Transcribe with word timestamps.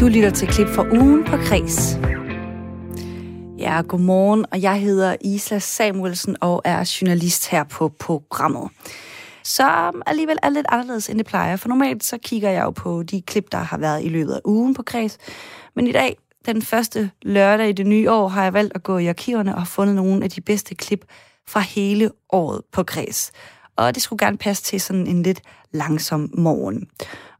Du 0.00 0.08
lytter 0.08 0.30
til 0.30 0.48
klip 0.48 0.68
fra 0.68 0.86
ugen 0.92 1.24
på 1.24 1.36
Kres. 1.36 1.98
Ja, 3.58 3.82
godmorgen, 3.88 4.46
og 4.52 4.62
jeg 4.62 4.80
hedder 4.80 5.16
Isla 5.20 5.58
Samuelsen 5.58 6.36
og 6.40 6.62
er 6.64 6.96
journalist 7.00 7.48
her 7.48 7.64
på 7.64 7.88
programmet. 7.88 8.70
Så 9.44 9.92
alligevel 10.06 10.38
er 10.42 10.48
lidt 10.48 10.66
anderledes, 10.68 11.08
end 11.08 11.18
det 11.18 11.26
plejer, 11.26 11.56
for 11.56 11.68
normalt 11.68 12.04
så 12.04 12.18
kigger 12.18 12.50
jeg 12.50 12.62
jo 12.64 12.70
på 12.70 13.02
de 13.02 13.22
klip, 13.22 13.52
der 13.52 13.58
har 13.58 13.78
været 13.78 14.04
i 14.04 14.08
løbet 14.08 14.32
af 14.32 14.40
ugen 14.44 14.74
på 14.74 14.82
Kreds. 14.82 15.18
Men 15.76 15.86
i 15.86 15.92
dag, 15.92 16.16
den 16.46 16.62
første 16.62 17.10
lørdag 17.22 17.68
i 17.68 17.72
det 17.72 17.86
nye 17.86 18.10
år, 18.10 18.28
har 18.28 18.42
jeg 18.42 18.52
valgt 18.52 18.72
at 18.74 18.82
gå 18.82 18.98
i 18.98 19.06
arkiverne 19.06 19.56
og 19.56 19.66
fundet 19.66 19.96
nogle 19.96 20.24
af 20.24 20.30
de 20.30 20.40
bedste 20.40 20.74
klip 20.74 21.04
fra 21.48 21.60
hele 21.60 22.10
året 22.32 22.60
på 22.72 22.82
Kreds. 22.82 23.32
Og 23.76 23.94
det 23.94 24.02
skulle 24.02 24.26
gerne 24.26 24.38
passe 24.38 24.62
til 24.62 24.80
sådan 24.80 25.06
en 25.06 25.22
lidt 25.22 25.40
langsom 25.72 26.30
morgen. 26.38 26.88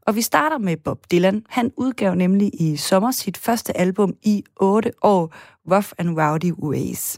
Og 0.07 0.15
vi 0.15 0.21
starter 0.21 0.57
med 0.57 0.77
Bob 0.77 1.11
Dylan. 1.11 1.45
Han 1.49 1.71
udgav 1.77 2.15
nemlig 2.15 2.61
i 2.61 2.75
sommer 2.75 3.11
sit 3.11 3.37
første 3.37 3.77
album 3.77 4.13
i 4.23 4.43
8 4.55 4.91
år, 5.01 5.33
Rough 5.71 5.87
and 5.97 6.19
Rowdy 6.19 6.51
Ways. 6.51 7.17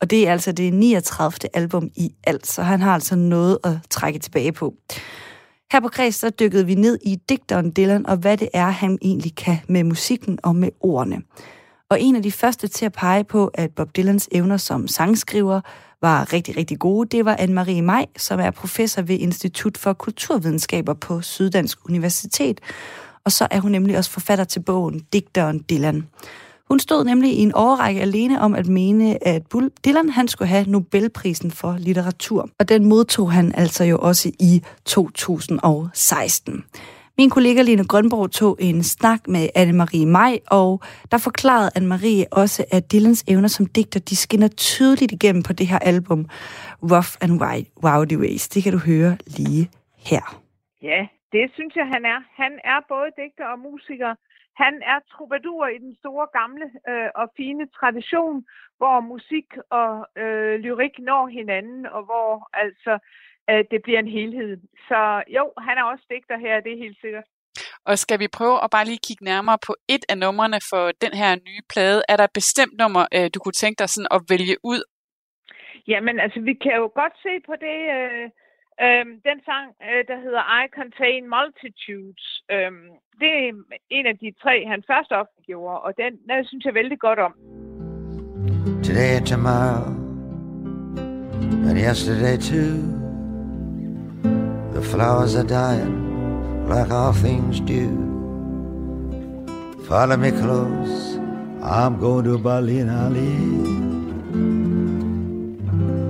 Og 0.00 0.10
det 0.10 0.28
er 0.28 0.32
altså 0.32 0.52
det 0.52 0.72
39. 0.72 1.56
album 1.56 1.88
i 1.96 2.14
alt, 2.24 2.46
så 2.46 2.62
han 2.62 2.80
har 2.80 2.94
altså 2.94 3.16
noget 3.16 3.58
at 3.64 3.72
trække 3.90 4.18
tilbage 4.18 4.52
på. 4.52 4.74
Her 5.72 5.80
på 5.80 5.88
Kreds, 5.88 6.14
så 6.14 6.30
dykkede 6.30 6.66
vi 6.66 6.74
ned 6.74 6.98
i 7.04 7.16
digteren 7.28 7.72
Dylan, 7.76 8.06
og 8.06 8.16
hvad 8.16 8.36
det 8.36 8.48
er, 8.54 8.70
han 8.70 8.98
egentlig 9.02 9.36
kan 9.36 9.58
med 9.68 9.84
musikken 9.84 10.38
og 10.42 10.56
med 10.56 10.68
ordene. 10.80 11.22
Og 11.90 12.00
en 12.00 12.16
af 12.16 12.22
de 12.22 12.32
første 12.32 12.68
til 12.68 12.86
at 12.86 12.92
pege 12.92 13.24
på, 13.24 13.46
at 13.54 13.70
Bob 13.74 13.96
Dylans 13.96 14.28
evner 14.32 14.56
som 14.56 14.88
sangskriver 14.88 15.60
var 16.02 16.32
rigtig, 16.32 16.56
rigtig 16.56 16.78
gode, 16.78 17.16
det 17.16 17.24
var 17.24 17.36
Anne-Marie 17.36 17.82
Maj, 17.82 18.06
som 18.16 18.40
er 18.40 18.50
professor 18.50 19.02
ved 19.02 19.18
Institut 19.18 19.78
for 19.78 19.92
Kulturvidenskaber 19.92 20.94
på 20.94 21.20
Syddansk 21.20 21.78
Universitet. 21.88 22.60
Og 23.24 23.32
så 23.32 23.48
er 23.50 23.60
hun 23.60 23.72
nemlig 23.72 23.98
også 23.98 24.10
forfatter 24.10 24.44
til 24.44 24.60
bogen 24.60 25.00
Digteren 25.12 25.64
Dylan. 25.70 26.06
Hun 26.68 26.80
stod 26.80 27.04
nemlig 27.04 27.32
i 27.32 27.42
en 27.42 27.52
årrække 27.54 28.00
alene 28.00 28.40
om 28.40 28.54
at 28.54 28.66
mene, 28.66 29.26
at 29.26 29.42
Dylan 29.84 30.08
han 30.08 30.28
skulle 30.28 30.48
have 30.48 30.64
Nobelprisen 30.70 31.50
for 31.50 31.76
litteratur. 31.78 32.48
Og 32.58 32.68
den 32.68 32.84
modtog 32.84 33.32
han 33.32 33.54
altså 33.54 33.84
jo 33.84 33.98
også 33.98 34.30
i 34.40 34.62
2016. 34.84 36.64
Min 37.18 37.30
kollega 37.30 37.62
Line 37.62 37.84
Grønborg 37.92 38.30
tog 38.30 38.56
en 38.60 38.82
snak 38.82 39.20
med 39.28 39.44
Anne-Marie 39.60 40.06
Maj, 40.06 40.34
og 40.50 40.80
der 41.10 41.18
forklarede 41.18 41.70
Anne-Marie 41.78 42.24
også, 42.42 42.64
at 42.76 42.92
Dylans 42.92 43.24
evner 43.28 43.48
som 43.48 43.66
digter, 43.66 44.00
de 44.00 44.16
skinner 44.16 44.48
tydeligt 44.48 45.12
igennem 45.12 45.42
på 45.42 45.52
det 45.52 45.66
her 45.66 45.78
album, 45.78 46.20
Rough 46.92 47.12
and 47.24 47.34
Rowdy 47.86 48.16
Ways. 48.22 48.48
Det 48.48 48.62
kan 48.62 48.72
du 48.72 48.78
høre 48.78 49.12
lige 49.38 49.64
her. 50.10 50.24
Ja, 50.82 51.00
det 51.32 51.50
synes 51.54 51.76
jeg, 51.76 51.86
han 51.94 52.04
er. 52.04 52.20
Han 52.42 52.52
er 52.64 52.78
både 52.88 53.08
digter 53.20 53.46
og 53.52 53.58
musiker. 53.58 54.14
Han 54.64 54.74
er 54.92 54.98
troubadour 55.12 55.66
i 55.66 55.78
den 55.78 55.94
store, 56.00 56.26
gamle 56.40 56.66
øh, 56.90 57.08
og 57.20 57.26
fine 57.36 57.64
tradition, 57.78 58.44
hvor 58.78 58.96
musik 59.00 59.48
og 59.80 59.92
øh, 60.22 60.54
lyrik 60.64 60.96
når 61.08 61.26
hinanden, 61.38 61.86
og 61.86 62.02
hvor 62.08 62.48
altså 62.52 62.92
øh, 63.50 63.64
det 63.70 63.80
bliver 63.82 63.98
en 63.98 64.14
helhed. 64.18 64.56
Så 64.88 65.22
jo, 65.36 65.44
han 65.66 65.78
er 65.78 65.84
også 65.92 66.04
digter 66.10 66.38
her, 66.38 66.60
det 66.60 66.72
er 66.72 66.84
helt 66.84 67.00
sikkert. 67.00 67.24
Og 67.88 67.98
skal 67.98 68.18
vi 68.20 68.28
prøve 68.38 68.64
at 68.64 68.70
bare 68.70 68.84
lige 68.84 69.06
kigge 69.06 69.24
nærmere 69.24 69.58
på 69.66 69.72
et 69.88 70.04
af 70.08 70.18
numrene 70.18 70.60
for 70.70 70.84
den 71.04 71.12
her 71.20 71.32
nye 71.48 71.62
plade? 71.72 72.02
Er 72.08 72.16
der 72.16 72.24
et 72.24 72.38
bestemt 72.40 72.74
nummer, 72.82 73.04
øh, 73.16 73.30
du 73.34 73.38
kunne 73.40 73.60
tænke 73.62 73.78
dig 73.78 73.88
sådan 73.88 74.12
at 74.16 74.20
vælge 74.32 74.56
ud? 74.72 74.82
Jamen, 75.88 76.20
altså, 76.20 76.40
vi 76.40 76.54
kan 76.54 76.74
jo 76.82 76.86
godt 77.00 77.14
se 77.26 77.32
på 77.48 77.54
det, 77.66 77.78
øh, 77.98 78.24
øh, 78.84 79.04
den 79.28 79.38
sang, 79.48 79.66
øh, 79.88 80.02
der 80.10 80.18
hedder 80.24 80.42
I 80.60 80.64
Contain 80.78 81.24
Multitudes. 81.34 82.24
Øh, 82.54 82.72
det 83.20 83.30
er 83.38 83.52
en 83.90 84.06
af 84.06 84.18
de 84.18 84.34
tre, 84.42 84.66
han 84.66 84.82
først 84.90 85.12
opgjorde, 85.12 85.80
og 85.80 85.92
den, 85.96 86.12
den 86.30 86.44
synes 86.44 86.64
jeg 86.64 86.74
vældig 86.74 86.98
godt 86.98 87.18
om. 87.18 87.32
Today 88.86 89.10
and 89.18 89.26
tomorrow, 89.26 89.84
and 91.68 91.78
yesterday 91.88 92.36
too. 92.50 93.01
The 94.82 94.88
flowers 94.88 95.36
are 95.36 95.44
dying 95.44 96.68
like 96.68 96.90
all 96.90 97.12
things 97.12 97.60
do. 97.60 97.88
Follow 99.86 100.16
me 100.16 100.32
close, 100.32 101.18
I'm 101.62 102.00
going 102.00 102.24
to 102.24 102.36
Berlin, 102.36 102.90
Ali. 102.90 103.38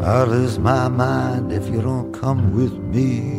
I'll 0.02 0.26
lose 0.26 0.58
my 0.58 0.88
mind 0.88 1.52
if 1.52 1.68
you 1.68 1.82
don't 1.82 2.12
come 2.12 2.56
with 2.56 2.72
me. 2.72 3.36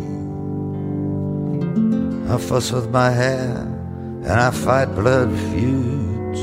I 2.31 2.37
fuss 2.37 2.71
with 2.71 2.91
my 2.91 3.09
hair 3.09 3.57
and 4.21 4.39
I 4.47 4.51
fight 4.51 4.93
blood 4.93 5.31
feuds. 5.49 6.41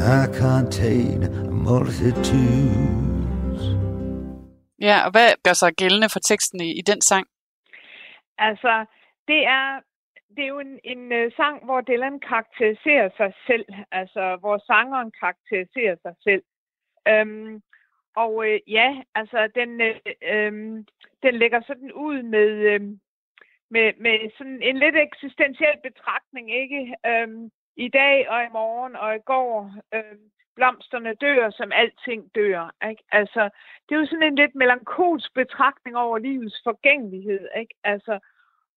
I 0.00 0.26
contain 0.28 1.24
a 1.24 1.50
multitude. 1.50 3.13
Ja, 4.88 4.96
og 5.06 5.10
hvad 5.10 5.28
gør 5.44 5.52
sig 5.52 5.72
gældende 5.80 6.08
for 6.12 6.20
teksten 6.20 6.60
i, 6.60 6.70
i 6.80 6.82
den 6.90 7.00
sang? 7.00 7.26
Altså, 8.38 8.84
det 9.28 9.40
er, 9.46 9.80
det 10.36 10.42
er 10.44 10.52
jo 10.54 10.58
en, 10.58 10.78
en 10.84 11.12
øh, 11.12 11.32
sang, 11.36 11.64
hvor 11.64 11.80
Dylan 11.80 12.20
karakteriserer 12.20 13.10
sig 13.16 13.32
selv, 13.46 13.66
altså 13.90 14.36
hvor 14.40 14.58
sangeren 14.66 15.12
karakteriserer 15.20 15.96
sig 16.02 16.14
selv. 16.24 16.42
Øhm, 17.08 17.62
og 18.16 18.32
øh, 18.48 18.60
ja, 18.66 19.02
altså 19.14 19.48
den, 19.54 19.80
øh, 19.80 19.96
øh, 20.32 20.52
den 21.22 21.34
lægger 21.34 21.60
sådan 21.66 21.92
ud 21.92 22.22
med, 22.22 22.50
øh, 22.70 22.80
med, 23.70 23.92
med 24.00 24.30
sådan 24.38 24.62
en 24.62 24.76
lidt 24.78 24.96
eksistentiel 24.96 25.78
betragtning, 25.82 26.54
ikke? 26.62 26.94
Øhm, 27.06 27.50
I 27.76 27.88
dag 27.88 28.28
og 28.28 28.44
i 28.44 28.52
morgen 28.52 28.96
og 28.96 29.16
i 29.16 29.22
går. 29.26 29.60
Um, 29.96 30.18
blomsterne 30.56 31.14
dør, 31.14 31.50
som 31.50 31.72
alting 31.72 32.34
dør. 32.34 32.74
Ikke? 32.90 33.02
Altså, 33.12 33.42
det 33.88 33.94
er 33.94 34.00
jo 34.00 34.06
sådan 34.06 34.22
en 34.22 34.36
lidt 34.36 34.54
melankolsk 34.54 35.34
betragtning 35.34 35.96
over 35.96 36.18
livets 36.18 36.60
forgængelighed. 36.64 37.48
Ikke? 37.56 37.74
Altså, 37.84 38.18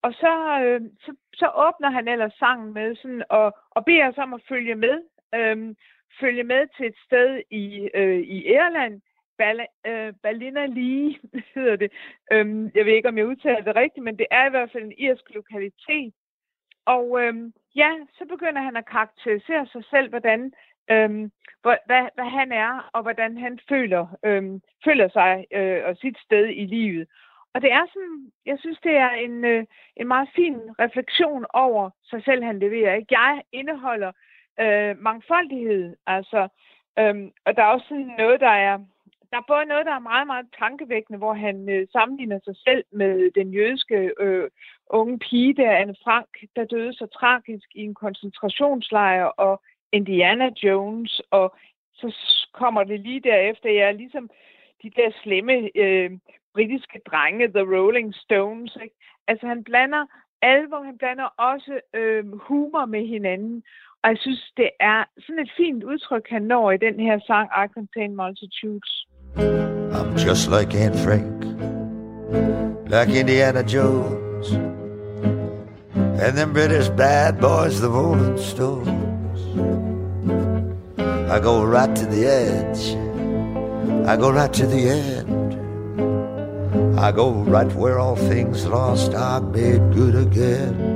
og 0.01 0.13
så, 0.13 0.61
øh, 0.63 0.81
så, 0.99 1.15
så 1.33 1.47
åbner 1.67 1.89
han 1.89 2.07
ellers 2.07 2.33
sangen 2.33 2.73
med 2.73 2.95
sådan, 2.95 3.23
og, 3.29 3.57
og 3.69 3.85
beder 3.85 4.07
os 4.07 4.17
om 4.17 4.33
at 4.33 4.41
følge 4.49 4.75
med. 4.75 5.01
Øh, 5.35 5.75
følge 6.19 6.43
med 6.43 6.67
til 6.77 6.85
et 6.85 6.97
sted 7.05 7.41
i, 7.51 7.89
øh, 7.93 8.19
i 8.19 8.37
Irland. 8.55 9.01
Bal, 9.37 9.65
øh, 9.87 10.13
Ballina 10.23 10.65
Lee 10.65 11.15
hedder 11.55 11.75
det. 11.75 11.91
Øh, 12.31 12.45
jeg 12.75 12.85
ved 12.85 12.93
ikke, 12.93 13.09
om 13.09 13.17
jeg 13.17 13.27
udtaler 13.27 13.61
det 13.61 13.75
rigtigt, 13.75 14.03
men 14.03 14.17
det 14.17 14.27
er 14.31 14.47
i 14.47 14.49
hvert 14.49 14.71
fald 14.71 14.83
en 14.83 14.97
irsk 14.97 15.23
lokalitet. 15.35 16.13
Og 16.85 17.21
øh, 17.21 17.33
ja, 17.75 17.91
så 18.17 18.25
begynder 18.25 18.61
han 18.61 18.77
at 18.77 18.89
karakterisere 18.89 19.67
sig 19.67 19.83
selv, 19.89 20.09
hvordan 20.09 20.53
øhm, 20.91 21.31
hvor, 21.61 21.77
hvad, 21.85 22.03
hvad 22.15 22.29
han 22.39 22.51
er, 22.51 22.89
og 22.93 23.01
hvordan 23.01 23.37
han 23.37 23.59
føler, 23.69 24.07
øhm, 24.25 24.61
føler 24.85 25.09
sig 25.09 25.45
øh, 25.53 25.81
og 25.85 25.95
sit 25.97 26.17
sted 26.25 26.45
i 26.45 26.65
livet. 26.65 27.07
Og 27.53 27.61
det 27.61 27.71
er 27.71 27.85
sådan, 27.93 28.31
jeg 28.45 28.57
synes, 28.59 28.79
det 28.83 28.95
er 28.95 29.09
en, 29.09 29.45
øh, 29.45 29.65
en 29.95 30.07
meget 30.07 30.29
fin 30.35 30.57
refleksion 30.79 31.45
over 31.53 31.89
sig 32.09 32.23
selv, 32.23 32.43
han 32.43 32.59
leverer. 32.59 32.95
Ikke? 32.95 33.19
Jeg 33.19 33.41
indeholder 33.51 34.11
øh, 34.59 34.97
mangfoldighed, 34.99 35.95
altså, 36.07 36.47
øhm, 36.99 37.31
og 37.45 37.55
der 37.55 37.63
er 37.63 37.67
også 37.67 37.87
sådan 37.87 38.13
noget, 38.17 38.39
der 38.39 38.55
er, 38.69 38.77
der 39.31 39.37
er 39.37 39.47
både 39.47 39.65
noget, 39.65 39.85
der 39.85 39.95
er 39.95 40.09
meget, 40.11 40.27
meget 40.27 40.45
tankevækkende, 40.59 41.17
hvor 41.17 41.33
han 41.33 41.69
øh, 41.69 41.87
sammenligner 41.91 42.39
sig 42.43 42.55
selv 42.57 42.83
med 42.91 43.31
den 43.31 43.53
jødiske 43.53 44.11
øh, 44.19 44.49
unge 44.89 45.19
pige, 45.19 45.53
der 45.53 45.71
Anne 45.71 45.95
Frank, 46.03 46.29
der 46.55 46.65
døde 46.65 46.93
så 46.93 47.05
tragisk 47.05 47.67
i 47.75 47.81
en 47.81 47.95
koncentrationslejr, 47.95 49.23
og 49.23 49.61
Indiana 49.91 50.49
Jones, 50.63 51.21
og 51.31 51.55
så 51.93 52.15
kommer 52.53 52.83
det 52.83 52.99
lige 52.99 53.19
derefter, 53.19 53.69
jeg 53.69 53.87
er 53.87 53.91
ligesom 53.91 54.29
de 54.83 54.89
der 54.89 55.11
slemme 55.23 55.69
øh, 55.75 56.11
britiske 56.53 56.99
drenge, 57.09 57.47
The 57.47 57.65
Rolling 57.75 58.15
Stones. 58.15 58.77
Ikke? 58.83 58.95
Altså 59.27 59.47
han 59.47 59.63
blander 59.63 60.05
alvor, 60.41 60.83
han 60.83 60.97
blander 60.97 61.23
også 61.23 61.79
øh, 61.93 62.37
humor 62.37 62.85
med 62.85 63.07
hinanden, 63.07 63.63
og 64.03 64.09
jeg 64.09 64.17
synes, 64.19 64.51
det 64.57 64.69
er 64.79 65.03
sådan 65.19 65.39
et 65.39 65.51
fint 65.57 65.83
udtryk, 65.83 66.25
han 66.29 66.41
når 66.41 66.71
i 66.71 66.77
den 66.77 66.99
her 66.99 67.19
sang, 67.27 67.49
I 67.63 67.67
Contain 67.73 68.15
Multitudes. 68.15 69.07
I'm 69.97 70.11
just 70.27 70.43
like 70.55 70.71
Anne 70.83 70.97
Frank, 71.05 71.39
like 72.95 73.09
Indiana 73.21 73.63
Jones, 73.75 74.47
and 76.23 76.33
them 76.39 76.53
British 76.53 76.89
bad 76.89 77.33
boys, 77.47 77.75
the 77.83 77.89
Rolling 77.97 78.39
Stones. 78.39 79.86
I 81.29 81.39
go 81.41 81.65
right 81.65 81.93
to 81.93 82.05
the 82.05 82.25
edge. 82.25 82.95
I 84.07 84.15
go 84.15 84.31
right 84.31 84.53
to 84.53 84.65
the 84.65 84.89
end. 84.89 85.37
I 86.97 87.11
go 87.11 87.31
right 87.31 87.69
where 87.73 87.99
all 87.99 88.15
things 88.15 88.65
lost 88.65 89.13
are 89.13 89.41
made 89.41 89.93
good 89.93 90.15
again. 90.15 90.95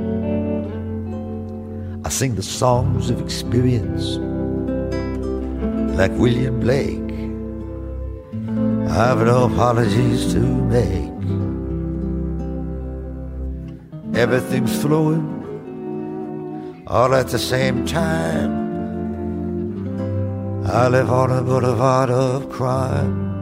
I 2.02 2.08
sing 2.08 2.34
the 2.34 2.42
songs 2.42 3.10
of 3.10 3.20
experience 3.20 4.16
like 5.98 6.12
William 6.12 6.60
Blake. 6.60 7.12
I've 8.90 9.18
no 9.26 9.44
apologies 9.52 10.32
to 10.32 10.40
make. 10.40 11.12
Everything's 14.16 14.80
flowing 14.80 15.28
all 16.86 17.14
at 17.14 17.28
the 17.28 17.38
same 17.38 17.84
time. 17.84 18.61
I 20.64 20.88
live 20.88 21.10
on 21.10 21.30
a 21.32 21.42
boulevard 21.42 22.10
of 22.10 22.48
crime. 22.48 23.32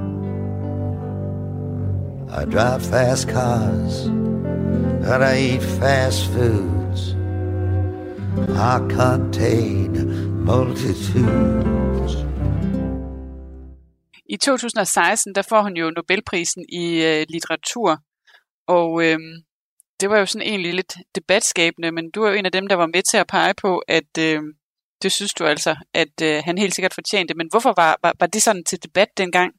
I 2.31 2.45
drive 2.47 2.83
fast 2.83 3.29
cars 3.29 4.07
and 4.07 5.25
I 5.25 5.39
eat 5.39 5.63
fast 5.63 6.27
foods. 6.33 7.15
I 8.57 8.79
contain 8.89 9.93
multitudes. 10.45 12.15
I 14.27 14.37
2016, 14.37 15.35
der 15.35 15.43
får 15.43 15.63
hun 15.63 15.77
jo 15.77 15.91
Nobelprisen 15.91 16.65
i 16.69 17.05
øh, 17.05 17.27
litteratur, 17.29 17.99
og 18.67 19.05
øh, 19.05 19.19
det 20.01 20.11
var 20.11 20.19
jo 20.19 20.27
sådan 20.27 20.49
egentlig 20.49 20.75
lidt 20.75 20.95
debatskabende, 21.15 21.93
men 21.93 22.11
du 22.11 22.23
er 22.23 22.31
jo 22.31 22.37
en 22.37 22.47
af 22.47 22.53
dem, 22.53 22.67
der 22.67 22.77
var 22.77 22.87
med 22.87 23.03
til 23.11 23.17
at 23.17 23.27
pege 23.27 23.55
på, 23.63 23.79
at 23.79 24.19
øh, 24.19 24.43
det 25.02 25.12
synes 25.12 25.35
du 25.35 25.44
altså, 25.44 25.73
at 25.94 26.17
øh, 26.29 26.43
han 26.44 26.58
helt 26.58 26.75
sikkert 26.75 26.94
fortjente. 26.94 27.35
Men 27.35 27.49
hvorfor 27.52 27.73
var, 27.82 27.93
var, 28.02 28.12
var 28.20 28.26
det 28.26 28.43
sådan 28.43 28.64
til 28.64 28.82
debat 28.87 29.11
dengang? 29.17 29.50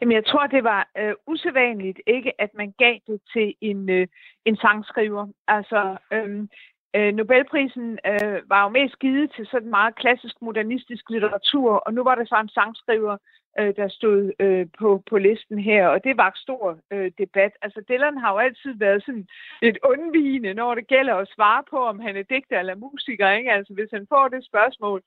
Jamen, 0.00 0.14
jeg 0.14 0.26
tror, 0.26 0.46
det 0.46 0.64
var 0.64 0.82
øh, 0.98 1.14
usædvanligt 1.26 1.98
ikke, 2.06 2.32
at 2.38 2.50
man 2.60 2.74
gav 2.78 2.96
det 3.06 3.18
til 3.32 3.54
en, 3.60 3.90
øh, 3.90 4.06
en 4.44 4.56
sangskriver. 4.56 5.26
Altså, 5.48 5.96
øh, 6.12 6.48
øh, 6.96 7.14
Nobelprisen 7.14 7.98
øh, 8.06 8.38
var 8.48 8.62
jo 8.62 8.68
mest 8.68 8.98
givet 8.98 9.32
til 9.36 9.46
sådan 9.46 9.70
meget 9.70 9.94
klassisk 9.94 10.36
modernistisk 10.42 11.10
litteratur, 11.10 11.70
og 11.74 11.94
nu 11.94 12.02
var 12.04 12.14
der 12.14 12.24
så 12.24 12.36
en 12.40 12.48
sangskriver, 12.48 13.16
øh, 13.58 13.76
der 13.76 13.88
stod 13.88 14.32
øh, 14.38 14.66
på, 14.78 15.02
på 15.10 15.18
listen 15.18 15.58
her, 15.58 15.88
og 15.88 16.04
det 16.04 16.16
var 16.16 16.32
stor 16.36 16.78
øh, 16.92 17.10
debat. 17.18 17.52
Altså, 17.62 17.80
Dylan 17.88 18.18
har 18.18 18.32
jo 18.32 18.38
altid 18.38 18.72
været 18.78 19.04
sådan 19.06 19.26
lidt 19.62 19.78
undvigende, 19.84 20.54
når 20.54 20.74
det 20.74 20.86
gælder 20.86 21.14
at 21.14 21.28
svare 21.34 21.62
på, 21.70 21.78
om 21.86 21.98
han 22.00 22.16
er 22.16 22.22
digter 22.22 22.58
eller 22.58 22.74
musiker, 22.74 23.30
ikke? 23.30 23.52
Altså, 23.52 23.72
hvis 23.74 23.90
han 23.92 24.06
får 24.08 24.28
det 24.28 24.44
spørgsmål, 24.44 25.02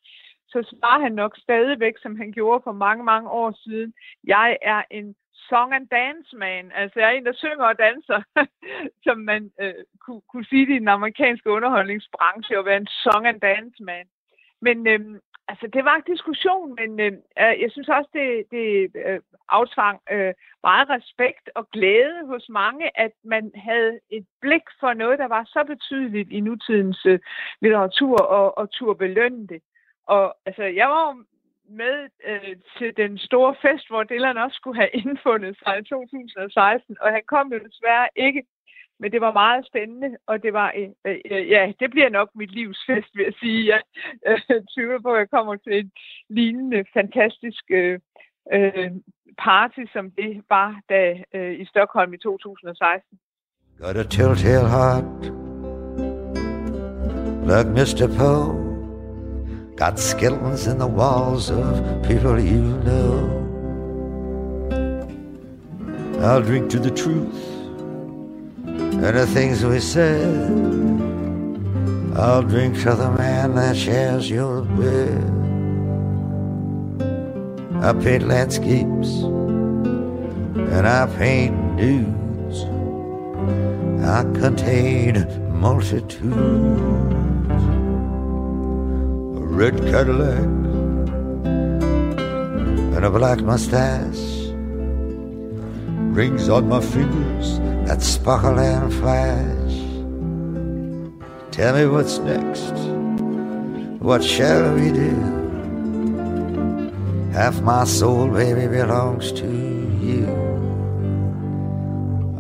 så 0.48 0.60
svarer 0.70 1.02
han 1.02 1.12
nok 1.12 1.38
stadigvæk, 1.38 1.94
som 2.02 2.16
han 2.16 2.32
gjorde 2.32 2.62
for 2.64 2.72
mange, 2.72 3.04
mange 3.04 3.30
år 3.30 3.52
siden. 3.64 3.94
Jeg 4.24 4.58
er 4.62 4.82
en 4.92 5.16
song 5.50 5.74
and 5.74 5.88
dance 5.88 6.36
man. 6.36 6.72
Altså, 6.76 7.00
jeg 7.00 7.08
er 7.08 7.14
en, 7.14 7.26
der 7.26 7.34
synger 7.34 7.66
og 7.66 7.80
danser, 7.80 8.22
som 9.06 9.18
man 9.18 9.52
øh, 9.62 9.74
kunne, 10.00 10.22
kunne 10.32 10.46
sige 10.46 10.66
det 10.66 10.76
i 10.76 10.80
den 10.80 10.88
amerikanske 10.88 11.50
underholdningsbranche, 11.50 12.58
at 12.58 12.66
være 12.66 12.78
en 12.78 12.88
song 12.88 13.28
and 13.28 13.42
dance 13.42 13.84
man. 13.84 14.06
Men 14.62 14.88
øh, 14.88 15.00
altså, 15.48 15.68
det 15.74 15.86
var 15.86 15.96
en 15.96 16.12
diskussion, 16.14 16.76
men 16.80 17.00
øhm, 17.00 17.22
øh, 17.42 17.56
jeg 17.62 17.70
synes 17.72 17.90
også, 17.90 18.10
det, 18.14 18.46
det 18.52 18.92
øh, 19.06 19.20
aftvang 19.50 20.00
øh, 20.12 20.34
meget 20.64 20.90
respekt 20.90 21.50
og 21.56 21.70
glæde 21.70 22.28
hos 22.28 22.46
mange, 22.50 23.00
at 23.00 23.12
man 23.24 23.52
havde 23.56 24.00
et 24.10 24.26
blik 24.42 24.66
for 24.80 24.94
noget, 24.94 25.20
der 25.20 25.28
var 25.28 25.44
så 25.44 25.64
betydeligt 25.68 26.32
i 26.32 26.40
nutidens 26.40 27.06
øh, 27.06 27.20
litteratur 27.62 28.18
og, 28.18 28.58
og 28.58 28.72
tur 28.72 28.94
belønne 28.94 29.48
det. 29.48 29.62
Og 30.08 30.38
altså, 30.46 30.64
jeg 30.64 30.90
var 30.90 31.24
med 31.70 32.10
øh, 32.30 32.56
til 32.78 32.98
den 32.98 33.18
store 33.18 33.56
fest, 33.62 33.88
hvor 33.90 34.04
Dylan 34.04 34.38
også 34.38 34.56
skulle 34.56 34.80
have 34.82 34.96
indfundet 35.04 35.58
sig 35.64 35.80
i 35.80 35.84
2016, 35.84 36.98
og 37.02 37.12
han 37.12 37.24
kom 37.28 37.54
jo 37.54 37.60
desværre 37.68 38.08
ikke. 38.16 38.44
Men 39.00 39.12
det 39.12 39.22
var 39.22 39.34
meget 39.34 39.68
spændende, 39.68 40.18
og 40.28 40.44
det 40.44 40.54
var, 40.54 40.74
øh, 40.78 40.90
øh, 41.32 41.50
ja, 41.50 41.74
det 41.80 41.92
bliver 41.92 42.10
nok 42.10 42.30
mit 42.36 42.52
livs 42.52 42.80
fest, 42.88 43.12
vil 43.16 43.24
jeg 43.24 43.34
sige. 43.40 43.68
Jeg 43.74 43.82
øh, 44.28 44.62
tvivler 44.74 45.00
på, 45.02 45.14
at 45.14 45.20
jeg 45.20 45.30
kommer 45.30 45.56
til 45.56 45.74
et 45.80 45.92
lignende 46.30 46.86
fantastisk 46.94 47.64
øh, 47.70 48.00
øh, 48.54 48.92
party, 49.38 49.84
som 49.94 50.12
det 50.12 50.44
var 50.50 50.82
da 50.90 51.24
øh, 51.34 51.60
i 51.62 51.66
Stockholm 51.66 52.14
i 52.14 52.18
2016. 52.18 53.20
Got 53.80 53.98
a 53.98 54.04
telltale 54.04 54.70
heart 54.76 55.06
like 57.46 57.70
Mr. 57.78 58.08
Poe 58.18 58.65
Got 59.76 60.00
skeletons 60.00 60.68
in 60.68 60.78
the 60.78 60.88
walls 60.88 61.52
of 61.52 62.02
people 62.08 62.40
you 62.40 62.62
know. 62.88 63.42
I'll 66.22 66.42
drink 66.42 66.72
to 66.72 66.80
the 66.80 66.92
truth 66.92 67.36
and 68.66 69.04
the 69.04 69.28
things 69.28 69.66
we 69.66 69.82
said. 69.82 70.32
I'll 72.16 72.42
drink 72.42 72.82
to 72.84 72.96
the 72.96 73.12
man 73.18 73.56
that 73.56 73.76
shares 73.76 74.30
your 74.30 74.62
bed. 74.62 75.32
I 77.84 77.92
paint 78.02 78.30
landscapes 78.30 79.10
and 80.72 80.88
I 80.88 81.06
paint 81.18 81.78
dudes. 81.78 82.64
I 84.06 84.24
contain 84.40 85.28
multitudes 85.52 87.25
red 89.56 89.78
Cadillac 89.78 90.44
and 92.96 93.06
a 93.06 93.10
black 93.10 93.40
mustache. 93.40 94.52
Rings 96.14 96.50
on 96.50 96.68
my 96.68 96.82
fingers 96.82 97.60
that 97.88 98.02
sparkle 98.02 98.60
and 98.60 98.94
flash. 98.94 99.76
Tell 101.52 101.74
me 101.74 101.86
what's 101.88 102.18
next. 102.20 102.74
What 104.04 104.22
shall 104.26 104.76
we 104.76 104.92
do? 104.92 105.16
Half 107.32 107.62
my 107.62 107.86
soul, 107.86 108.28
baby, 108.28 108.68
belongs 108.68 109.32
to 109.32 109.48
you. 109.48 110.28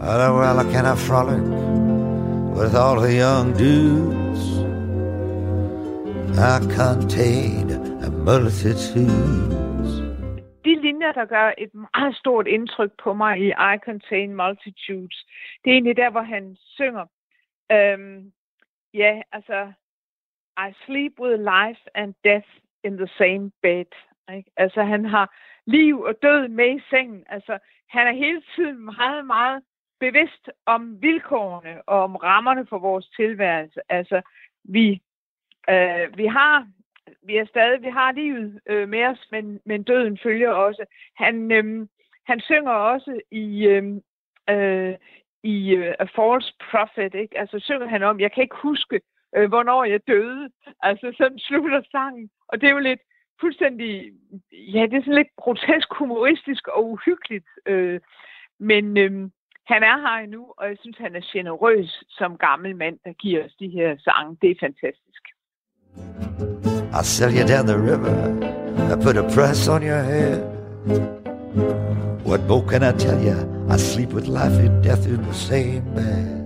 Oh, 0.01 0.37
well, 0.37 0.63
can 0.65 0.85
I 0.85 0.95
frolic 0.95 1.41
with 2.57 2.75
all 2.75 2.99
the 2.99 3.13
young 3.13 3.53
dudes? 3.53 4.54
I 6.37 6.59
contain 6.79 7.71
a 8.07 8.09
multitudes. 8.09 9.91
De 10.65 10.81
linjer, 10.81 11.11
der 11.11 11.25
gør 11.25 11.53
et 11.57 11.73
meget 11.73 12.15
stort 12.15 12.47
indtryk 12.47 12.91
på 13.03 13.13
mig 13.13 13.39
i 13.39 13.47
I 13.49 13.77
Contain 13.85 14.35
Multitudes, 14.35 15.25
det 15.63 15.69
er 15.69 15.73
egentlig 15.73 15.97
der, 15.97 16.09
hvor 16.09 16.21
han 16.21 16.55
synger. 16.59 17.05
Øhm, 17.71 18.31
ja, 18.93 19.21
altså, 19.31 19.71
I 20.57 20.73
sleep 20.85 21.13
with 21.19 21.39
life 21.39 21.81
and 21.93 22.13
death 22.23 22.49
in 22.83 22.97
the 22.97 23.07
same 23.17 23.51
bed. 23.61 23.91
Ikke? 24.35 24.51
Altså, 24.57 24.83
han 24.83 25.05
har 25.05 25.35
liv 25.65 26.01
og 26.01 26.15
død 26.21 26.47
med 26.47 26.75
i 26.75 26.81
sengen. 26.89 27.23
Altså, 27.29 27.57
han 27.89 28.07
er 28.07 28.13
hele 28.13 28.41
tiden 28.55 28.85
meget, 28.85 29.25
meget 29.25 29.63
bevidst 29.99 30.49
om 30.65 31.01
vilkårene 31.01 31.89
og 31.89 32.03
om 32.03 32.15
rammerne 32.15 32.65
for 32.69 32.79
vores 32.79 33.07
tilværelse. 33.09 33.79
Altså, 33.89 34.21
vi 34.63 35.01
Øh, 35.69 36.17
vi 36.17 36.25
har 36.25 36.67
vi 37.25 37.37
er 37.37 37.45
stadig, 37.45 37.81
vi 37.81 37.89
har 37.89 38.11
livet 38.11 38.59
øh, 38.65 38.89
med 38.89 39.05
os, 39.05 39.27
men, 39.31 39.59
men 39.65 39.83
døden 39.83 40.17
følger 40.23 40.49
også. 40.49 40.85
Han, 41.15 41.51
øh, 41.51 41.87
han 42.27 42.39
synger 42.39 42.71
også 42.71 43.19
i, 43.31 43.65
øhm, 43.67 44.01
øh, 44.49 44.95
i 45.43 45.75
øh, 45.75 45.93
A 45.99 46.03
False 46.03 46.53
Prophet, 46.71 47.15
ikke? 47.15 47.39
Altså 47.39 47.59
synger 47.59 47.87
han 47.87 48.03
om, 48.03 48.19
jeg 48.19 48.31
kan 48.31 48.43
ikke 48.43 48.55
huske, 48.55 49.01
øh, 49.35 49.47
hvornår 49.47 49.83
jeg 49.83 50.07
døde. 50.07 50.49
Altså 50.81 51.13
sådan 51.17 51.39
slutter 51.39 51.81
sangen. 51.91 52.29
Og 52.47 52.61
det 52.61 52.67
er 52.67 52.73
jo 52.73 52.79
lidt 52.79 52.99
fuldstændig, 53.39 54.11
ja, 54.51 54.81
det 54.81 54.93
er 54.93 55.01
sådan 55.01 55.15
lidt 55.15 55.35
grotesk, 55.37 55.93
humoristisk 55.93 56.67
og 56.67 56.89
uhyggeligt. 56.89 57.47
Øh, 57.65 57.99
men 58.59 58.97
øh, 58.97 59.29
han 59.67 59.83
er 59.83 59.97
her 59.97 60.23
endnu, 60.23 60.53
og 60.57 60.67
jeg 60.67 60.77
synes, 60.81 60.97
han 60.97 61.15
er 61.15 61.29
generøs 61.33 62.03
som 62.09 62.37
gammel 62.37 62.75
mand, 62.75 62.99
der 63.05 63.13
giver 63.13 63.45
os 63.45 63.55
de 63.55 63.69
her 63.69 63.97
sange. 63.97 64.37
Det 64.41 64.51
er 64.51 64.55
fantastisk. 64.59 65.34
I'll 66.91 67.03
sell 67.03 67.31
you 67.31 67.43
down 67.43 67.65
the 67.65 67.77
river. 67.77 68.15
I 68.91 68.95
put 68.95 69.17
a 69.17 69.23
price 69.23 69.67
on 69.67 69.81
your 69.81 70.01
head. 70.01 70.41
What 72.23 72.41
more 72.43 72.63
can 72.63 72.83
I 72.83 72.91
tell 72.93 73.21
you? 73.21 73.35
I 73.69 73.77
sleep 73.77 74.09
with 74.09 74.27
life 74.27 74.53
and 74.53 74.83
death 74.83 75.05
in 75.05 75.21
the 75.23 75.33
same 75.33 75.83
bed. 75.93 76.43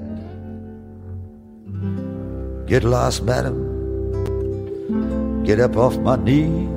Get 2.68 2.84
lost, 2.84 3.24
madam. 3.24 3.58
Get 5.44 5.60
up 5.60 5.76
off 5.78 5.98
my 5.98 6.16
knee. 6.16 6.70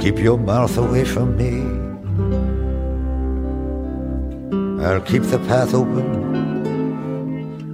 Keep 0.00 0.18
your 0.18 0.38
mouth 0.38 0.76
away 0.78 1.04
from 1.04 1.36
me. 1.36 1.62
I'll 4.84 5.00
keep 5.00 5.22
the 5.22 5.38
path 5.46 5.74
open, 5.74 6.06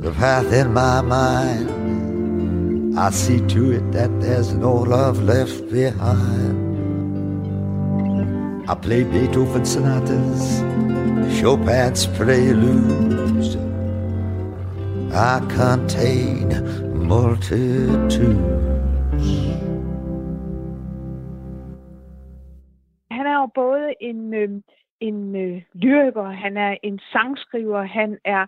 the 0.00 0.12
path 0.12 0.52
in 0.52 0.74
my 0.74 1.00
mind. 1.00 1.77
I 3.00 3.10
see 3.10 3.38
to 3.54 3.70
it 3.70 3.92
that 3.92 4.10
there's 4.20 4.52
no 4.54 4.74
love 4.74 5.22
left 5.22 5.70
behind. 5.70 6.58
I 8.68 8.74
play 8.74 9.04
Beethoven 9.04 9.64
sonatas, 9.64 10.62
Chopin's 11.38 12.06
preludes. 12.16 13.54
I 15.14 15.38
contain 15.48 16.48
multitudes. 17.08 18.08
Han 23.10 23.26
er 23.26 23.34
jo 23.40 23.46
både 23.54 23.94
en, 24.00 24.34
øh, 24.34 24.48
en 25.00 25.36
øh, 25.36 25.62
lyriker, 25.74 26.24
han 26.24 26.56
er 26.56 26.76
en 26.82 26.98
sangskriver, 27.12 27.82
han 27.82 28.18
er 28.24 28.46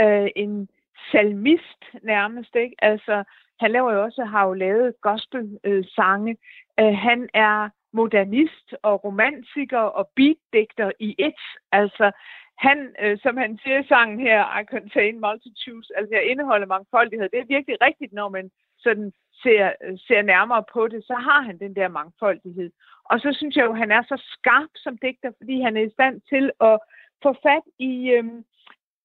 øh, 0.00 0.28
en 0.36 0.68
salmist 1.12 1.82
nærmest, 2.02 2.56
ikke? 2.56 2.76
Altså, 2.78 3.24
han 3.60 3.70
laver 3.70 3.92
jo 3.92 4.02
også, 4.02 4.24
har 4.24 4.46
jo 4.46 4.52
lavet 4.52 4.94
gospel-sange. 5.00 6.36
Øh, 6.80 6.94
han 6.94 7.28
er 7.34 7.68
modernist 7.92 8.74
og 8.82 9.04
romantiker 9.04 9.78
og 9.78 10.10
beatdigter 10.16 10.90
i 11.00 11.14
et. 11.18 11.42
Altså, 11.72 12.12
han, 12.58 12.78
øh, 13.02 13.18
som 13.22 13.36
han 13.36 13.58
siger 13.62 13.78
i 13.80 13.86
sangen 13.86 14.20
her, 14.20 14.58
I 14.60 14.64
contain 14.64 15.20
multitudes, 15.20 15.90
altså 15.96 16.14
jeg 16.14 16.24
indeholder 16.30 16.66
mangfoldighed. 16.66 17.28
Det 17.28 17.40
er 17.40 17.54
virkelig 17.56 17.76
rigtigt, 17.82 18.12
når 18.12 18.28
man 18.28 18.50
sådan 18.78 19.12
ser, 19.42 19.72
øh, 19.84 19.98
ser 20.06 20.22
nærmere 20.22 20.64
på 20.72 20.88
det, 20.88 21.04
så 21.04 21.14
har 21.14 21.40
han 21.42 21.58
den 21.58 21.74
der 21.76 21.88
mangfoldighed. 21.88 22.70
Og 23.04 23.20
så 23.20 23.28
synes 23.38 23.56
jeg 23.56 23.64
jo, 23.64 23.72
at 23.72 23.78
han 23.78 23.90
er 23.90 24.02
så 24.02 24.16
skarp 24.34 24.72
som 24.74 24.98
digter, 24.98 25.30
fordi 25.38 25.60
han 25.60 25.76
er 25.76 25.80
i 25.80 25.96
stand 25.96 26.20
til 26.28 26.50
at 26.60 26.78
få 27.22 27.30
fat 27.42 27.66
i, 27.78 28.10
øhm, 28.10 28.44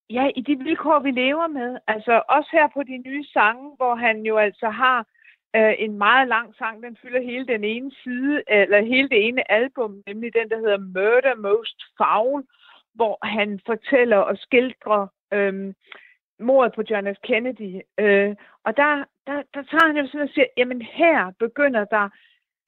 ja, 0.10 0.30
i 0.36 0.42
de 0.42 0.56
vilkår, 0.58 1.00
vi 1.00 1.12
lever 1.12 1.48
med. 1.48 1.78
Altså 1.88 2.22
også 2.30 2.50
her 2.52 2.68
på 2.74 2.84
de 2.84 2.98
nye 2.98 3.26
sange, 3.34 3.76
hvor 3.76 3.96
han 3.96 4.22
jo 4.22 4.38
altså 4.38 4.70
har 4.70 5.08
øh, 5.56 5.74
en 5.80 5.98
meget 5.98 6.28
lang 6.28 6.56
sang, 6.56 6.84
den 6.84 6.98
fylder 7.02 7.22
hele 7.22 7.48
den 7.48 7.64
ene 7.64 7.92
side, 8.04 8.44
eller 8.48 8.82
hele 8.82 9.10
det 9.10 9.28
ene 9.28 9.52
album, 9.52 10.04
nemlig 10.08 10.34
den, 10.34 10.50
der 10.50 10.58
hedder 10.58 10.78
Murder 10.78 11.36
Most 11.36 11.84
Foul, 11.98 12.44
hvor 12.94 13.26
han 13.26 13.60
fortæller 13.66 14.18
og 14.18 14.38
skildrer 14.38 15.08
øh, 15.34 15.74
mordet 16.40 16.74
på 16.76 16.82
John 16.90 17.16
F. 17.16 17.18
Kennedy. 17.24 17.82
Øh, 18.00 18.36
og 18.64 18.78
der, 18.78 19.04
der, 19.28 19.44
der 19.54 19.64
tager 19.64 19.88
han 19.88 19.98
jo 19.98 20.08
sådan 20.08 20.22
og 20.22 20.30
siger, 20.34 20.46
jamen 20.58 20.82
her 20.82 21.32
begynder 21.40 21.86
der 21.86 22.10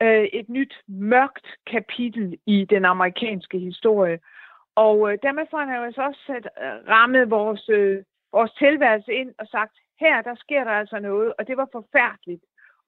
øh, 0.01 0.23
et 0.33 0.49
nyt 0.49 0.73
mørkt 0.87 1.47
kapitel 1.67 2.37
i 2.45 2.65
den 2.65 2.85
amerikanske 2.85 3.59
historie. 3.59 4.19
Og 4.83 4.95
øh, 5.07 5.17
dermed 5.25 5.45
får 5.51 5.57
han 5.57 5.77
jo 5.77 5.83
altså 5.83 6.01
også 6.01 6.21
sat, 6.27 6.45
øh, 6.63 6.75
rammet 6.93 7.29
vores, 7.29 7.69
øh, 7.69 8.03
vores 8.31 8.51
tilværelse 8.63 9.13
ind 9.13 9.31
og 9.39 9.47
sagt, 9.47 9.73
her 9.99 10.21
der 10.21 10.35
sker 10.35 10.63
der 10.63 10.71
altså 10.71 10.99
noget, 10.99 11.33
og 11.39 11.47
det 11.47 11.57
var 11.57 11.69
forfærdeligt. 11.71 12.43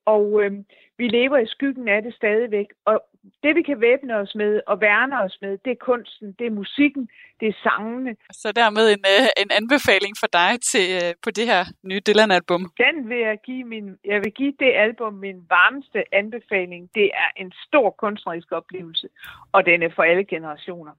Og 0.06 0.44
øh, 0.44 0.52
vi 0.98 1.08
lever 1.08 1.38
i 1.38 1.48
skyggen 1.48 1.88
af 1.88 2.02
det 2.02 2.14
stadigvæk. 2.14 2.68
Og 2.86 2.96
det, 3.44 3.56
vi 3.56 3.62
kan 3.62 3.82
væbne 3.82 4.16
os 4.16 4.36
med 4.36 4.62
og 4.68 4.82
værne 4.82 5.22
os 5.22 5.38
med, 5.42 5.58
det 5.66 5.72
er 5.72 5.86
kunsten, 5.90 6.28
det 6.40 6.46
er 6.48 6.60
musikken, 6.62 7.10
det 7.40 7.48
er 7.48 7.54
sangene. 7.64 8.16
Så 8.32 8.52
dermed 8.52 8.86
en, 8.96 9.04
øh, 9.14 9.28
en 9.44 9.52
anbefaling 9.60 10.14
for 10.22 10.30
dig 10.40 10.52
til 10.72 10.86
øh, 11.00 11.14
på 11.24 11.30
det 11.38 11.46
her 11.52 11.64
nye 11.84 12.02
Dylan-album. 12.08 12.62
Den 12.86 13.10
vil 13.10 13.20
jeg 13.30 13.38
give 13.46 13.64
min, 13.64 13.98
jeg 14.06 14.20
vil 14.24 14.32
give 14.32 14.54
det 14.60 14.72
album 14.86 15.14
min 15.14 15.40
varmeste 15.50 16.00
anbefaling. 16.22 16.90
Det 16.96 17.08
er 17.24 17.30
en 17.38 17.52
stor 17.68 17.90
kunstnerisk 17.90 18.52
oplevelse, 18.52 19.08
og 19.52 19.66
den 19.66 19.84
er 19.84 19.90
for 19.96 20.04
alle 20.04 20.26
generationer. 20.26 20.94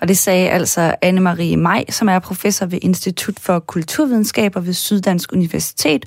Og 0.00 0.08
det 0.08 0.18
sagde 0.18 0.48
altså 0.48 0.94
Anne-Marie 1.04 1.56
Maj, 1.56 1.84
som 1.90 2.08
er 2.08 2.18
professor 2.18 2.66
ved 2.66 2.78
Institut 2.82 3.40
for 3.40 3.58
Kulturvidenskaber 3.58 4.60
ved 4.60 4.72
Syddansk 4.72 5.32
Universitet, 5.32 6.06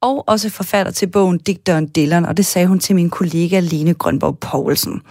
og 0.00 0.28
også 0.28 0.50
forfatter 0.50 0.92
til 0.92 1.06
bogen 1.06 1.38
Digteren 1.38 1.86
Dilleren, 1.86 2.26
og 2.26 2.36
det 2.36 2.46
sagde 2.46 2.66
hun 2.66 2.78
til 2.78 2.94
min 2.94 3.10
kollega 3.10 3.60
Lene 3.60 3.94
Grønborg 3.94 4.38
Poulsen. 4.38 5.02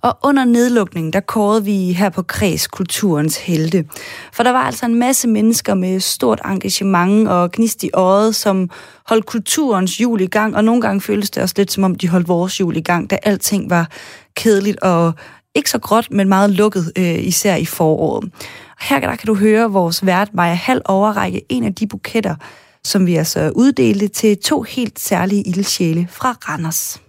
Og 0.00 0.18
under 0.22 0.44
nedlukningen, 0.44 1.12
der 1.12 1.20
kårede 1.20 1.64
vi 1.64 1.92
her 1.92 2.08
på 2.08 2.22
Kreds 2.22 2.66
kulturens 2.66 3.36
helte. 3.36 3.84
For 4.32 4.42
der 4.42 4.50
var 4.50 4.62
altså 4.62 4.86
en 4.86 4.94
masse 4.94 5.28
mennesker 5.28 5.74
med 5.74 6.00
stort 6.00 6.40
engagement 6.44 7.28
og 7.28 7.52
gnist 7.52 7.84
i 7.84 7.90
øjet, 7.94 8.34
som 8.34 8.70
holdt 9.06 9.26
kulturens 9.26 10.00
jul 10.00 10.20
i 10.20 10.26
gang, 10.26 10.56
og 10.56 10.64
nogle 10.64 10.82
gange 10.82 11.00
føltes 11.00 11.30
det 11.30 11.42
også 11.42 11.54
lidt 11.58 11.72
som 11.72 11.84
om, 11.84 11.94
de 11.94 12.08
holdt 12.08 12.28
vores 12.28 12.60
jul 12.60 12.76
i 12.76 12.80
gang, 12.80 13.10
da 13.10 13.18
alting 13.22 13.70
var 13.70 13.88
kedeligt 14.36 14.80
og 14.80 15.12
ikke 15.56 15.70
så 15.70 15.78
gråt, 15.78 16.10
men 16.10 16.28
meget 16.28 16.50
lukket, 16.50 16.92
øh, 16.98 17.24
især 17.24 17.56
i 17.56 17.64
foråret. 17.64 18.32
Her 18.80 19.00
der 19.00 19.16
kan 19.16 19.26
du 19.26 19.34
høre 19.34 19.70
vores 19.70 20.06
vært 20.06 20.34
Maja 20.34 20.54
Hal 20.54 20.82
overrække 20.84 21.42
en 21.48 21.64
af 21.64 21.74
de 21.74 21.86
buketter, 21.86 22.36
som 22.84 23.06
vi 23.06 23.16
altså 23.16 23.52
uddelte 23.56 24.08
til 24.08 24.38
to 24.38 24.62
helt 24.62 25.00
særlige 25.00 25.42
ildsjæle 25.42 26.08
fra 26.10 26.36
Randers. 26.48 27.00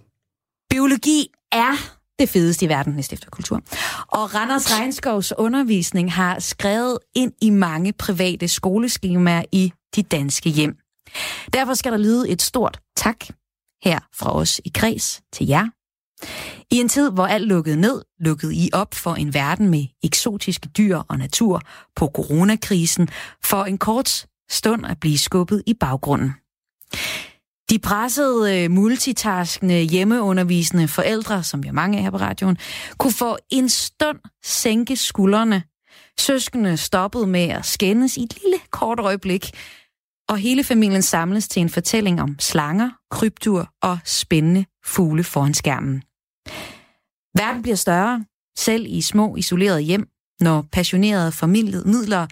Biologi 0.70 1.30
er 1.52 1.72
det 2.18 2.28
fedeste 2.28 2.66
i 2.66 2.68
verden, 2.68 2.92
næst 2.92 3.12
efter 3.12 3.30
kultur. 3.30 3.60
Og 4.08 4.34
Randers 4.34 4.72
Regnskovs 4.72 5.32
undervisning 5.38 6.12
har 6.12 6.38
skrevet 6.38 6.98
ind 7.14 7.32
i 7.42 7.50
mange 7.50 7.92
private 7.92 8.48
skoleskemaer 8.48 9.42
i 9.52 9.72
de 9.96 10.02
danske 10.02 10.50
hjem. 10.50 10.76
Derfor 11.52 11.74
skal 11.74 11.92
der 11.92 11.98
lyde 11.98 12.28
et 12.28 12.42
stort 12.42 12.80
tak 12.96 13.24
her 13.84 13.98
fra 14.14 14.36
os 14.36 14.60
i 14.64 14.70
Kreds 14.74 15.20
til 15.32 15.46
jer. 15.46 15.77
I 16.70 16.76
en 16.76 16.88
tid, 16.88 17.10
hvor 17.10 17.26
alt 17.26 17.46
lukkede 17.46 17.76
ned, 17.76 18.02
lukkede 18.20 18.54
I 18.54 18.70
op 18.72 18.94
for 18.94 19.14
en 19.14 19.34
verden 19.34 19.68
med 19.68 19.86
eksotiske 20.02 20.68
dyr 20.68 20.96
og 21.08 21.18
natur 21.18 21.62
på 21.96 22.10
coronakrisen 22.14 23.08
for 23.44 23.64
en 23.64 23.78
kort 23.78 24.26
stund 24.50 24.86
at 24.86 25.00
blive 25.00 25.18
skubbet 25.18 25.62
i 25.66 25.74
baggrunden. 25.74 26.34
De 27.70 27.78
pressede, 27.78 28.64
øh, 28.64 28.70
multitaskende, 28.70 29.82
hjemmeundervisende 29.82 30.88
forældre, 30.88 31.42
som 31.42 31.62
vi 31.62 31.68
har 31.68 31.72
mange 31.72 31.98
af 31.98 32.04
her 32.04 32.10
på 32.10 32.16
radioen, 32.16 32.58
kunne 32.98 33.12
få 33.12 33.36
en 33.50 33.68
stund 33.68 34.18
sænke 34.44 34.96
skuldrene. 34.96 35.62
Søskende 36.18 36.76
stoppede 36.76 37.26
med 37.26 37.48
at 37.48 37.66
skændes 37.66 38.16
i 38.16 38.22
et 38.22 38.34
lille 38.42 38.58
kort 38.70 39.00
øjeblik, 39.00 39.50
og 40.28 40.38
hele 40.38 40.64
familien 40.64 41.02
samles 41.02 41.48
til 41.48 41.60
en 41.60 41.68
fortælling 41.68 42.22
om 42.22 42.36
slanger, 42.38 42.90
krybdyr 43.10 43.64
og 43.82 43.98
spændende 44.04 44.64
fugle 44.84 45.24
foran 45.24 45.54
skærmen. 45.54 46.02
Verden 47.34 47.62
bliver 47.62 47.76
større, 47.76 48.24
selv 48.58 48.86
i 48.88 49.00
små 49.00 49.36
isolerede 49.36 49.80
hjem, 49.80 50.08
når 50.40 50.66
passionerede 50.72 51.32
formidlere 51.32 52.28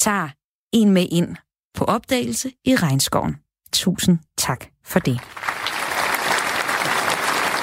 tager 0.00 0.28
en 0.72 0.90
med 0.90 1.06
ind 1.10 1.36
på 1.74 1.84
opdagelse 1.84 2.52
i 2.64 2.76
regnskoven. 2.76 3.36
Tusind 3.72 4.18
tak 4.38 4.64
for 4.84 4.98
det. 4.98 5.20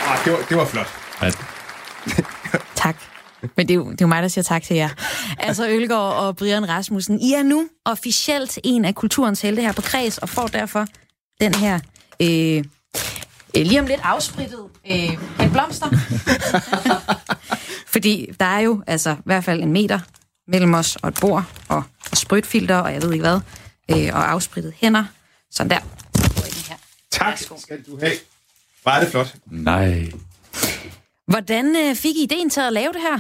Ah, 0.08 0.26
det, 0.26 0.34
var, 0.34 0.40
det 0.50 0.58
var 0.58 0.66
flot. 0.66 0.88
Ja. 1.22 1.32
tak. 2.84 2.96
Men 3.58 3.68
det 3.68 3.74
er, 3.74 3.76
jo, 3.76 3.92
det 3.92 4.02
er 4.02 4.06
jo 4.06 4.08
mig, 4.08 4.22
der 4.22 4.28
siger 4.28 4.44
tak 4.44 4.64
til 4.64 4.76
jer. 4.76 4.90
Altså 5.40 5.70
Ølgaard 5.70 6.14
og 6.14 6.36
Brian 6.36 6.70
Rasmussen, 6.70 7.22
I 7.22 7.34
er 7.34 7.44
nu 7.44 7.68
officielt 7.86 8.60
en 8.64 8.86
af 8.86 8.96
kulturens 8.96 9.42
helte 9.42 9.62
her 9.62 9.72
på 9.74 9.82
Kreds, 9.82 10.18
og 10.18 10.30
får 10.30 10.48
derfor 10.48 10.88
den 11.42 11.56
her 11.56 11.80
øh, 12.22 12.64
øh 13.58 13.66
lige 13.66 13.80
om 13.80 13.88
lidt 13.88 14.00
afsprittet 14.04 14.66
øh, 14.92 15.44
en 15.46 15.52
blomster. 15.52 15.90
Fordi 17.94 18.30
der 18.40 18.46
er 18.46 18.60
jo 18.60 18.84
altså 18.88 19.12
i 19.12 19.26
hvert 19.26 19.44
fald 19.44 19.62
en 19.62 19.72
meter 19.72 20.00
mellem 20.48 20.74
os 20.74 20.96
og 20.96 21.10
et 21.10 21.18
bord 21.22 21.44
og, 21.68 21.84
og 22.12 22.18
sprytfilter, 22.18 22.76
og 22.78 22.94
jeg 22.94 23.02
ved 23.02 23.14
ikke 23.14 23.26
hvad 23.26 23.40
øh, 23.92 24.16
og 24.16 24.32
afsprittet 24.32 24.74
hænder. 24.78 25.06
Sådan 25.52 25.70
der. 25.70 25.80
Her. 26.70 26.78
Tak 27.12 27.38
skal 27.38 27.84
du 27.88 28.00
have. 28.00 28.14
Var 28.86 29.00
det 29.00 29.10
flot. 29.10 29.36
Nej. 29.46 30.12
Hvordan 31.28 31.76
øh, 31.76 31.96
fik 31.96 32.16
I 32.16 32.24
ideen 32.24 32.50
til 32.50 32.62
at 32.62 32.74
lave 32.74 32.94
det 32.94 33.02
her? 33.02 33.20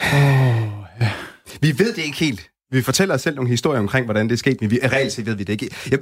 Oh, 0.00 0.84
ja. 1.00 1.12
Vi 1.60 1.78
ved 1.78 1.94
det 1.94 2.02
ikke 2.02 2.18
helt. 2.18 2.50
Vi 2.70 2.82
fortæller 2.82 3.14
os 3.14 3.20
selv 3.20 3.36
nogle 3.36 3.50
historier 3.50 3.80
omkring, 3.80 4.04
hvordan 4.04 4.28
det 4.28 4.32
er 4.32 4.38
sket, 4.38 4.60
men 4.60 4.70
vi, 4.70 4.78
reelt 4.84 5.12
set 5.12 5.26
ved 5.26 5.34
vi 5.34 5.44
det 5.44 5.52
ikke. 5.52 5.76
Jeg, 5.90 5.98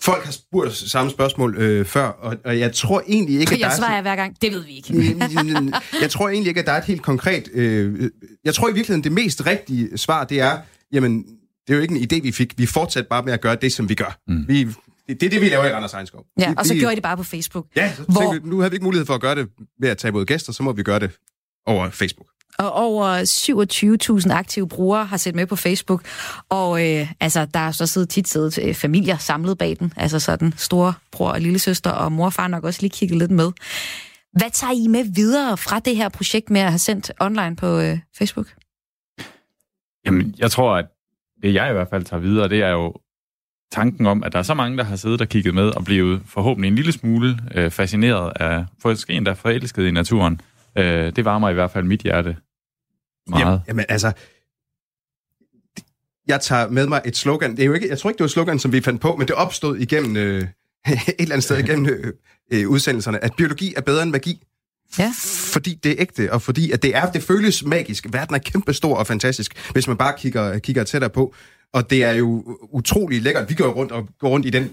folk 0.00 0.24
har 0.24 0.32
spurgt 0.32 0.74
samme 0.74 1.10
spørgsmål 1.10 1.56
øh, 1.56 1.86
før, 1.86 2.06
og, 2.06 2.36
og 2.44 2.58
jeg 2.58 2.72
tror 2.72 3.02
egentlig 3.08 3.40
ikke, 3.40 3.52
at 3.52 3.60
der 3.60 3.66
jeg 3.66 3.76
svarer 3.76 3.98
er... 3.98 4.02
hver 4.02 4.16
gang, 4.16 4.36
det 4.42 4.52
ved 4.52 4.64
vi 4.64 4.76
ikke. 4.76 5.16
jeg 6.02 6.10
tror 6.10 6.28
egentlig 6.28 6.48
ikke, 6.48 6.60
at 6.60 6.66
der 6.66 6.72
er 6.72 6.78
et 6.78 6.84
helt 6.84 7.02
konkret... 7.02 7.48
Øh, 7.52 8.10
jeg 8.44 8.54
tror 8.54 8.68
i 8.68 8.72
virkeligheden, 8.72 9.04
det 9.04 9.12
mest 9.12 9.46
rigtige 9.46 9.98
svar, 9.98 10.24
det 10.24 10.40
er, 10.40 10.58
jamen, 10.92 11.22
det 11.66 11.72
er 11.72 11.76
jo 11.76 11.82
ikke 11.82 11.94
en 11.94 12.02
idé, 12.12 12.22
vi 12.22 12.32
fik. 12.32 12.58
Vi 12.58 12.66
fortsætter 12.66 13.08
bare 13.08 13.22
med 13.22 13.32
at 13.32 13.40
gøre 13.40 13.56
det, 13.56 13.72
som 13.72 13.88
vi 13.88 13.94
gør. 13.94 14.18
Mm. 14.28 14.44
Vi, 14.48 14.64
det, 14.64 15.20
det 15.20 15.22
er 15.22 15.30
det, 15.30 15.40
vi 15.40 15.48
laver 15.48 15.64
i 15.64 15.72
Randers 15.72 15.92
Egenskov. 15.92 16.24
Ja, 16.40 16.54
og 16.56 16.66
så 16.66 16.74
vi, 16.74 16.78
gjorde 16.78 16.92
I 16.92 16.96
det 16.96 17.02
bare 17.02 17.16
på 17.16 17.22
Facebook. 17.22 17.66
Ja, 17.76 17.92
så 17.94 18.02
hvor... 18.02 18.32
vi, 18.32 18.40
nu 18.44 18.60
har 18.60 18.68
vi 18.68 18.74
ikke 18.74 18.84
mulighed 18.84 19.06
for 19.06 19.14
at 19.14 19.20
gøre 19.20 19.34
det 19.34 19.48
ved 19.80 19.88
at 19.88 19.98
tage 19.98 20.08
imod 20.08 20.24
gæster, 20.24 20.52
så 20.52 20.62
må 20.62 20.72
vi 20.72 20.82
gøre 20.82 20.98
det 20.98 21.10
over 21.66 21.90
Facebook. 21.90 22.26
Og 22.58 22.72
over 22.72 23.22
27.000 24.26 24.32
aktive 24.32 24.68
brugere 24.68 25.04
har 25.04 25.16
set 25.16 25.34
med 25.34 25.46
på 25.46 25.56
Facebook. 25.56 26.02
Og 26.48 26.86
øh, 26.86 27.12
altså, 27.20 27.46
der 27.54 27.60
er 27.60 27.70
så 27.70 27.86
siddet 27.86 28.08
tit 28.08 28.28
siddet 28.28 28.58
øh, 28.62 28.74
familier 28.74 29.16
samlet 29.16 29.58
bag 29.58 29.76
den. 29.78 29.92
Altså 29.96 30.18
sådan 30.18 30.54
store 30.56 30.94
bror 31.12 31.30
og 31.30 31.40
lille 31.40 31.58
søster 31.58 31.90
og 31.90 32.12
mor 32.12 32.24
og 32.24 32.32
far 32.32 32.48
nok 32.48 32.64
også 32.64 32.82
lige 32.82 32.90
kigget 32.90 33.18
lidt 33.18 33.30
med. 33.30 33.52
Hvad 34.32 34.50
tager 34.52 34.72
I 34.72 34.88
med 34.88 35.04
videre 35.14 35.56
fra 35.56 35.78
det 35.78 35.96
her 35.96 36.08
projekt 36.08 36.50
med 36.50 36.60
at 36.60 36.70
have 36.70 36.78
sendt 36.78 37.12
online 37.20 37.56
på 37.56 37.80
øh, 37.80 37.98
Facebook? 38.18 38.46
Jamen, 40.06 40.34
jeg 40.38 40.50
tror, 40.50 40.76
at 40.76 40.86
det 41.42 41.54
jeg 41.54 41.70
i 41.70 41.72
hvert 41.72 41.88
fald 41.90 42.04
tager 42.04 42.20
videre, 42.20 42.48
det 42.48 42.62
er 42.62 42.70
jo 42.70 42.94
tanken 43.72 44.06
om, 44.06 44.24
at 44.24 44.32
der 44.32 44.38
er 44.38 44.42
så 44.42 44.54
mange, 44.54 44.78
der 44.78 44.84
har 44.84 44.96
siddet 44.96 45.20
og 45.20 45.28
kigget 45.28 45.54
med 45.54 45.68
og 45.68 45.84
blevet 45.84 46.22
forhåbentlig 46.26 46.68
en 46.68 46.74
lille 46.74 46.92
smule 46.92 47.38
øh, 47.54 47.70
fascineret 47.70 48.32
af, 48.40 48.64
måske 48.84 49.12
endda 49.12 49.32
forelsket 49.32 49.86
i 49.86 49.90
naturen. 49.90 50.40
Øh, 50.78 51.16
det 51.16 51.24
varmer 51.24 51.48
i 51.48 51.54
hvert 51.54 51.70
fald 51.70 51.84
mit 51.84 52.00
hjerte 52.00 52.36
meget. 53.26 53.62
Jamen, 53.68 53.84
altså, 53.88 54.12
jeg 56.26 56.40
tager 56.40 56.68
med 56.68 56.86
mig 56.86 57.00
et 57.04 57.16
slogan. 57.16 57.50
Det 57.50 57.60
er 57.60 57.66
jo 57.66 57.72
ikke, 57.72 57.88
jeg 57.88 57.98
tror 57.98 58.10
ikke, 58.10 58.18
det 58.18 58.22
var 58.22 58.26
et 58.26 58.30
slogan, 58.30 58.58
som 58.58 58.72
vi 58.72 58.80
fandt 58.80 59.00
på, 59.00 59.16
men 59.16 59.28
det 59.28 59.36
opstod 59.36 59.76
igennem 59.76 60.16
øh, 60.16 60.42
et 60.88 61.14
eller 61.18 61.34
andet 61.34 61.44
sted 61.44 61.58
igennem 61.58 61.86
øh, 61.86 62.12
øh, 62.52 62.68
udsendelserne, 62.68 63.24
at 63.24 63.32
biologi 63.36 63.74
er 63.76 63.80
bedre 63.80 64.02
end 64.02 64.10
magi. 64.10 64.42
Ja. 64.98 65.12
Fordi 65.52 65.74
det 65.74 65.92
er 65.92 65.96
ægte, 65.98 66.32
og 66.32 66.42
fordi 66.42 66.70
at 66.70 66.82
det 66.82 66.96
er, 66.96 67.12
det 67.12 67.22
føles 67.22 67.64
magisk. 67.64 68.06
Verden 68.12 68.34
er 68.34 68.38
kæmpestor 68.38 68.96
og 68.96 69.06
fantastisk, 69.06 69.70
hvis 69.72 69.88
man 69.88 69.96
bare 69.96 70.14
kigger, 70.18 70.58
kigger 70.58 70.84
tættere 70.84 71.10
på. 71.10 71.34
Og 71.72 71.90
det 71.90 72.04
er 72.04 72.12
jo 72.12 72.58
utrolig 72.72 73.22
lækkert. 73.22 73.48
Vi 73.48 73.54
går 73.54 73.68
rundt 73.68 73.92
og 73.92 74.08
går 74.20 74.28
rundt 74.28 74.46
i 74.46 74.50
den 74.50 74.70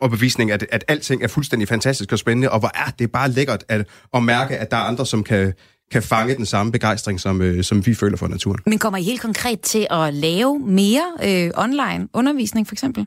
overbevisning, 0.00 0.50
at, 0.50 0.66
at 0.70 0.84
alting 0.88 1.22
er 1.22 1.28
fuldstændig 1.28 1.68
fantastisk 1.68 2.12
og 2.12 2.18
spændende, 2.18 2.50
og 2.50 2.58
hvor 2.58 2.70
er 2.74 2.90
det 2.98 3.12
bare 3.12 3.30
lækkert 3.30 3.64
at, 3.68 3.86
at 4.14 4.22
mærke, 4.22 4.58
at 4.58 4.70
der 4.70 4.76
er 4.76 4.80
andre, 4.80 5.06
som 5.06 5.24
kan, 5.24 5.52
kan 5.90 6.02
fange 6.02 6.36
den 6.36 6.46
samme 6.46 6.72
begejstring, 6.72 7.20
som, 7.20 7.42
øh, 7.42 7.64
som 7.64 7.86
vi 7.86 7.94
føler 7.94 8.16
for 8.16 8.28
naturen. 8.28 8.60
Men 8.66 8.78
kommer 8.78 8.98
I 8.98 9.02
helt 9.02 9.20
konkret 9.20 9.60
til 9.60 9.86
at 9.90 10.14
lave 10.14 10.58
mere 10.58 11.12
øh, 11.22 11.50
online 11.56 12.08
undervisning, 12.12 12.66
for 12.66 12.74
eksempel? 12.74 13.06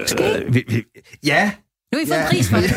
Øh, 0.00 0.54
vi, 0.54 0.64
vi, 0.68 0.82
ja, 1.26 1.52
nu 1.92 1.98
har 1.98 2.04
I 2.04 2.06
fået 2.06 2.16
ja. 2.16 2.22
en 2.22 2.28
pris 2.28 2.48
for 2.48 2.56
det. 2.56 2.70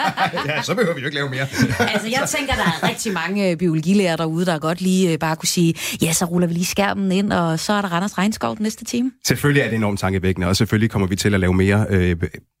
ja, 0.48 0.62
så 0.62 0.74
behøver 0.74 0.94
vi 0.94 1.00
jo 1.00 1.06
ikke 1.06 1.14
lave 1.14 1.30
mere. 1.30 1.46
altså, 1.94 2.08
jeg 2.08 2.28
tænker, 2.28 2.54
der 2.54 2.62
er 2.62 2.88
rigtig 2.88 3.12
mange 3.12 3.50
øh, 3.50 3.56
biologilærer 3.56 4.16
derude, 4.16 4.46
der 4.46 4.58
godt 4.58 4.80
lige 4.80 5.12
øh, 5.12 5.18
bare 5.18 5.36
kunne 5.36 5.48
sige, 5.48 5.74
ja, 6.02 6.12
så 6.12 6.24
ruller 6.24 6.48
vi 6.48 6.54
lige 6.54 6.66
skærmen 6.66 7.12
ind, 7.12 7.32
og 7.32 7.60
så 7.60 7.72
er 7.72 7.80
der 7.82 7.92
Randers 7.92 8.18
Regnskov 8.18 8.56
den 8.56 8.62
næste 8.62 8.84
time. 8.84 9.10
Selvfølgelig 9.24 9.60
er 9.60 9.68
det 9.68 9.76
enormt 9.76 10.00
tankevækkende, 10.00 10.46
og 10.46 10.56
selvfølgelig 10.56 10.90
kommer 10.90 11.08
vi 11.08 11.16
til 11.16 11.34
at 11.34 11.40
lave 11.40 11.54
mere 11.54 11.86
øh, 11.90 12.16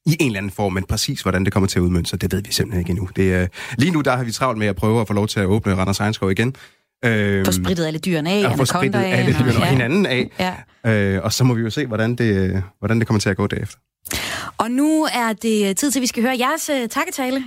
i 0.06 0.16
en 0.20 0.26
eller 0.26 0.38
anden 0.38 0.52
form, 0.52 0.72
men 0.72 0.84
præcis 0.84 1.22
hvordan 1.22 1.44
det 1.44 1.52
kommer 1.52 1.66
til 1.66 1.78
at 1.78 1.82
udmønte 1.82 2.10
sig, 2.10 2.20
det 2.20 2.32
ved 2.32 2.42
vi 2.42 2.52
simpelthen 2.52 2.80
ikke 2.80 2.90
endnu. 2.90 3.08
Det, 3.16 3.42
øh, 3.42 3.48
lige 3.78 3.90
nu 3.90 4.00
der 4.00 4.16
har 4.16 4.24
vi 4.24 4.32
travlt 4.32 4.58
med 4.58 4.66
at 4.66 4.76
prøve 4.76 5.00
at 5.00 5.08
få 5.08 5.14
lov 5.14 5.28
til 5.28 5.40
at 5.40 5.46
åbne 5.46 5.74
Randers 5.74 6.00
Regnskov 6.00 6.30
igen. 6.30 6.54
Øh, 7.04 7.44
få 7.44 7.52
spritet 7.52 7.86
alle 7.86 7.98
dyrene 7.98 8.30
af, 8.30 8.50
og 8.50 8.56
få 8.56 8.64
spritet 8.64 8.94
alle 8.94 9.32
dyrene 9.32 9.56
og, 9.56 9.62
ja. 9.62 9.70
hinanden 9.70 10.06
af. 10.06 10.30
Ja. 10.84 10.92
Øh, 10.92 11.24
og 11.24 11.32
så 11.32 11.44
må 11.44 11.54
vi 11.54 11.62
jo 11.62 11.70
se, 11.70 11.86
hvordan 11.86 12.14
det, 12.14 12.62
hvordan 12.78 12.98
det 12.98 13.06
kommer 13.06 13.20
til 13.20 13.30
at 13.30 13.36
gå 13.36 13.46
derefter. 13.46 13.78
Og 14.60 14.70
nu 14.70 15.08
er 15.12 15.32
det 15.32 15.76
tid 15.76 15.90
til, 15.90 15.98
at 15.98 16.02
vi 16.02 16.06
skal 16.06 16.22
høre 16.22 16.36
jeres 16.38 16.70
uh, 16.70 16.88
takketale. 16.88 17.44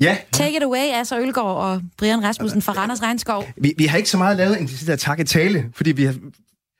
Ja. 0.00 0.16
Take 0.32 0.56
it 0.56 0.62
away, 0.62 0.92
altså 0.92 1.20
Ølgaard 1.20 1.56
og 1.56 1.82
Brian 1.98 2.24
Rasmussen 2.24 2.62
fra 2.62 2.72
Randers 2.72 3.02
Regnskov. 3.02 3.44
Vi, 3.56 3.74
vi 3.78 3.84
har 3.84 3.96
ikke 3.96 4.10
så 4.10 4.18
meget 4.18 4.36
lavet 4.36 4.60
en 4.60 4.66
der 4.66 4.96
takketale, 4.96 5.70
fordi 5.74 5.92
vi 5.92 6.04
har, 6.04 6.14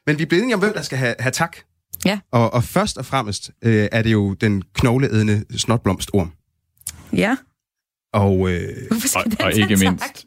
men 0.06 0.18
vi 0.18 0.22
er 0.22 0.26
blevet 0.26 0.42
enige 0.42 0.54
om, 0.54 0.60
hvem 0.60 0.72
der 0.72 0.82
skal 0.82 0.98
have, 0.98 1.14
have 1.18 1.32
tak. 1.32 1.56
Ja. 2.04 2.18
Og, 2.32 2.54
og 2.54 2.64
først 2.64 2.98
og 2.98 3.06
fremmest 3.06 3.50
øh, 3.62 3.88
er 3.92 4.02
det 4.02 4.12
jo 4.12 4.34
den 4.34 4.62
knogleædende 4.74 5.44
snotblomstorm. 5.58 6.32
Ja. 7.12 7.36
Og, 8.12 8.50
øh, 8.50 8.68
og, 9.14 9.24
og 9.40 9.52
ikke 9.52 9.76
mindst. 9.76 10.04
Tak? 10.04 10.18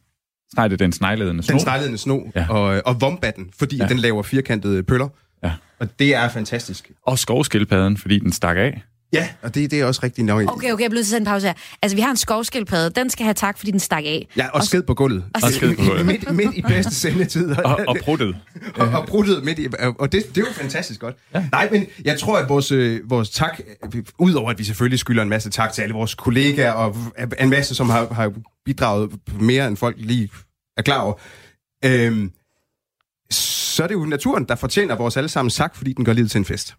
Nej, 0.56 0.68
det 0.68 0.74
er 0.74 0.86
den 0.86 0.92
snegledende 0.92 1.44
sno. 1.44 1.52
Den 1.52 1.60
snegledende 1.60 1.98
sno. 1.98 2.20
Ja. 2.36 2.50
Og, 2.50 2.82
og 2.86 3.02
vombatten, 3.02 3.50
fordi 3.60 3.78
ja. 3.78 3.88
den 3.88 3.98
laver 3.98 4.24
firkantede 4.24 4.84
pøller. 4.84 5.10
Ja. 5.44 5.52
Og 5.80 6.00
det 6.00 6.16
er 6.16 6.30
fantastisk. 6.30 6.92
Og 7.06 7.20
skovskildpadden, 7.20 7.98
fordi 7.98 8.20
den 8.20 8.32
stak 8.32 8.58
af. 8.58 8.82
Ja, 9.14 9.30
og 9.42 9.56
det, 9.56 9.72
det 9.72 9.80
er 9.80 9.86
også 9.86 10.00
rigtig 10.04 10.24
nok. 10.24 10.42
Okay, 10.42 10.72
okay, 10.72 10.84
jeg 10.84 10.90
bliver 10.90 10.90
til 10.90 11.00
at 11.00 11.06
sætte 11.06 11.22
en 11.22 11.26
pause 11.26 11.48
her. 11.48 11.54
Altså, 11.82 11.96
vi 11.96 12.02
har 12.02 12.12
en 12.12 12.18
skovskildpadde. 12.18 13.00
Den 13.00 13.10
skal 13.10 13.24
have 13.24 13.34
tak, 13.34 13.58
fordi 13.58 13.72
den 13.72 13.80
stak 13.80 14.04
af. 14.06 14.28
Ja, 14.38 14.48
og, 14.48 14.56
og 14.56 14.64
sked 14.64 14.84
på 14.84 14.94
gulvet. 14.94 15.24
Og, 15.36 15.42
og 15.44 15.52
sked 15.52 15.76
på 15.76 15.84
gulvet. 15.84 16.06
midt, 16.06 16.36
midt 16.36 16.56
i 16.56 16.62
bedste 16.62 16.96
sendetid. 16.96 17.52
og, 17.52 17.80
og 17.88 17.98
pruttet. 18.02 18.38
og, 18.76 18.88
og 18.88 19.08
pruttet 19.08 19.44
midt 19.44 19.60
i... 19.60 19.68
Og 20.00 20.12
det, 20.12 20.36
det 20.36 20.38
er 20.38 20.42
jo 20.48 20.54
fantastisk 20.54 21.00
godt. 21.00 21.16
Ja. 21.34 21.46
Nej, 21.52 21.70
men 21.72 21.88
jeg 22.06 22.20
tror, 22.20 22.38
at 22.38 22.50
vores, 22.50 22.72
øh, 22.72 23.10
vores 23.10 23.30
tak... 23.30 23.60
Udover 24.20 24.50
at 24.50 24.60
vi 24.60 24.64
selvfølgelig 24.64 25.00
skylder 25.00 25.24
en 25.24 25.30
masse 25.30 25.50
tak 25.50 25.74
til 25.74 25.82
alle 25.82 25.94
vores 25.94 26.16
kollegaer, 26.16 26.72
og 26.72 26.96
en 27.40 27.50
masse, 27.50 27.76
som 27.76 27.90
har, 27.90 28.14
har 28.14 28.34
bidraget 28.66 29.12
mere, 29.40 29.68
end 29.68 29.78
folk 29.78 29.96
lige 30.00 30.30
er 30.78 30.82
klar 30.82 31.02
over. 31.02 31.14
Øhm, 31.86 32.32
så 33.32 33.84
er 33.84 33.88
det 33.88 33.96
jo 33.96 34.06
naturen, 34.06 34.44
der 34.44 34.56
fortjener 34.56 34.96
vores 34.96 35.18
allesammen 35.18 35.50
sagt, 35.50 35.78
fordi 35.78 35.94
den 35.94 36.06
gør 36.06 36.14
livet 36.14 36.32
til 36.32 36.38
en 36.38 36.46
fest. 36.46 36.76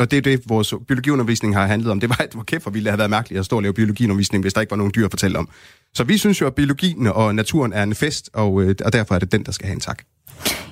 Og 0.00 0.10
det 0.10 0.16
er 0.16 0.20
det, 0.20 0.42
vores 0.46 0.74
biologiundervisning 0.88 1.54
har 1.54 1.66
handlet 1.66 1.90
om. 1.90 2.00
Det 2.00 2.08
var, 2.08 2.16
at 2.18 2.32
hvor 2.32 2.42
kæft, 2.42 2.62
hvor 2.62 2.72
ville 2.72 2.84
det 2.84 2.90
have 2.90 2.98
været 2.98 3.10
mærkeligt 3.10 3.38
at 3.38 3.44
stå 3.44 3.56
og 3.56 3.62
lave 3.62 3.74
biologiundervisning, 3.74 4.44
hvis 4.44 4.54
der 4.54 4.60
ikke 4.60 4.70
var 4.70 4.76
nogen 4.76 4.92
dyr 4.94 5.04
at 5.04 5.10
fortælle 5.10 5.38
om. 5.38 5.48
Så 5.94 6.04
vi 6.04 6.18
synes 6.18 6.40
jo, 6.40 6.46
at 6.46 6.54
biologien 6.54 7.06
og 7.06 7.34
naturen 7.34 7.72
er 7.72 7.82
en 7.82 7.94
fest, 7.94 8.30
og, 8.32 8.62
øh, 8.62 8.74
og 8.84 8.92
derfor 8.92 9.14
er 9.14 9.18
det 9.18 9.32
den, 9.32 9.44
der 9.44 9.52
skal 9.52 9.66
have 9.66 9.74
en 9.74 9.80
tak. 9.80 10.02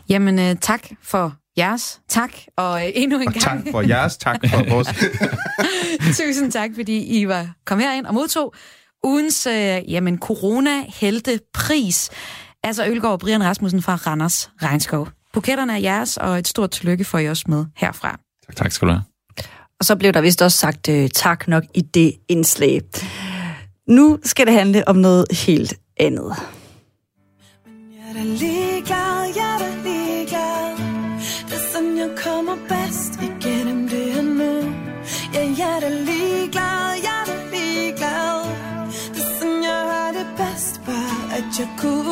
Jamen, 0.09 0.39
øh, 0.39 0.57
tak 0.61 0.87
for 1.03 1.35
jeres 1.59 2.01
tak, 2.09 2.31
og 2.57 2.87
øh, 2.87 2.93
endnu 2.95 3.21
en 3.21 3.29
og 3.29 3.35
gang... 3.35 3.45
tak 3.45 3.59
for 3.71 3.81
jeres, 3.81 4.17
tak 4.17 4.41
for 4.51 4.65
vores... 4.75 4.89
Tusind 6.19 6.53
tak, 6.53 6.71
fordi 6.75 7.21
I 7.21 7.29
var 7.29 7.55
kommet 7.67 7.87
herind 7.87 8.07
og 8.07 8.15
modtog 8.15 8.55
ugens 9.05 9.47
øh, 9.47 9.93
jamen, 9.93 10.19
corona-helte-pris. 10.19 12.11
Altså 12.63 12.87
Ølgaard 12.87 13.13
og 13.13 13.21
Brian 13.21 13.45
Rasmussen 13.45 13.83
fra 13.83 13.95
Randers 13.95 14.51
Regnskov. 14.63 15.09
Buketterne 15.33 15.73
er 15.73 15.77
jeres, 15.77 16.17
og 16.17 16.39
et 16.39 16.49
stort 16.49 16.71
tillykke 16.71 17.05
for 17.05 17.19
I 17.19 17.29
også 17.29 17.45
med 17.49 17.65
herfra. 17.77 18.21
Tak, 18.47 18.57
tak 18.57 18.73
skal 18.73 18.89
du 18.89 18.93
have. 18.93 19.18
Og 19.81 19.85
så 19.85 19.97
blev 19.97 20.13
der 20.13 20.21
vist 20.21 20.43
også 20.43 20.59
sagt 20.59 20.89
øh, 20.89 21.09
tak 21.15 21.49
nok 21.49 21.65
i 21.75 21.81
det 21.81 22.13
indslag. 22.29 22.81
Nu 23.89 24.19
skal 24.25 24.47
det 24.47 24.55
handle 24.55 24.89
om 24.89 24.97
noget 24.97 25.27
helt 25.47 25.75
andet. 26.01 26.33
Men 27.67 27.75
Jeg 27.97 28.21
er 28.21 28.25
ligeglad, 28.25 29.19
jeg 29.37 29.55
er 29.69 29.83
ligeglad. 29.85 30.77
Det 31.49 31.57
er 31.57 31.73
sådan, 31.73 31.99
jeg 31.99 32.11
kommer 32.25 32.57
bedst 32.69 33.13
igennem 33.23 33.89
det 33.89 34.13
her 34.15 34.23
nu. 34.23 34.55
Ja, 35.35 35.41
jeg 35.59 35.79
er 35.83 35.89
ligeglad, 35.89 36.89
jeg 37.09 37.23
er 37.33 37.51
ligeglad. 37.51 38.37
Det 39.15 39.23
er 39.23 39.39
sådan, 39.39 39.63
jeg 39.63 39.81
har 39.93 40.13
det 40.19 40.27
bedst, 40.37 40.81
bare 40.87 41.37
at 41.39 41.59
jeg 41.59 41.69
kunne 41.79 42.05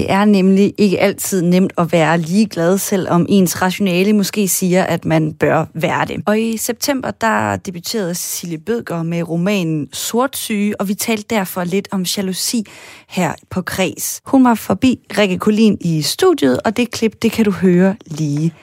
Det 0.00 0.10
er 0.10 0.24
nemlig 0.24 0.74
ikke 0.78 1.00
altid 1.00 1.42
nemt 1.42 1.72
at 1.78 1.92
være 1.92 2.18
ligeglad, 2.18 2.78
selvom 2.78 3.26
ens 3.28 3.62
rationale 3.62 4.12
måske 4.12 4.48
siger, 4.48 4.84
at 4.84 5.04
man 5.04 5.32
bør 5.32 5.64
være 5.74 6.04
det. 6.04 6.22
Og 6.26 6.40
i 6.40 6.56
september, 6.56 7.10
der 7.10 7.56
debuterede 7.56 8.14
Cecilie 8.14 8.58
Bødger 8.58 9.02
med 9.02 9.28
romanen 9.28 9.88
Sortsyge, 9.92 10.80
og 10.80 10.88
vi 10.88 10.94
talte 10.94 11.24
derfor 11.30 11.64
lidt 11.64 11.88
om 11.90 12.02
jalousi 12.02 12.64
her 13.08 13.34
på 13.50 13.62
Kreds. 13.62 14.20
Hun 14.24 14.44
var 14.44 14.54
forbi 14.54 14.98
Rikke 15.18 15.38
Kolin 15.38 15.78
i 15.80 16.02
studiet, 16.02 16.60
og 16.64 16.76
det 16.76 16.90
klip, 16.90 17.22
det 17.22 17.32
kan 17.32 17.44
du 17.44 17.50
høre 17.50 17.96
lige 18.06 18.54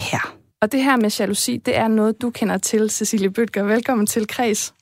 her. 0.00 0.34
Og 0.62 0.72
det 0.72 0.84
her 0.84 0.96
med 0.96 1.10
jalousi, 1.18 1.56
det 1.56 1.76
er 1.76 1.88
noget, 1.88 2.22
du 2.22 2.30
kender 2.30 2.58
til, 2.58 2.90
Cecilie 2.90 3.30
Bødger. 3.30 3.62
Velkommen 3.62 4.06
til 4.06 4.26
Kreds. 4.26 4.74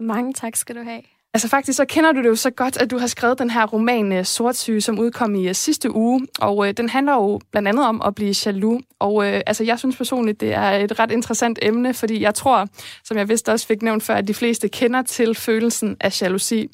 Mange 0.00 0.32
tak 0.32 0.56
skal 0.56 0.76
du 0.76 0.82
have. 0.82 1.09
Altså 1.34 1.48
faktisk 1.48 1.76
så 1.76 1.84
kender 1.84 2.12
du 2.12 2.18
det 2.18 2.28
jo 2.28 2.34
så 2.34 2.50
godt, 2.50 2.76
at 2.76 2.90
du 2.90 2.98
har 2.98 3.06
skrevet 3.06 3.38
den 3.38 3.50
her 3.50 3.66
roman 3.66 4.12
øh, 4.12 4.24
Sortsyge, 4.24 4.80
som 4.80 4.98
udkom 4.98 5.34
i 5.34 5.48
uh, 5.48 5.54
sidste 5.54 5.94
uge, 5.94 6.26
og 6.40 6.56
uh, 6.56 6.70
den 6.70 6.88
handler 6.88 7.12
jo 7.12 7.40
blandt 7.50 7.68
andet 7.68 7.86
om 7.86 8.02
at 8.02 8.14
blive 8.14 8.34
jaloux. 8.46 8.82
Og 8.98 9.14
uh, 9.14 9.24
altså, 9.26 9.64
jeg 9.64 9.78
synes 9.78 9.96
personligt, 9.96 10.40
det 10.40 10.54
er 10.54 10.70
et 10.70 10.98
ret 10.98 11.10
interessant 11.10 11.58
emne, 11.62 11.94
fordi 11.94 12.22
jeg 12.22 12.34
tror, 12.34 12.68
som 13.04 13.16
jeg 13.16 13.28
vist 13.28 13.48
også 13.48 13.66
fik 13.66 13.82
nævnt 13.82 14.02
før, 14.02 14.14
at 14.14 14.28
de 14.28 14.34
fleste 14.34 14.68
kender 14.68 15.02
til 15.02 15.34
følelsen 15.34 15.96
af 16.00 16.22
jalousi. 16.22 16.68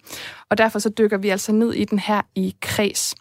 Og 0.50 0.58
derfor 0.58 0.78
så 0.78 0.88
dykker 0.88 1.18
vi 1.18 1.28
altså 1.28 1.52
ned 1.52 1.72
i 1.72 1.84
den 1.84 1.98
her 1.98 2.22
i 2.34 2.54
kreds. 2.62 3.14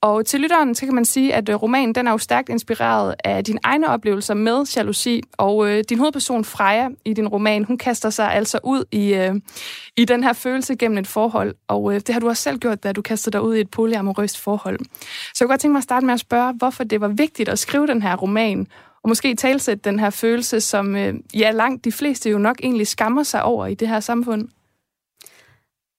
Og 0.00 0.26
til 0.26 0.40
lytteren, 0.40 0.74
så 0.74 0.86
kan 0.86 0.94
man 0.94 1.04
sige, 1.04 1.34
at 1.34 1.48
øh, 1.48 1.54
romanen 1.54 1.94
den 1.94 2.06
er 2.06 2.10
jo 2.10 2.18
stærkt 2.18 2.48
inspireret 2.48 3.14
af 3.24 3.44
dine 3.44 3.58
egne 3.62 3.88
oplevelser 3.88 4.34
med 4.34 4.64
jalousi, 4.76 5.22
og 5.32 5.68
øh, 5.68 5.84
din 5.88 5.98
hovedperson 5.98 6.44
Freja 6.44 6.88
i 7.04 7.12
din 7.12 7.28
roman, 7.28 7.64
hun 7.64 7.78
kaster 7.78 8.10
sig 8.10 8.32
altså 8.32 8.58
ud 8.64 8.84
i, 8.92 9.14
øh, 9.14 9.34
i 9.96 10.04
den 10.04 10.24
her 10.24 10.32
følelse 10.32 10.76
gennem 10.76 10.98
et 10.98 11.06
forhold, 11.06 11.54
og 11.68 11.94
øh, 11.94 12.00
det 12.00 12.08
har 12.08 12.20
du 12.20 12.28
også 12.28 12.42
selv 12.42 12.58
gjort, 12.58 12.82
da 12.82 12.92
du 12.92 13.02
kastede 13.02 13.32
dig 13.32 13.42
ud 13.42 13.56
i 13.56 13.60
et 13.60 13.70
polyamorøst 13.70 14.38
forhold. 14.38 14.78
Så 14.78 15.36
jeg 15.40 15.46
kunne 15.46 15.52
godt 15.52 15.60
tænke 15.60 15.72
mig 15.72 15.78
at 15.78 15.84
starte 15.84 16.06
med 16.06 16.14
at 16.14 16.20
spørge, 16.20 16.52
hvorfor 16.52 16.84
det 16.84 17.00
var 17.00 17.08
vigtigt 17.08 17.48
at 17.48 17.58
skrive 17.58 17.86
den 17.86 18.02
her 18.02 18.16
roman, 18.16 18.66
og 19.02 19.08
måske 19.08 19.34
talsætte 19.34 19.90
den 19.90 19.98
her 19.98 20.10
følelse, 20.10 20.60
som 20.60 20.96
øh, 20.96 21.14
ja, 21.34 21.50
langt 21.50 21.84
de 21.84 21.92
fleste 21.92 22.30
jo 22.30 22.38
nok 22.38 22.56
egentlig 22.62 22.86
skammer 22.86 23.22
sig 23.22 23.42
over 23.42 23.66
i 23.66 23.74
det 23.74 23.88
her 23.88 24.00
samfund. 24.00 24.48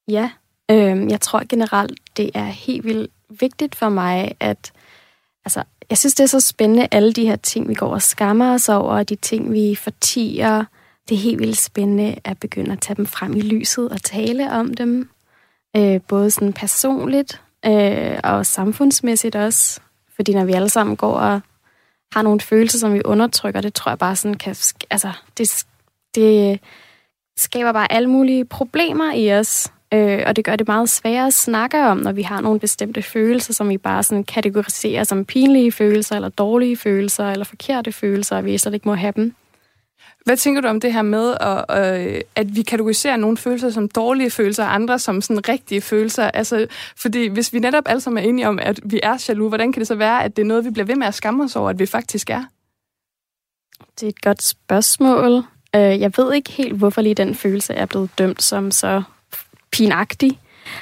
Ja, 0.08 0.32
øh, 0.72 1.12
jeg 1.12 1.22
tror 1.22 1.44
generelt, 1.50 2.00
det 2.18 2.32
er 2.34 2.46
helt 2.46 2.86
vildt 2.86 3.12
vigtigt 3.30 3.76
for 3.76 3.89
mig, 3.89 4.36
at 4.39 4.72
altså, 5.46 5.63
jeg 5.89 5.98
synes, 5.98 6.13
det 6.13 6.24
er 6.24 6.28
så 6.28 6.39
spændende, 6.39 6.88
alle 6.92 7.13
de 7.13 7.26
her 7.26 7.36
ting, 7.36 7.70
vi 7.70 7.74
går 7.74 7.94
og 7.94 8.02
skammer 8.02 8.54
os 8.54 8.70
over, 8.70 8.94
og 8.94 9.10
de 9.10 9.15
ting, 9.15 9.54
vi 9.54 9.76
fortiger. 9.76 10.65
Det 11.10 11.15
er 11.15 11.20
helt 11.20 11.39
vildt 11.39 11.58
spændende 11.58 12.15
at 12.24 12.39
begynde 12.39 12.72
at 12.72 12.82
tage 12.82 12.96
dem 12.96 13.06
frem 13.06 13.36
i 13.36 13.42
lyset 13.42 13.89
og 13.89 14.04
tale 14.04 14.52
om 14.52 14.74
dem. 14.74 15.10
Øh, 15.78 16.02
både 16.08 16.32
sådan 16.32 16.54
personligt 16.54 17.42
øh, 17.65 18.20
og 18.24 18.46
samfundsmæssigt 18.46 19.36
også. 19.36 19.80
Fordi 20.15 20.34
når 20.34 20.46
vi 20.46 20.54
alle 20.54 20.70
sammen 20.70 20.96
går 20.96 21.13
og 21.13 21.42
har 22.13 22.22
nogle 22.22 22.39
følelser, 22.39 22.80
som 22.80 22.94
vi 22.94 23.02
undertrykker, 23.06 23.62
det 23.62 23.74
tror 23.74 23.92
jeg 23.92 24.00
bare 24.00 24.15
sådan 24.15 24.38
kan... 24.38 24.56
Altså, 24.89 25.12
det, 25.38 25.65
det 26.15 26.60
skaber 27.38 27.72
bare 27.72 27.92
alle 27.92 28.10
mulige 28.10 28.46
problemer 28.46 29.13
i 29.13 29.34
os. 29.34 29.72
Øh, 29.93 30.23
og 30.25 30.36
det 30.36 30.45
gør 30.45 30.56
det 30.56 30.67
meget 30.67 30.89
sværere 30.89 31.28
at 31.28 31.34
snakke 31.34 31.86
om, 31.86 31.97
når 31.97 32.12
vi 32.12 32.21
har 32.21 32.41
nogle 32.41 32.60
bestemte 32.60 33.02
følelser, 33.02 33.54
som 33.54 33.69
vi 33.69 33.78
bare 33.78 34.04
sådan 34.04 34.23
kategoriserer 34.23 35.04
som 35.04 35.25
pinlige 35.25 35.71
følelser, 35.71 36.15
eller 36.15 36.30
dårlige 36.30 36.78
følelser, 36.78 37.32
eller 37.32 37.45
forkerte 37.45 37.91
følelser, 37.91 38.38
og 38.38 38.45
vi 38.45 38.58
slet 38.58 38.73
ikke 38.73 38.88
må 38.88 38.95
have 38.95 39.13
dem. 39.15 39.34
Hvad 40.25 40.38
tænker 40.38 40.62
du 40.62 40.67
om 40.67 40.80
det 40.80 40.93
her 40.93 41.02
med, 41.02 41.36
at, 41.39 41.65
øh, 42.10 42.21
at 42.36 42.56
vi 42.56 42.62
kategoriserer 42.62 43.17
nogle 43.17 43.38
følelser 43.38 43.69
som 43.69 43.88
dårlige 43.88 44.32
følelser, 44.32 44.63
og 44.63 44.75
andre 44.75 44.99
som 44.99 45.21
sådan 45.21 45.49
rigtige 45.49 45.82
følelser? 45.82 46.23
Altså, 46.23 46.67
fordi 46.95 47.28
hvis 47.28 47.54
vi 47.54 47.60
netop 47.60 47.84
alle 47.86 48.02
sammen 48.02 48.23
er 48.23 48.30
enige 48.30 48.47
om, 48.47 48.60
at 48.60 48.80
vi 48.84 48.99
er 49.04 49.25
jaloux, 49.30 49.49
hvordan 49.49 49.73
kan 49.73 49.80
det 49.80 49.88
så 49.88 49.95
være, 49.95 50.23
at 50.23 50.36
det 50.36 50.41
er 50.41 50.45
noget, 50.45 50.65
vi 50.65 50.69
bliver 50.69 50.86
ved 50.86 50.95
med 50.95 51.08
at 51.08 51.13
skamme 51.13 51.43
os 51.43 51.56
over, 51.56 51.69
at 51.69 51.80
vi 51.80 51.86
faktisk 51.86 52.30
er? 52.30 52.43
Det 53.99 54.04
er 54.04 54.10
et 54.10 54.21
godt 54.21 54.43
spørgsmål. 54.43 55.43
Øh, 55.75 55.99
jeg 55.99 56.12
ved 56.17 56.34
ikke 56.34 56.52
helt, 56.52 56.78
hvorfor 56.78 57.02
lige 57.02 57.15
den 57.15 57.36
følelse 57.36 57.73
er 57.73 57.86
blevet 57.86 58.10
dømt 58.17 58.43
som 58.43 58.71
så 58.71 59.04
pinagtig. 59.72 60.40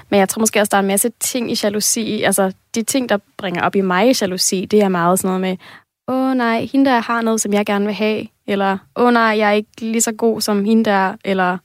Men 0.10 0.20
jeg 0.20 0.30
tror 0.30 0.40
måske 0.40 0.60
også, 0.60 0.70
der 0.72 0.78
er 0.78 0.82
en 0.82 0.88
masse 0.88 1.10
ting 1.20 1.52
i 1.52 1.60
jalousi. 1.64 2.24
Altså, 2.24 2.54
de 2.76 2.84
ting, 2.84 3.10
der 3.10 3.18
bringer 3.38 3.62
op 3.62 3.76
i 3.76 3.82
mig 3.82 4.10
i 4.10 4.14
jalousi, 4.22 4.66
det 4.66 4.82
er 4.82 4.90
meget 4.90 5.20
sådan 5.20 5.28
noget 5.28 5.42
med, 5.42 5.58
åh 6.08 6.34
nej, 6.34 6.68
hende 6.72 6.90
der 6.90 7.00
har 7.00 7.22
noget, 7.22 7.42
som 7.42 7.54
jeg 7.54 7.66
gerne 7.66 7.86
vil 7.86 7.94
have. 7.94 8.28
Eller, 8.48 8.78
åh 8.96 9.14
nej, 9.14 9.22
jeg 9.38 9.50
er 9.50 9.54
ikke 9.54 9.82
lige 9.82 10.02
så 10.02 10.12
god 10.12 10.42
som 10.42 10.66
hende 10.66 10.86
der. 10.86 11.16
Eller, 11.26 11.58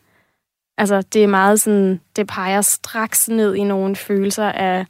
altså, 0.78 1.02
det 1.02 1.24
er 1.24 1.28
meget 1.28 1.60
sådan, 1.60 2.00
det 2.16 2.26
peger 2.26 2.60
straks 2.60 3.28
ned 3.28 3.54
i 3.54 3.64
nogle 3.64 3.96
følelser 3.96 4.48
af 4.52 4.86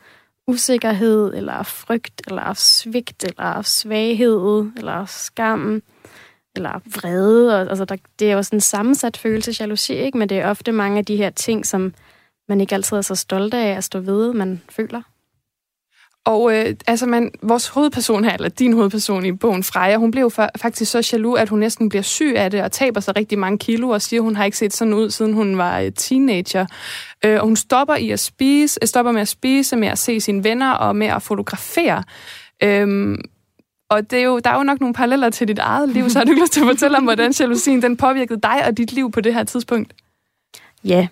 usikkerhed, 0.46 1.34
eller 1.34 1.62
frygt, 1.62 2.22
eller 2.26 2.54
svigt, 2.54 3.24
eller 3.24 3.62
svaghed, 3.62 4.70
eller 4.76 5.06
skam, 5.06 5.82
eller 6.56 6.80
vrede. 6.86 7.60
Altså, 7.70 7.84
der, 7.84 7.96
det 8.18 8.30
er 8.30 8.34
jo 8.34 8.42
sådan 8.42 8.56
en 8.56 8.60
sammensat 8.60 9.16
følelse, 9.16 9.56
jalousi, 9.60 9.94
ikke? 9.94 10.18
Men 10.18 10.28
det 10.28 10.38
er 10.38 10.50
ofte 10.50 10.72
mange 10.72 10.98
af 10.98 11.04
de 11.04 11.16
her 11.16 11.30
ting, 11.30 11.66
som 11.66 11.94
man 12.52 12.60
ikke 12.60 12.74
altid 12.74 12.96
er 12.96 13.00
så 13.00 13.14
stolt 13.14 13.54
af 13.54 13.76
at 13.76 13.84
stå 13.84 14.00
ved, 14.00 14.32
man 14.32 14.60
føler. 14.70 15.02
Og 16.24 16.54
øh, 16.54 16.74
altså 16.86 17.06
man, 17.06 17.30
vores 17.42 17.68
hovedperson 17.68 18.24
her, 18.24 18.32
eller 18.32 18.48
din 18.48 18.72
hovedperson 18.72 19.24
i 19.24 19.32
bogen, 19.32 19.64
Freja, 19.64 19.96
hun 19.96 20.10
blev 20.10 20.30
fa- 20.38 20.56
faktisk 20.56 20.90
så 20.90 21.10
jaloux, 21.12 21.40
at 21.40 21.48
hun 21.48 21.58
næsten 21.58 21.88
bliver 21.88 22.02
syg 22.02 22.34
af 22.36 22.50
det 22.50 22.62
og 22.62 22.72
taber 22.72 23.00
sig 23.00 23.16
rigtig 23.16 23.38
mange 23.38 23.58
kilo 23.58 23.88
og 23.88 24.02
siger, 24.02 24.20
at 24.20 24.24
hun 24.24 24.36
har 24.36 24.44
ikke 24.44 24.56
set 24.56 24.72
sådan 24.72 24.94
ud, 24.94 25.10
siden 25.10 25.32
hun 25.32 25.58
var 25.58 25.80
øh, 25.80 25.92
teenager. 25.92 26.66
Øh, 27.24 27.40
og 27.40 27.46
hun 27.46 27.56
stopper 27.56 27.94
i 27.94 28.10
at 28.10 28.20
spise, 28.20 28.78
øh, 28.82 28.88
stopper 28.88 29.12
med 29.12 29.20
at 29.20 29.28
spise, 29.28 29.76
med 29.76 29.88
at 29.88 29.98
se 29.98 30.20
sine 30.20 30.44
venner 30.44 30.72
og 30.72 30.96
med 30.96 31.06
at 31.06 31.22
fotografere. 31.22 32.04
Øhm, 32.62 33.18
og 33.90 34.10
det 34.10 34.18
er 34.18 34.24
jo, 34.24 34.38
der 34.38 34.50
er 34.50 34.56
jo 34.56 34.62
nok 34.62 34.80
nogle 34.80 34.94
paralleller 34.94 35.30
til 35.30 35.48
dit 35.48 35.58
eget 35.58 35.88
liv, 35.88 36.10
så 36.10 36.18
har 36.18 36.24
du 36.24 36.32
lyst 36.32 36.52
til 36.52 36.60
at 36.60 36.66
fortælle 36.66 36.96
om, 36.96 37.04
hvordan 37.04 37.32
jalousien 37.40 37.82
den 37.82 37.96
påvirkede 37.96 38.40
dig 38.40 38.66
og 38.66 38.76
dit 38.76 38.92
liv 38.92 39.10
på 39.10 39.20
det 39.20 39.34
her 39.34 39.44
tidspunkt? 39.44 39.92
Ja, 40.84 41.08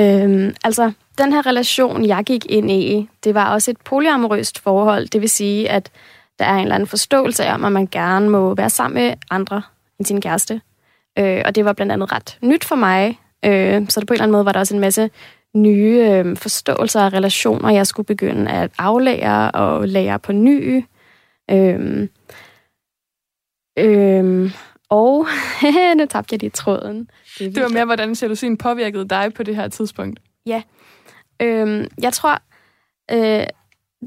øhm, 0.00 0.54
altså 0.64 0.92
den 1.18 1.32
her 1.32 1.46
relation, 1.46 2.04
jeg 2.04 2.24
gik 2.24 2.46
ind 2.48 2.70
i, 2.70 3.08
det 3.24 3.34
var 3.34 3.52
også 3.52 3.70
et 3.70 3.80
polyamorøst 3.84 4.58
forhold. 4.58 5.08
Det 5.08 5.20
vil 5.20 5.28
sige, 5.28 5.70
at 5.70 5.90
der 6.38 6.44
er 6.44 6.54
en 6.54 6.62
eller 6.62 6.74
anden 6.74 6.86
forståelse 6.86 7.48
om, 7.48 7.64
at 7.64 7.72
man 7.72 7.86
gerne 7.86 8.28
må 8.28 8.54
være 8.54 8.70
sammen 8.70 9.02
med 9.02 9.14
andre 9.30 9.62
end 9.98 10.06
sin 10.06 10.20
kæreste. 10.20 10.60
Øh, 11.18 11.42
og 11.44 11.54
det 11.54 11.64
var 11.64 11.72
blandt 11.72 11.92
andet 11.92 12.12
ret 12.12 12.38
nyt 12.42 12.64
for 12.64 12.76
mig. 12.76 13.18
Øh, 13.44 13.88
så 13.88 14.00
det 14.00 14.06
på 14.06 14.12
en 14.12 14.16
eller 14.16 14.22
anden 14.22 14.32
måde 14.32 14.44
var 14.44 14.52
der 14.52 14.60
også 14.60 14.74
en 14.74 14.80
masse 14.80 15.10
nye 15.54 16.08
øh, 16.10 16.36
forståelser 16.36 17.04
og 17.04 17.12
relationer, 17.12 17.70
jeg 17.70 17.86
skulle 17.86 18.06
begynde 18.06 18.50
at 18.50 18.70
aflære 18.78 19.50
og 19.50 19.88
lære 19.88 20.18
på 20.18 20.32
ny. 20.32 20.84
Øh, 21.50 22.08
øh, 23.78 24.50
og 24.88 25.26
nu 25.96 26.06
tabte 26.06 26.34
jeg 26.34 26.40
lige 26.40 26.50
tråden. 26.50 27.10
Det, 27.38 27.54
det 27.54 27.62
var 27.62 27.68
mere, 27.68 27.84
hvordan 27.84 28.12
jalousien 28.12 28.56
påvirkede 28.56 29.08
dig 29.08 29.34
på 29.34 29.42
det 29.42 29.56
her 29.56 29.68
tidspunkt. 29.68 30.20
Ja, 30.46 30.62
Øhm, 31.42 31.86
jeg 32.02 32.12
tror, 32.12 32.38
øh, 33.10 33.46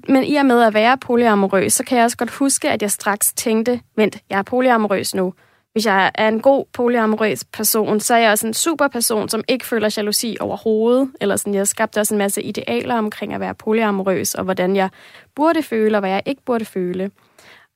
men 0.10 0.24
i 0.24 0.36
og 0.36 0.46
med 0.46 0.63
at 0.63 0.74
være 0.74 0.98
polyamorøs, 0.98 1.74
så 1.74 1.84
kan 1.84 1.98
jeg 1.98 2.06
også 2.06 2.18
godt 2.18 2.32
huske, 2.32 2.70
at 2.70 2.82
jeg 2.82 2.92
straks 2.92 3.34
tænkte, 3.34 3.82
vent, 3.96 4.18
jeg 4.30 4.38
er 4.38 4.44
polyamorøs 4.44 5.16
nu. 5.16 5.34
Hvis 5.72 5.86
jeg 5.86 6.12
er 6.16 6.28
en 6.28 6.42
god 6.42 6.66
polyamorøs 6.74 7.44
person, 7.44 8.00
så 8.00 8.13
er 8.13 8.18
jeg 8.18 8.32
også 8.32 8.48
en 8.48 8.54
super 8.54 8.88
person, 8.88 9.30
som 9.30 9.44
ikke 9.48 9.66
føler 9.66 9.94
jalousi 9.98 10.38
overhovedet. 10.40 11.12
Eller 11.22 11.36
sådan, 11.36 11.54
jeg 11.54 11.68
skabte 11.68 12.00
også 12.00 12.13
en 12.13 12.18
masse 12.18 12.42
idealer 12.44 12.96
omkring 12.96 13.34
at 13.34 13.40
være 13.40 13.56
polyamorøs, 13.56 14.36
og 14.36 14.44
hvordan 14.44 14.76
jeg 14.76 14.90
burde 15.36 15.63
føle, 15.63 15.98
og 15.98 16.00
hvad 16.00 16.10
jeg 16.10 16.24
ikke 16.26 16.42
burde 16.46 16.66
føle. 16.66 17.12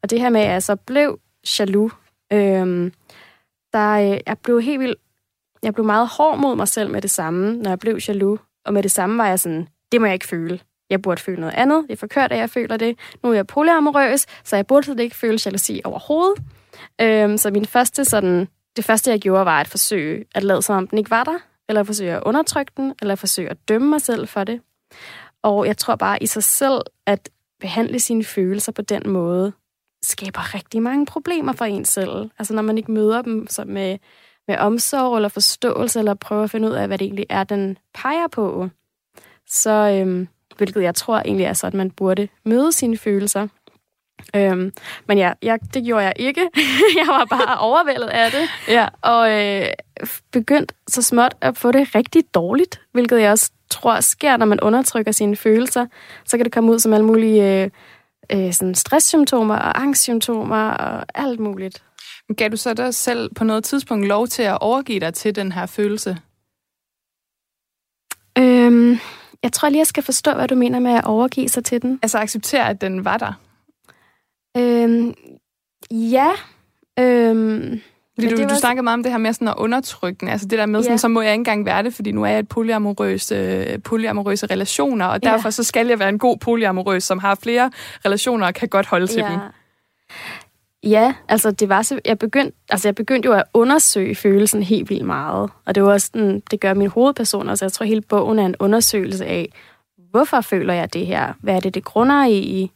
Og 0.04 0.10
det 0.10 0.20
her 0.20 0.30
med, 0.30 0.42
at 0.42 0.52
jeg 0.52 0.64
så 0.64 0.76
blev 0.76 1.20
jaloux, 1.60 1.94
øhm, 2.34 2.94
der, 3.74 3.91
øh, 3.91 4.20
jeg 4.28 4.38
blev 4.44 4.62
helt 4.62 4.80
vildt, 4.80 5.00
jeg 5.63 5.74
blev 5.74 5.86
meget 5.86 6.08
hård 6.08 6.39
mod 6.39 6.56
mig 6.56 6.67
selv 6.67 6.89
med 6.91 7.02
det 7.02 7.12
samme, 7.12 7.58
når 7.58 7.70
jeg 7.72 7.80
blev 7.80 8.00
jaloux. 8.08 8.39
Og 8.65 8.74
med 8.74 8.84
det 8.84 8.91
samme 8.91 9.17
var 9.17 9.28
jeg 9.28 9.39
sådan, 9.39 9.67
det 9.91 10.02
må 10.02 10.08
jeg 10.08 10.13
ikke 10.13 10.28
føle. 10.28 10.60
Jeg 10.89 11.02
burde 11.02 11.22
føle 11.22 11.39
noget 11.39 11.54
andet. 11.54 11.84
Det 11.88 11.94
er 11.94 11.98
forkert, 11.98 12.32
at 12.32 12.38
jeg 12.38 12.50
føler 12.50 12.78
det. 12.78 13.00
Nu 13.24 13.30
er 13.30 13.34
jeg 13.34 13.48
polyamorøs, 13.48 14.26
så 14.44 14.56
jeg 14.56 14.67
burde 14.67 14.86
slet 14.86 15.00
ikke 15.00 15.15
føle 15.15 15.39
jalousi 15.46 15.82
overhovedet. 15.84 16.44
Øhm, 17.02 17.38
så 17.38 17.52
min 17.52 17.65
første 17.65 18.06
sådan, 18.06 18.48
det 18.76 18.86
første, 18.86 19.12
jeg 19.12 19.20
gjorde, 19.20 19.46
var 19.46 19.60
at 19.60 19.67
forsøge 19.67 20.26
at 20.36 20.44
lade 20.44 20.62
som 20.62 20.76
om 20.76 20.88
den 20.88 20.98
ikke 20.98 21.10
var 21.10 21.24
der, 21.24 21.38
eller 21.70 21.84
forsøge 21.84 22.15
at 22.15 22.24
undertrykke 22.24 22.72
den, 22.78 22.94
eller 23.02 23.15
forsøge 23.15 23.50
at 23.50 23.58
dømme 23.70 23.89
mig 23.89 24.02
selv 24.02 24.28
for 24.28 24.44
det. 24.44 24.62
Og 25.44 25.67
jeg 25.67 25.78
tror 25.78 25.96
bare 25.96 26.24
i 26.24 26.26
sig 26.26 26.44
selv, 26.44 26.82
at 27.06 27.30
behandle 27.60 28.00
sine 28.00 28.24
følelser 28.24 28.72
på 28.72 28.82
den 28.82 29.10
måde, 29.10 29.54
skaber 30.04 30.54
rigtig 30.54 30.82
mange 30.82 31.06
problemer 31.06 31.54
for 31.54 31.66
en 31.66 31.86
selv. 31.86 32.30
Altså 32.40 32.54
når 32.54 32.62
man 32.62 32.78
ikke 32.78 32.92
møder 32.92 33.22
dem 33.22 33.48
så 33.48 33.66
med 33.66 33.98
med 34.48 34.58
omsorg 34.58 35.16
eller 35.16 35.30
forståelse, 35.30 36.00
eller 36.00 36.14
prøve 36.14 36.44
at 36.44 36.52
finde 36.52 36.68
ud 36.68 36.74
af, 36.74 36.88
hvad 36.88 36.98
det 36.98 37.06
egentlig 37.06 37.26
er, 37.30 37.44
den 37.44 37.78
peger 37.94 38.28
på. 38.28 38.70
Så, 39.48 39.72
øhm, 39.72 40.28
hvilket 40.58 40.84
jeg 40.84 40.96
tror 40.96 41.20
egentlig 41.20 41.46
er 41.46 41.54
så, 41.54 41.68
at 41.68 41.74
man 41.74 41.92
burde 41.92 42.28
møde 42.46 42.72
sine 42.72 42.98
følelser. 42.98 43.48
Øhm, 44.36 44.74
men 45.08 45.18
ja, 45.18 45.34
jeg, 45.42 45.60
det 45.74 45.84
gjorde 45.86 46.04
jeg 46.04 46.14
ikke. 46.16 46.42
jeg 47.00 47.08
var 47.08 47.26
bare 47.26 47.58
overvældet 47.58 48.08
af 48.08 48.32
det. 48.32 48.50
Ja. 48.68 48.88
Og 49.02 49.32
øh, 49.32 49.68
begyndt 50.32 50.74
så 50.88 51.02
småt 51.02 51.36
at 51.42 51.58
få 51.58 51.72
det 51.72 51.96
rigtig 51.96 52.24
dårligt, 52.34 52.82
hvilket 52.92 53.22
jeg 53.22 53.32
også 53.32 53.52
tror 53.70 54.00
sker, 54.00 54.38
når 54.38 54.46
man 54.46 54.60
undertrykker 54.60 55.12
sine 55.12 55.36
følelser. 55.36 55.86
Så 56.26 56.38
kan 56.38 56.46
det 56.46 56.54
komme 56.54 56.72
ud 56.72 56.80
som 56.80 56.94
alle 56.94 57.06
mulige 57.06 57.64
øh, 57.64 57.70
øh, 58.34 58.54
sådan 58.54 58.76
stresssymptomer 58.76 59.56
og 59.56 59.82
angstsymptomer 59.82 60.70
og 60.72 61.06
alt 61.15 61.39
muligt. 61.39 61.84
Gav 62.38 62.50
du 62.50 62.58
så 62.58 62.74
dig 62.74 62.94
selv 62.94 63.34
på 63.34 63.44
noget 63.44 63.63
tidspunkt 63.63 64.08
lov 64.08 64.28
til 64.28 64.44
at 64.44 64.58
overgive 64.62 65.00
dig 65.00 65.13
til 65.13 65.36
den 65.36 65.52
her 65.52 65.65
følelse? 65.65 66.17
Øhm, 68.38 68.98
jeg 69.44 69.54
tror 69.54 69.70
lige, 69.70 69.80
jeg 69.80 69.88
skal 69.88 70.04
forstå, 70.04 70.34
hvad 70.34 70.48
du 70.48 70.56
mener 70.56 70.80
med 70.80 70.91
at 70.91 71.06
overgive 71.06 71.50
sig 71.50 71.65
til 71.65 71.82
den. 71.82 72.00
Altså 72.02 72.17
acceptere, 72.17 72.70
at 72.70 72.82
den 72.82 73.06
var 73.06 73.17
der? 73.17 73.34
Øhm, 74.58 75.13
ja. 75.91 76.32
Øhm, 77.00 77.82
fordi 78.22 78.36
du, 78.36 78.48
du 78.48 78.48
var... 78.48 78.60
snakker 78.60 78.84
meget 78.84 78.94
om 78.94 79.04
det 79.04 79.12
her 79.12 79.20
med 79.20 79.34
sådan 79.34 79.48
at 79.48 79.54
undertrykke. 79.58 80.30
Altså 80.30 80.48
det 80.48 80.60
der 80.60 80.66
med, 80.66 80.84
sådan, 80.84 80.94
ja. 80.94 80.98
så 80.98 81.08
må 81.08 81.22
jeg 81.22 81.32
ikke 81.32 81.40
engang 81.40 81.66
være 81.66 81.84
det, 81.84 81.94
fordi 81.94 82.12
nu 82.12 82.24
er 82.24 82.28
jeg 82.28 82.40
et 82.40 82.48
polyamorøs, 82.48 83.32
øh, 83.32 83.80
polyamorøse 83.80 84.46
relationer, 84.46 85.06
og 85.06 85.24
derfor 85.24 85.48
ja. 85.48 85.52
så 85.52 85.64
skal 85.64 85.88
jeg 85.88 86.00
være 86.00 86.10
en 86.10 86.20
god 86.20 86.38
polyamorøs, 86.38 87.04
som 87.04 87.20
har 87.20 87.36
flere 87.44 87.72
relationer 88.06 88.48
og 88.48 88.54
kan 88.54 88.70
godt 88.70 88.86
holde 88.86 89.08
til 89.08 89.20
ja. 89.20 89.32
dem. 89.32 89.40
Ja, 90.84 91.14
altså 91.30 91.52
det 91.52 91.70
var 91.70 91.82
så, 91.82 92.00
jeg 92.06 92.20
begyndte, 92.20 92.58
altså 92.70 92.88
jeg 92.88 92.96
begyndte 92.96 93.28
jo 93.28 93.34
at 93.34 93.44
undersøge 93.54 94.16
følelsen 94.16 94.64
helt 94.64 94.90
vildt 94.90 95.06
meget. 95.06 95.50
Og 95.66 95.76
det 95.76 95.84
var 95.84 95.92
også 95.92 96.10
sådan, 96.14 96.42
det 96.52 96.60
gør 96.60 96.74
min 96.74 96.88
hovedperson, 96.88 97.50
altså 97.50 97.66
jeg 97.66 97.72
tror 97.72 97.86
hele 97.86 98.02
bogen 98.02 98.40
er 98.40 98.46
en 98.46 98.56
undersøgelse 98.60 99.26
af, 99.26 99.50
hvorfor 100.12 100.42
føler 100.42 100.74
jeg 100.74 100.94
det 100.94 101.06
her? 101.06 101.34
Hvad 101.40 101.56
er 101.56 101.60
det, 101.60 101.74
det 101.74 101.84
grunder 101.84 102.26
i? 102.26 102.72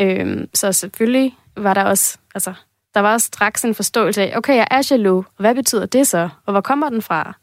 Øhm, 0.00 0.48
så 0.54 0.72
selvfølgelig 0.72 1.36
var 1.56 1.74
der 1.74 1.84
også, 1.84 2.18
altså 2.34 2.52
der 2.96 3.02
var 3.02 3.12
også 3.12 3.26
straks 3.26 3.64
en 3.64 3.74
forståelse 3.74 4.22
af, 4.22 4.36
okay, 4.36 4.56
jeg 4.56 4.66
er 4.70 4.88
jaloux, 4.90 5.26
og 5.26 5.40
hvad 5.40 5.54
betyder 5.54 5.86
det 5.86 6.06
så? 6.06 6.28
Og 6.46 6.52
hvor 6.52 6.60
kommer 6.60 6.88
den 6.88 7.02
fra? 7.02 7.36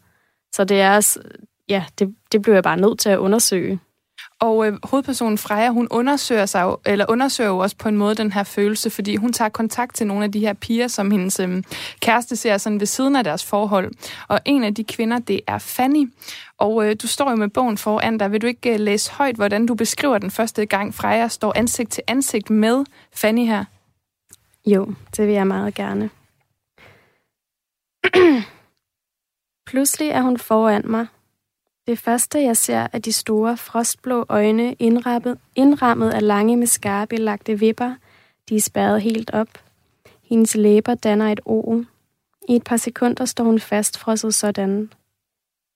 Så 0.54 0.63
det 0.63 0.82
er 0.82 0.96
også, 0.96 1.20
ja, 1.70 1.86
det, 2.00 2.16
det 2.32 2.42
blev 2.42 2.54
jeg 2.54 2.63
bare 2.63 2.78
nødt 2.78 3.00
til 3.00 3.10
at 3.10 3.18
undersøge. 3.18 3.80
Og 4.39 4.68
øh, 4.68 4.74
hovedpersonen 4.84 5.38
Freja, 5.38 5.70
hun 5.70 5.88
undersøger, 5.92 6.46
sig 6.46 6.62
jo, 6.62 6.78
eller 6.86 7.06
undersøger 7.10 7.50
jo 7.50 7.58
også 7.58 7.76
på 7.78 7.89
en 7.89 7.98
måde 7.98 8.16
den 8.16 8.32
her 8.32 8.44
følelse, 8.44 8.89
fordi 8.89 9.16
hun 9.16 9.34
tager 9.34 9.50
kontakt 9.50 9.96
til 9.96 10.08
nogle 10.08 10.24
af 10.24 10.32
de 10.32 10.39
her 10.39 10.54
piger, 10.54 10.88
som 10.88 11.12
hendes 11.12 11.39
øh, 11.39 11.63
kæreste 12.00 12.36
ser 12.36 12.58
sådan 12.58 12.80
ved 12.80 12.88
siden 12.88 13.16
af 13.16 13.24
deres 13.24 13.46
forhold. 13.46 13.92
Og 14.28 14.39
en 14.46 14.63
af 14.63 14.76
de 14.76 14.84
kvinder, 14.84 15.20
det 15.20 15.42
er 15.48 15.58
Fanny. 15.58 16.12
Og 16.58 16.86
øh, 16.86 16.96
du 17.02 17.08
står 17.08 17.30
jo 17.30 17.36
med 17.36 17.50
bogen 17.50 17.78
foran 17.78 18.18
dig. 18.18 18.32
Vil 18.32 18.42
du 18.42 18.48
ikke 18.48 18.74
øh, 18.74 18.80
læse 18.80 19.12
højt, 19.12 19.36
hvordan 19.36 19.66
du 19.66 19.76
beskriver 19.76 20.18
den 20.18 20.32
første 20.32 20.66
gang, 20.66 20.94
Freja 20.94 21.28
står 21.28 21.54
ansigt 21.56 21.92
til 21.92 22.04
ansigt 22.08 22.50
med 22.50 22.86
Fanny 23.16 23.46
her? 23.46 23.66
Jo, 24.65 24.93
det 25.17 25.28
vil 25.28 25.34
jeg 25.34 25.47
meget 25.47 25.76
gerne. 25.76 26.10
Pludselig 29.69 30.10
er 30.10 30.21
hun 30.21 30.38
foran 30.38 30.84
mig, 30.86 31.08
det 31.88 31.99
første, 31.99 32.43
jeg 32.43 32.58
ser, 32.58 32.88
er 32.93 32.97
de 32.97 33.12
store, 33.12 33.58
frostblå 33.58 34.26
øjne 34.30 34.73
indrammet, 34.73 35.39
indrammet 35.56 36.12
af 36.12 36.28
lange 36.28 36.58
med 36.58 36.67
skarpe 36.67 37.15
lagte 37.15 37.60
vipper. 37.60 37.95
De 38.49 38.56
er 38.56 38.62
spærret 38.62 39.02
helt 39.02 39.32
op. 39.34 39.47
Hendes 40.23 40.56
læber 40.56 40.95
danner 40.95 41.32
et 41.32 41.39
O. 41.45 41.82
I 42.49 42.56
et 42.56 42.63
par 42.63 42.78
sekunder 42.78 43.26
står 43.26 43.43
hun 43.43 43.60
fastfrosset 43.60 44.34
sådan. 44.34 44.91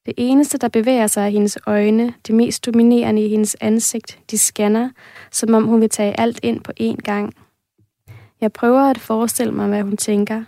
Det 0.06 0.13
eneste, 0.17 0.58
der 0.58 0.67
bevæger 0.67 1.08
sig, 1.08 1.26
er 1.26 1.30
hendes 1.30 1.58
øjne, 1.67 2.13
det 2.28 2.36
mest 2.36 2.65
dominerende 2.65 3.26
i 3.26 3.30
hendes 3.30 3.56
ansigt. 3.62 4.19
De 4.32 4.38
scanner, 4.38 4.89
som 5.32 5.54
om 5.54 5.63
hun 5.63 5.82
vil 5.82 5.89
tage 5.89 6.19
alt 6.19 6.39
ind 6.43 6.63
på 6.63 6.71
én 6.82 6.95
gang. 6.95 7.34
Jeg 8.41 8.54
prøver 8.54 8.82
at 8.82 8.97
forestille 8.97 9.54
mig, 9.54 9.67
hvad 9.67 9.82
hun 9.82 9.97
tænker. 9.97 10.43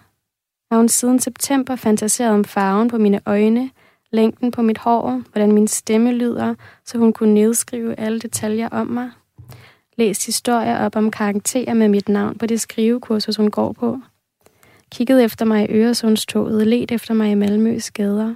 Har 0.72 0.78
hun 0.78 0.90
siden 0.90 1.20
september 1.20 1.76
fantaseret 1.76 2.32
om 2.32 2.46
farven 2.46 2.88
på 2.88 2.98
mine 2.98 3.22
øjne, 3.26 3.70
længden 4.12 4.52
på 4.52 4.62
mit 4.62 4.78
hår, 4.78 5.22
hvordan 5.32 5.52
min 5.52 5.68
stemme 5.68 6.12
lyder, 6.12 6.56
så 6.86 6.98
hun 6.98 7.14
kunne 7.14 7.34
nedskrive 7.34 8.00
alle 8.00 8.20
detaljer 8.20 8.70
om 8.70 8.88
mig. 8.88 9.12
Læst 9.98 10.26
historier 10.26 10.86
op 10.86 10.96
om 10.96 11.12
karakterer 11.12 11.74
med 11.74 11.90
mit 11.90 12.10
navn 12.10 12.38
på 12.38 12.46
det 12.46 12.62
skrivekursus, 12.62 13.36
hun 13.36 13.52
går 13.52 13.72
på. 13.72 14.00
Kigget 14.92 15.24
efter 15.24 15.46
mig 15.46 15.70
i 15.70 15.74
Øresundstoget, 15.74 16.68
let 16.68 16.92
efter 16.92 17.14
mig 17.14 17.32
i 17.32 17.36
Malmøs 17.36 17.92
gader. 17.92 18.36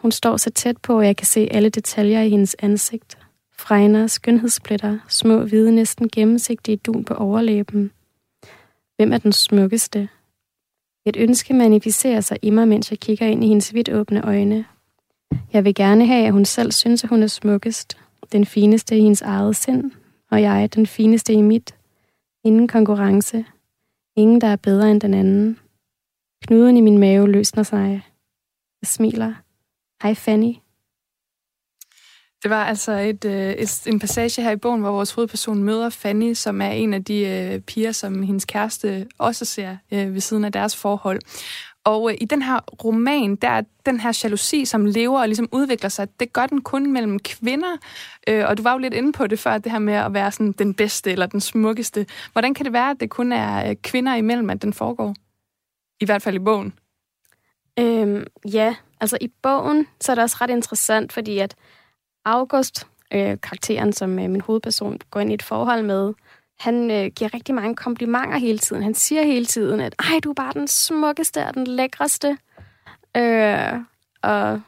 Hun 0.00 0.12
står 0.12 0.36
så 0.36 0.50
tæt 0.50 0.76
på, 0.78 1.00
at 1.00 1.06
jeg 1.06 1.16
kan 1.16 1.26
se 1.26 1.48
alle 1.50 1.68
detaljer 1.68 2.22
i 2.22 2.28
hendes 2.28 2.56
ansigt. 2.58 3.18
Fregner, 3.58 4.06
skønhedspletter, 4.06 4.98
små 5.08 5.38
hvide, 5.38 5.72
næsten 5.72 6.08
gennemsigtige 6.08 6.76
dun 6.76 7.04
på 7.04 7.14
overlæben. 7.14 7.90
Hvem 8.96 9.12
er 9.12 9.18
den 9.18 9.32
smukkeste? 9.32 10.08
Et 11.06 11.16
ønske 11.16 11.54
manifesterer 11.54 12.20
sig 12.20 12.38
i 12.42 12.50
mig, 12.50 12.68
mens 12.68 12.90
jeg 12.90 12.98
kigger 12.98 13.26
ind 13.26 13.44
i 13.44 13.48
hendes 13.48 13.74
vidt 13.74 13.88
åbne 13.88 14.26
øjne. 14.26 14.64
Jeg 15.52 15.64
vil 15.64 15.74
gerne 15.74 16.06
have, 16.06 16.26
at 16.26 16.32
hun 16.32 16.44
selv 16.44 16.72
synes, 16.72 17.04
at 17.04 17.10
hun 17.10 17.22
er 17.22 17.26
smukkest. 17.26 17.98
Den 18.32 18.46
fineste 18.46 18.98
i 18.98 19.00
hendes 19.00 19.22
eget 19.22 19.56
sind, 19.56 19.90
og 20.30 20.42
jeg 20.42 20.62
er 20.62 20.66
den 20.66 20.86
fineste 20.86 21.32
i 21.32 21.42
mit. 21.42 21.74
Ingen 22.44 22.68
konkurrence. 22.68 23.44
Ingen, 24.16 24.40
der 24.40 24.46
er 24.46 24.56
bedre 24.56 24.90
end 24.90 25.00
den 25.00 25.14
anden. 25.14 25.58
Knuden 26.46 26.76
i 26.76 26.80
min 26.80 26.98
mave 26.98 27.28
løsner 27.28 27.62
sig. 27.62 28.02
Jeg 28.82 28.88
smiler. 28.88 29.34
Hej 30.02 30.14
Fanny. 30.14 30.54
Det 32.42 32.50
var 32.50 32.64
altså 32.64 32.92
et, 32.92 33.24
øh, 33.24 33.50
et, 33.50 33.82
en 33.86 33.98
passage 33.98 34.42
her 34.42 34.50
i 34.50 34.56
bogen, 34.56 34.80
hvor 34.80 34.90
vores 34.90 35.12
hovedperson 35.12 35.62
møder 35.62 35.90
Fanny, 35.90 36.34
som 36.34 36.60
er 36.60 36.70
en 36.70 36.94
af 36.94 37.04
de 37.04 37.20
øh, 37.20 37.60
piger, 37.60 37.92
som 37.92 38.22
hendes 38.22 38.44
kæreste 38.44 39.06
også 39.18 39.44
ser 39.44 39.76
øh, 39.92 40.14
ved 40.14 40.20
siden 40.20 40.44
af 40.44 40.52
deres 40.52 40.76
forhold. 40.76 41.20
Og 41.84 42.10
øh, 42.10 42.16
i 42.20 42.24
den 42.24 42.42
her 42.42 42.58
roman, 42.84 43.36
der 43.36 43.48
er 43.48 43.62
den 43.86 44.00
her 44.00 44.20
jalousi, 44.24 44.64
som 44.64 44.84
lever 44.84 45.20
og 45.20 45.28
ligesom 45.28 45.48
udvikler 45.52 45.88
sig, 45.88 46.20
det 46.20 46.32
gør 46.32 46.46
den 46.46 46.60
kun 46.60 46.92
mellem 46.92 47.18
kvinder. 47.18 47.76
Øh, 48.28 48.44
og 48.48 48.58
du 48.58 48.62
var 48.62 48.72
jo 48.72 48.78
lidt 48.78 48.94
inde 48.94 49.12
på 49.12 49.26
det 49.26 49.38
før, 49.38 49.58
det 49.58 49.72
her 49.72 49.78
med 49.78 49.94
at 49.94 50.14
være 50.14 50.32
sådan 50.32 50.52
den 50.52 50.74
bedste 50.74 51.12
eller 51.12 51.26
den 51.26 51.40
smukkeste. 51.40 52.06
Hvordan 52.32 52.54
kan 52.54 52.64
det 52.64 52.72
være, 52.72 52.90
at 52.90 53.00
det 53.00 53.10
kun 53.10 53.32
er 53.32 53.70
øh, 53.70 53.76
kvinder 53.82 54.14
imellem, 54.14 54.50
at 54.50 54.62
den 54.62 54.72
foregår? 54.72 55.14
I 56.00 56.04
hvert 56.04 56.22
fald 56.22 56.34
i 56.34 56.38
bogen. 56.38 56.72
Øhm, 57.78 58.24
ja, 58.52 58.74
altså 59.00 59.18
i 59.20 59.28
bogen, 59.42 59.86
så 60.00 60.12
er 60.12 60.14
det 60.14 60.22
også 60.22 60.36
ret 60.40 60.50
interessant, 60.50 61.12
fordi 61.12 61.38
at 61.38 61.54
August, 62.26 62.86
øh, 63.12 63.36
karakteren, 63.42 63.92
som 63.92 64.18
øh, 64.18 64.30
min 64.30 64.40
hovedperson 64.40 64.98
går 65.10 65.20
ind 65.20 65.30
i 65.30 65.34
et 65.34 65.42
forhold 65.42 65.82
med, 65.82 66.14
han 66.58 66.90
øh, 66.90 67.06
giver 67.06 67.34
rigtig 67.34 67.54
mange 67.54 67.76
komplimenter 67.76 68.38
hele 68.38 68.58
tiden. 68.58 68.82
Han 68.82 68.94
siger 68.94 69.22
hele 69.22 69.46
tiden, 69.46 69.80
at 69.80 69.94
ej, 69.98 70.20
du 70.24 70.30
er 70.30 70.34
bare 70.34 70.52
den 70.52 70.68
smukkeste 70.68 71.46
og 71.46 71.54
den 71.54 71.66
lækreste. 71.66 72.38
Øh, 73.16 73.72
og 74.22 74.60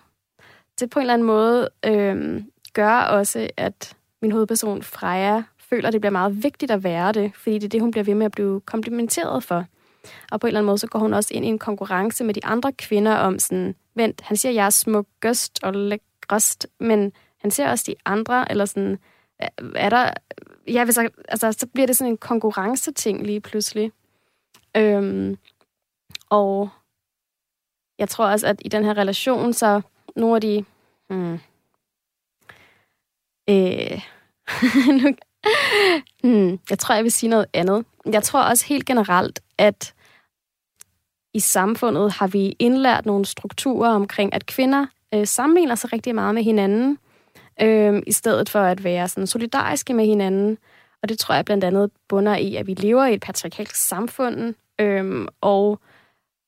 det 0.80 0.90
på 0.90 0.98
en 0.98 1.02
eller 1.02 1.14
anden 1.14 1.26
måde 1.26 1.68
øh, 1.86 2.42
gør 2.72 2.98
også, 2.98 3.48
at 3.56 3.96
min 4.22 4.32
hovedperson 4.32 4.82
Freja 4.82 5.42
føler, 5.58 5.86
at 5.86 5.92
det 5.92 6.00
bliver 6.00 6.12
meget 6.12 6.42
vigtigt 6.42 6.70
at 6.70 6.84
være 6.84 7.12
det, 7.12 7.32
fordi 7.34 7.54
det 7.54 7.64
er 7.64 7.68
det, 7.68 7.80
hun 7.80 7.90
bliver 7.90 8.04
ved 8.04 8.14
med 8.14 8.26
at 8.26 8.32
blive 8.32 8.60
komplimenteret 8.60 9.44
for. 9.44 9.64
Og 10.32 10.40
på 10.40 10.46
en 10.46 10.48
eller 10.48 10.60
anden 10.60 10.66
måde, 10.66 10.78
så 10.78 10.86
går 10.86 10.98
hun 10.98 11.14
også 11.14 11.34
ind 11.34 11.44
i 11.44 11.48
en 11.48 11.58
konkurrence 11.58 12.24
med 12.24 12.34
de 12.34 12.44
andre 12.44 12.72
kvinder 12.72 13.14
om 13.14 13.38
sådan, 13.38 13.74
vent, 13.94 14.20
han 14.20 14.36
siger, 14.36 14.52
jeg 14.52 14.66
er 14.66 14.70
smukkest 14.70 15.58
og 15.62 15.74
lækrest, 15.74 16.66
men 16.80 17.12
han 17.40 17.50
ser 17.50 17.70
også 17.70 17.84
de 17.86 17.94
andre, 18.04 18.50
eller 18.50 18.64
sådan, 18.64 18.98
øh, 19.42 19.48
er 19.74 19.90
der, 19.90 20.10
ja, 20.68 20.84
hvis 20.84 20.96
jeg, 20.96 21.10
altså, 21.28 21.52
så 21.52 21.66
bliver 21.66 21.86
det 21.86 21.96
sådan 21.96 22.12
en 22.12 22.18
konkurrenceting 22.18 23.26
lige 23.26 23.40
pludselig. 23.40 23.92
Øhm, 24.76 25.38
og 26.30 26.68
jeg 27.98 28.08
tror 28.08 28.26
også, 28.26 28.46
at 28.46 28.62
i 28.64 28.68
den 28.68 28.84
her 28.84 28.96
relation, 28.96 29.52
så 29.52 29.80
nogle 30.16 30.34
af 30.34 30.40
de, 30.40 30.64
hmm, 31.08 31.38
øh, 33.50 34.00
hmm, 36.22 36.60
jeg 36.70 36.78
tror, 36.78 36.94
jeg 36.94 37.04
vil 37.04 37.12
sige 37.12 37.30
noget 37.30 37.46
andet. 37.52 37.84
Jeg 38.12 38.22
tror 38.22 38.42
også 38.42 38.66
helt 38.66 38.86
generelt, 38.86 39.40
at 39.58 39.94
i 41.34 41.40
samfundet 41.40 42.12
har 42.12 42.26
vi 42.26 42.56
indlært 42.58 43.06
nogle 43.06 43.24
strukturer 43.24 43.90
omkring, 43.90 44.34
at 44.34 44.46
kvinder 44.46 44.86
øh, 45.14 45.26
sammenligner 45.26 45.74
sig 45.74 45.92
rigtig 45.92 46.14
meget 46.14 46.34
med 46.34 46.42
hinanden, 46.42 46.98
øh, 47.62 48.02
i 48.06 48.12
stedet 48.12 48.48
for 48.48 48.60
at 48.60 48.84
være 48.84 49.08
sådan 49.08 49.26
solidariske 49.26 49.94
med 49.94 50.06
hinanden. 50.06 50.58
Og 51.02 51.08
det 51.08 51.18
tror 51.18 51.34
jeg 51.34 51.44
blandt 51.44 51.64
andet 51.64 51.90
bunder 52.08 52.36
i, 52.36 52.56
at 52.56 52.66
vi 52.66 52.74
lever 52.74 53.06
i 53.06 53.14
et 53.14 53.20
patriarkalsk 53.20 53.74
samfund, 53.74 54.54
øh, 54.80 55.26
og 55.40 55.80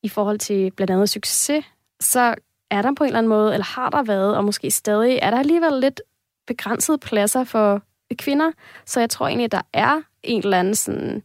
i 0.03 0.09
forhold 0.09 0.38
til 0.38 0.70
blandt 0.70 0.90
andet 0.90 1.11
succes, 1.11 1.64
så 2.01 2.35
er 2.70 2.83
der 2.83 2.94
på 2.94 3.05
en 3.05 3.09
eller 3.09 3.18
anden 3.18 3.29
måde, 3.29 3.53
eller 3.53 3.64
har 3.64 3.90
der 3.90 4.03
været, 4.03 4.37
og 4.37 4.44
måske 4.44 4.70
stadig, 4.70 5.18
er 5.23 5.31
der 5.31 5.38
alligevel 5.38 5.73
lidt 5.73 6.03
begrænsede 6.46 6.99
pladser 6.99 7.44
for 7.44 7.83
kvinder. 8.18 8.53
Så 8.87 9.01
jeg 9.01 9.11
tror 9.11 9.27
egentlig, 9.27 9.44
at 9.44 9.53
der 9.53 9.62
er 9.73 10.03
en 10.23 10.42
eller 10.42 10.59
anden 10.59 10.75
sådan 10.75 11.23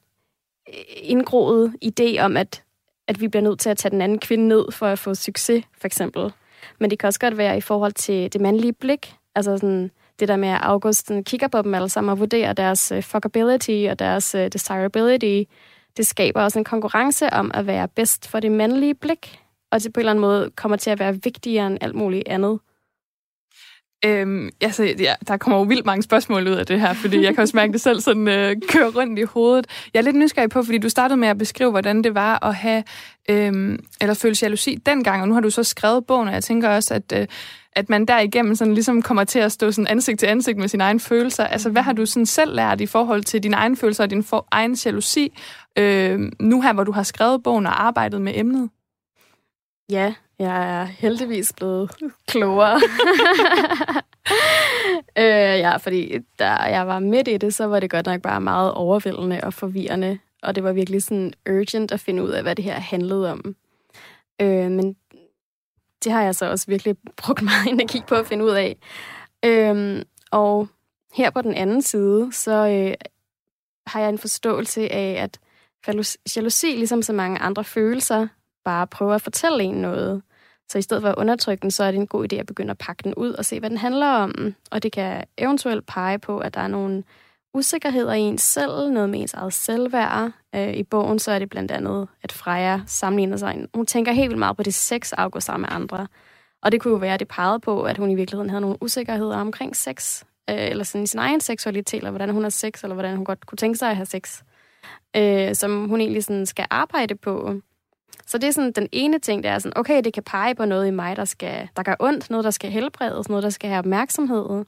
øh, 0.69 0.73
indgroet 1.01 1.75
idé 1.85 2.19
om, 2.19 2.37
at, 2.37 2.63
at 3.07 3.21
vi 3.21 3.27
bliver 3.27 3.43
nødt 3.43 3.59
til 3.59 3.69
at 3.69 3.77
tage 3.77 3.91
den 3.91 4.01
anden 4.01 4.19
kvinde 4.19 4.47
ned 4.47 4.71
for 4.71 4.87
at 4.87 4.99
få 4.99 5.15
succes, 5.15 5.65
for 5.79 5.87
eksempel. 5.87 6.33
Men 6.79 6.89
det 6.89 6.99
kan 6.99 7.07
også 7.07 7.19
godt 7.19 7.37
være 7.37 7.57
i 7.57 7.61
forhold 7.61 7.93
til 7.93 8.33
det 8.33 8.41
mandlige 8.41 8.73
blik. 8.73 9.15
Altså 9.35 9.57
sådan, 9.57 9.91
det 10.19 10.27
der 10.27 10.35
med, 10.35 10.49
at 10.49 10.59
August 10.61 11.11
kigger 11.25 11.47
på 11.47 11.61
dem 11.61 11.73
alle 11.73 11.89
sammen 11.89 12.11
og 12.11 12.19
vurderer 12.19 12.53
deres 12.53 12.91
uh, 12.91 13.03
fuckability 13.03 13.85
og 13.89 13.99
deres 13.99 14.35
uh, 14.35 14.41
desirability. 14.41 15.51
Det 15.97 16.07
skaber 16.07 16.41
også 16.41 16.59
en 16.59 16.65
konkurrence 16.65 17.33
om 17.33 17.51
at 17.53 17.67
være 17.67 17.87
bedst 17.87 18.27
for 18.27 18.39
det 18.39 18.51
mandlige 18.51 18.95
blik. 18.95 19.39
Og 19.71 19.83
det 19.83 19.93
på 19.93 19.99
en 19.99 20.01
eller 20.01 20.11
anden 20.11 20.21
måde 20.21 20.51
kommer 20.55 20.77
til 20.77 20.89
at 20.89 20.99
være 20.99 21.13
vigtigere 21.23 21.67
end 21.67 21.77
alt 21.81 21.95
muligt 21.95 22.27
andet. 22.27 22.59
Øhm, 24.05 24.49
altså, 24.61 24.83
ja, 24.83 25.13
der 25.27 25.37
kommer 25.37 25.57
jo 25.57 25.63
vildt 25.63 25.85
mange 25.85 26.03
spørgsmål 26.03 26.47
ud 26.47 26.53
af 26.53 26.65
det 26.65 26.79
her, 26.79 26.93
fordi 26.93 27.21
jeg 27.21 27.35
kan 27.35 27.41
også 27.41 27.57
mærke 27.57 27.73
det 27.73 27.81
selv 27.81 28.01
sådan 28.01 28.27
øh, 28.27 28.55
køre 28.69 28.89
rundt 28.89 29.19
i 29.19 29.23
hovedet. 29.23 29.67
Jeg 29.93 29.99
er 29.99 30.03
lidt 30.03 30.15
nysgerrig 30.15 30.49
på, 30.49 30.63
fordi 30.63 30.77
du 30.77 30.89
startede 30.89 31.17
med 31.17 31.27
at 31.27 31.37
beskrive, 31.37 31.71
hvordan 31.71 32.03
det 32.03 32.15
var 32.15 32.45
at 32.45 32.55
have, 32.55 32.83
øhm, 33.29 33.79
eller 34.01 34.13
føle 34.13 34.35
jalousi 34.41 34.75
dengang, 34.85 35.21
og 35.21 35.27
nu 35.27 35.33
har 35.33 35.41
du 35.41 35.49
så 35.49 35.63
skrevet 35.63 36.05
bogen, 36.05 36.27
og 36.27 36.33
jeg 36.33 36.43
tænker 36.43 36.69
også, 36.69 36.93
at, 36.93 37.13
øh, 37.15 37.27
at 37.73 37.89
man 37.89 38.05
derigennem 38.05 38.55
sådan 38.55 38.73
ligesom 38.73 39.01
kommer 39.01 39.23
til 39.23 39.39
at 39.39 39.51
stå 39.51 39.71
sådan 39.71 39.87
ansigt 39.87 40.19
til 40.19 40.27
ansigt 40.27 40.57
med 40.57 40.67
sine 40.67 40.83
egne 40.83 40.99
følelser. 40.99 41.43
Altså, 41.43 41.69
hvad 41.69 41.81
har 41.81 41.93
du 41.93 42.05
sådan 42.05 42.25
selv 42.25 42.55
lært 42.55 42.81
i 42.81 42.85
forhold 42.85 43.23
til 43.23 43.43
dine 43.43 43.55
egne 43.55 43.77
følelser 43.77 44.03
og 44.03 44.09
din 44.09 44.23
for, 44.23 44.47
egen 44.51 44.73
jalousi, 44.85 45.37
øh, 45.77 46.31
nu 46.39 46.61
her, 46.61 46.73
hvor 46.73 46.83
du 46.83 46.91
har 46.91 47.03
skrevet 47.03 47.43
bogen 47.43 47.65
og 47.65 47.85
arbejdet 47.85 48.21
med 48.21 48.33
emnet? 48.35 48.69
Ja, 49.89 50.13
jeg 50.39 50.81
er 50.81 50.83
heldigvis 50.83 51.53
blevet 51.53 51.91
klogere. 52.27 52.75
øh, 55.23 55.59
ja, 55.59 55.77
fordi 55.77 56.19
da 56.39 56.49
jeg 56.49 56.87
var 56.87 56.99
midt 56.99 57.27
i 57.27 57.37
det, 57.37 57.53
så 57.53 57.65
var 57.65 57.79
det 57.79 57.89
godt 57.89 58.05
nok 58.05 58.21
bare 58.21 58.41
meget 58.41 58.73
overvældende 58.73 59.39
og 59.43 59.53
forvirrende. 59.53 60.19
Og 60.43 60.55
det 60.55 60.63
var 60.63 60.71
virkelig 60.71 61.03
sådan 61.03 61.33
urgent 61.49 61.91
at 61.91 61.99
finde 61.99 62.23
ud 62.23 62.29
af, 62.29 62.41
hvad 62.41 62.55
det 62.55 62.65
her 62.65 62.79
handlede 62.79 63.31
om. 63.31 63.55
Øh, 64.41 64.71
men 64.71 64.95
det 66.03 66.11
har 66.11 66.23
jeg 66.23 66.35
så 66.35 66.49
også 66.49 66.65
virkelig 66.67 66.95
brugt 67.23 67.41
meget 67.41 67.67
energi 67.67 68.01
på 68.07 68.15
at 68.15 68.27
finde 68.27 68.45
ud 68.45 68.51
af. 68.51 68.77
Øh, 69.45 70.01
og 70.31 70.67
her 71.13 71.29
på 71.29 71.41
den 71.41 71.53
anden 71.53 71.81
side, 71.81 72.29
så 72.33 72.51
øh, 72.51 72.93
har 73.87 73.99
jeg 73.99 74.09
en 74.09 74.17
forståelse 74.17 74.91
af, 74.91 75.23
at 75.23 75.39
jalousi, 76.35 76.67
ligesom 76.67 77.01
så 77.01 77.13
mange 77.13 77.39
andre 77.39 77.63
følelser, 77.63 78.27
bare 78.65 78.87
prøver 78.87 79.15
at 79.15 79.21
fortælle 79.21 79.63
en 79.63 79.75
noget. 79.75 80.21
Så 80.69 80.77
i 80.77 80.81
stedet 80.81 81.03
for 81.03 81.09
at 81.09 81.15
undertrykke 81.15 81.61
den, 81.61 81.71
så 81.71 81.83
er 81.83 81.91
det 81.91 81.99
en 81.99 82.07
god 82.07 82.33
idé 82.33 82.35
at 82.35 82.45
begynde 82.45 82.71
at 82.71 82.77
pakke 82.77 83.03
den 83.03 83.13
ud 83.13 83.33
og 83.33 83.45
se, 83.45 83.59
hvad 83.59 83.69
den 83.69 83.77
handler 83.77 84.07
om. 84.07 84.55
Og 84.71 84.83
det 84.83 84.91
kan 84.91 85.23
eventuelt 85.37 85.85
pege 85.85 86.19
på, 86.19 86.39
at 86.39 86.53
der 86.53 86.61
er 86.61 86.67
nogle 86.67 87.03
usikkerheder 87.53 88.13
i 88.13 88.19
ens 88.19 88.41
selv, 88.41 88.89
noget 88.91 89.09
med 89.09 89.19
ens 89.19 89.33
eget 89.33 89.53
selvværd. 89.53 90.31
Øh, 90.55 90.73
I 90.73 90.83
bogen 90.83 91.19
så 91.19 91.31
er 91.31 91.39
det 91.39 91.49
blandt 91.49 91.71
andet, 91.71 92.07
at 92.23 92.31
Freja 92.31 92.81
sammenligner 92.85 93.37
sig. 93.37 93.67
Hun 93.73 93.85
tænker 93.85 94.11
helt 94.11 94.29
vildt 94.29 94.39
meget 94.39 94.57
på 94.57 94.63
det 94.63 94.73
sex, 94.73 95.13
afgår 95.13 95.39
sammen 95.39 95.61
med 95.61 95.69
andre. 95.71 96.07
Og 96.61 96.71
det 96.71 96.81
kunne 96.81 96.91
jo 96.91 96.97
være, 96.97 97.13
at 97.13 97.19
det 97.19 97.27
pegede 97.27 97.59
på, 97.59 97.83
at 97.83 97.97
hun 97.97 98.11
i 98.11 98.15
virkeligheden 98.15 98.49
havde 98.49 98.61
nogle 98.61 98.77
usikkerheder 98.81 99.37
omkring 99.37 99.75
sex. 99.75 100.23
Øh, 100.49 100.55
eller 100.69 100.83
sådan 100.83 101.03
i 101.03 101.07
sin 101.07 101.19
egen 101.19 101.41
seksualitet, 101.41 101.97
eller 101.97 102.11
hvordan 102.11 102.29
hun 102.29 102.43
har 102.43 102.49
sex, 102.49 102.83
eller 102.83 102.93
hvordan 102.93 103.15
hun 103.15 103.25
godt 103.25 103.45
kunne 103.45 103.57
tænke 103.57 103.77
sig 103.77 103.89
at 103.89 103.95
have 103.95 104.05
sex. 104.05 104.41
Øh, 105.15 105.55
som 105.55 105.89
hun 105.89 106.01
egentlig 106.01 106.23
sådan 106.23 106.45
skal 106.45 106.65
arbejde 106.69 107.15
på. 107.15 107.61
Så 108.25 108.37
det 108.37 108.47
er 108.47 108.51
sådan 108.51 108.71
den 108.71 108.89
ene 108.91 109.19
ting, 109.19 109.43
der 109.43 109.51
er 109.51 109.59
sådan, 109.59 109.77
okay, 109.77 110.03
det 110.03 110.13
kan 110.13 110.23
pege 110.23 110.55
på 110.55 110.65
noget 110.65 110.87
i 110.87 110.91
mig, 110.91 111.15
der, 111.15 111.25
skal, 111.25 111.69
der 111.75 111.83
gør 111.83 111.95
ondt, 111.99 112.29
noget, 112.29 112.43
der 112.43 112.51
skal 112.51 112.71
helbredes, 112.71 113.29
noget, 113.29 113.43
der 113.43 113.49
skal 113.49 113.69
have 113.69 113.79
opmærksomhed. 113.79 114.65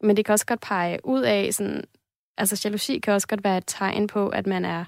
Men 0.00 0.16
det 0.16 0.24
kan 0.24 0.32
også 0.32 0.46
godt 0.46 0.60
pege 0.60 0.98
ud 1.04 1.22
af, 1.22 1.54
sådan, 1.54 1.84
altså 2.38 2.60
jalousi 2.64 2.98
kan 2.98 3.14
også 3.14 3.28
godt 3.28 3.44
være 3.44 3.58
et 3.58 3.64
tegn 3.66 4.06
på, 4.06 4.28
at 4.28 4.46
man 4.46 4.64
er 4.64 4.84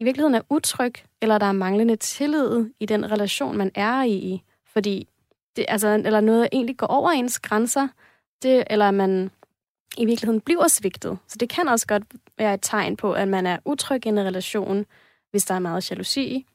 i 0.00 0.04
virkeligheden 0.04 0.34
er 0.34 0.40
utryg, 0.50 0.94
eller 1.22 1.38
der 1.38 1.46
er 1.46 1.52
manglende 1.52 1.96
tillid 1.96 2.70
i 2.80 2.86
den 2.86 3.10
relation, 3.10 3.56
man 3.56 3.70
er 3.74 4.02
i. 4.02 4.42
Fordi 4.66 5.08
det, 5.56 5.64
altså, 5.68 5.88
eller 5.88 6.20
noget 6.20 6.48
egentlig 6.52 6.76
går 6.76 6.86
over 6.86 7.10
ens 7.10 7.38
grænser, 7.38 7.88
det, 8.42 8.64
eller 8.70 8.90
man 8.90 9.30
i 9.98 10.04
virkeligheden 10.04 10.40
bliver 10.40 10.68
svigtet. 10.68 11.18
Så 11.28 11.36
det 11.40 11.48
kan 11.48 11.68
også 11.68 11.86
godt 11.86 12.02
være 12.38 12.54
et 12.54 12.60
tegn 12.62 12.96
på, 12.96 13.12
at 13.12 13.28
man 13.28 13.46
er 13.46 13.58
utryg 13.64 14.06
i 14.06 14.08
en 14.08 14.20
relation, 14.20 14.86
hvis 15.30 15.44
der 15.44 15.54
er 15.54 15.58
meget 15.58 15.90
jalousi. 15.90 16.46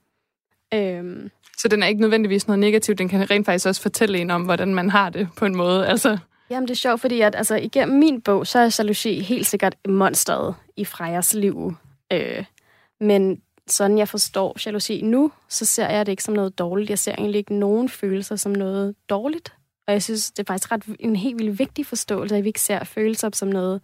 Øhm. 0.73 1.31
Så 1.57 1.67
den 1.67 1.83
er 1.83 1.87
ikke 1.87 2.01
nødvendigvis 2.01 2.47
noget 2.47 2.59
negativt, 2.59 2.97
den 2.97 3.09
kan 3.09 3.31
rent 3.31 3.45
faktisk 3.45 3.67
også 3.67 3.81
fortælle 3.81 4.17
en 4.17 4.31
om, 4.31 4.41
hvordan 4.41 4.75
man 4.75 4.89
har 4.89 5.09
det 5.09 5.27
på 5.37 5.45
en 5.45 5.55
måde. 5.55 5.87
Altså. 5.87 6.17
Jamen 6.49 6.67
det 6.67 6.73
er 6.73 6.77
sjovt, 6.77 7.01
fordi 7.01 7.21
at, 7.21 7.35
altså, 7.35 7.55
igennem 7.55 7.99
min 7.99 8.21
bog, 8.21 8.47
så 8.47 8.59
er 8.59 8.75
jalousi 8.79 9.19
helt 9.19 9.47
sikkert 9.47 9.75
monsteret 9.87 10.55
i 10.77 10.85
Frejas 10.85 11.33
liv. 11.33 11.73
Øh, 12.13 12.45
men 12.99 13.41
sådan 13.67 13.97
jeg 13.97 14.07
forstår 14.07 14.57
jalousi 14.65 15.01
nu, 15.01 15.31
så 15.49 15.65
ser 15.65 15.89
jeg 15.89 16.05
det 16.05 16.11
ikke 16.11 16.23
som 16.23 16.33
noget 16.33 16.59
dårligt. 16.59 16.89
Jeg 16.89 16.99
ser 16.99 17.15
egentlig 17.17 17.39
ikke 17.39 17.55
nogen 17.55 17.89
følelser 17.89 18.35
som 18.35 18.51
noget 18.51 18.95
dårligt. 19.09 19.53
Og 19.87 19.93
jeg 19.93 20.03
synes, 20.03 20.31
det 20.31 20.39
er 20.39 20.53
faktisk 20.53 20.71
ret 20.71 20.83
en 20.99 21.15
helt 21.15 21.39
vildt 21.39 21.59
vigtig 21.59 21.85
forståelse, 21.85 22.37
at 22.37 22.43
vi 22.43 22.49
ikke 22.49 22.61
ser 22.61 22.83
følelser 22.83 23.29
som 23.33 23.47
noget 23.47 23.81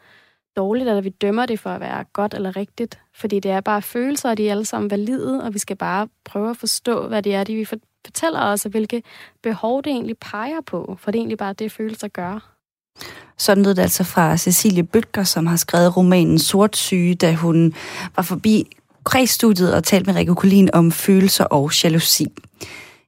dårligt, 0.58 0.90
eller 0.90 1.02
vi 1.02 1.10
dømmer 1.10 1.46
det 1.46 1.60
for 1.60 1.70
at 1.70 1.82
være 1.82 2.04
godt 2.14 2.34
eller 2.34 2.56
rigtigt. 2.56 3.00
Fordi 3.16 3.40
det 3.40 3.52
er 3.52 3.62
bare 3.62 3.82
følelser, 3.82 4.30
og 4.30 4.38
de 4.38 4.48
er 4.48 4.52
alle 4.52 4.66
sammen 4.66 4.92
valide, 4.92 5.44
og 5.44 5.54
vi 5.54 5.60
skal 5.60 5.76
bare 5.76 6.08
prøve 6.26 6.50
at 6.50 6.58
forstå, 6.58 7.08
hvad 7.08 7.24
det 7.24 7.36
er, 7.36 7.44
de 7.44 7.56
vi 7.56 7.66
fortæller 7.66 8.42
os, 8.42 8.66
og 8.66 8.72
hvilke 8.72 9.04
behov 9.44 9.84
det 9.84 9.92
egentlig 9.92 10.18
peger 10.18 10.62
på. 10.66 10.98
For 11.00 11.12
det 11.12 11.18
er 11.18 11.22
egentlig 11.22 11.38
bare 11.38 11.54
det, 11.54 11.72
følelser 11.72 12.08
gør. 12.08 12.54
Sådan 13.38 13.64
lød 13.64 13.76
det 13.76 13.82
altså 13.82 14.04
fra 14.04 14.38
Cecilie 14.38 14.84
Bøtger, 14.84 15.24
som 15.24 15.48
har 15.48 15.56
skrevet 15.56 15.98
romanen 15.98 16.40
Sort 16.40 16.78
Syge, 16.78 17.16
da 17.16 17.34
hun 17.34 17.74
var 18.16 18.24
forbi 18.24 18.78
kredsstudiet 19.04 19.74
og 19.74 19.84
talte 19.84 20.06
med 20.06 20.16
Rikke 20.16 20.36
Kolin 20.36 20.70
om 20.74 20.92
følelser 20.92 21.44
og 21.44 21.72
jalousi. 21.84 22.28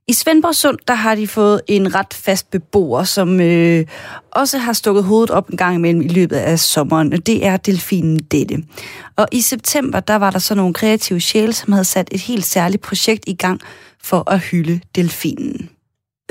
I 0.09 0.13
Svendborg 0.13 0.55
Sund, 0.55 0.77
der 0.87 0.93
har 0.93 1.15
de 1.15 1.27
fået 1.27 1.61
en 1.67 1.95
ret 1.95 2.13
fast 2.13 2.51
beboer, 2.51 3.03
som 3.03 3.39
øh, 3.39 3.85
også 4.31 4.57
har 4.57 4.73
stukket 4.73 5.03
hovedet 5.03 5.29
op 5.29 5.49
en 5.49 5.57
gang 5.57 5.75
imellem 5.75 6.01
i 6.01 6.07
løbet 6.07 6.35
af 6.35 6.59
sommeren, 6.59 7.13
og 7.13 7.25
det 7.25 7.45
er 7.45 7.57
delfinen 7.57 8.19
Dette. 8.19 8.63
Og 9.15 9.27
i 9.31 9.41
september, 9.41 9.99
der 9.99 10.15
var 10.15 10.31
der 10.31 10.39
så 10.39 10.55
nogle 10.55 10.73
kreative 10.73 11.19
sjæle, 11.19 11.53
som 11.53 11.73
havde 11.73 11.85
sat 11.85 12.09
et 12.11 12.19
helt 12.19 12.45
særligt 12.45 12.83
projekt 12.83 13.23
i 13.27 13.33
gang 13.33 13.61
for 14.03 14.31
at 14.31 14.39
hylde 14.39 14.79
delfinen. 14.95 15.69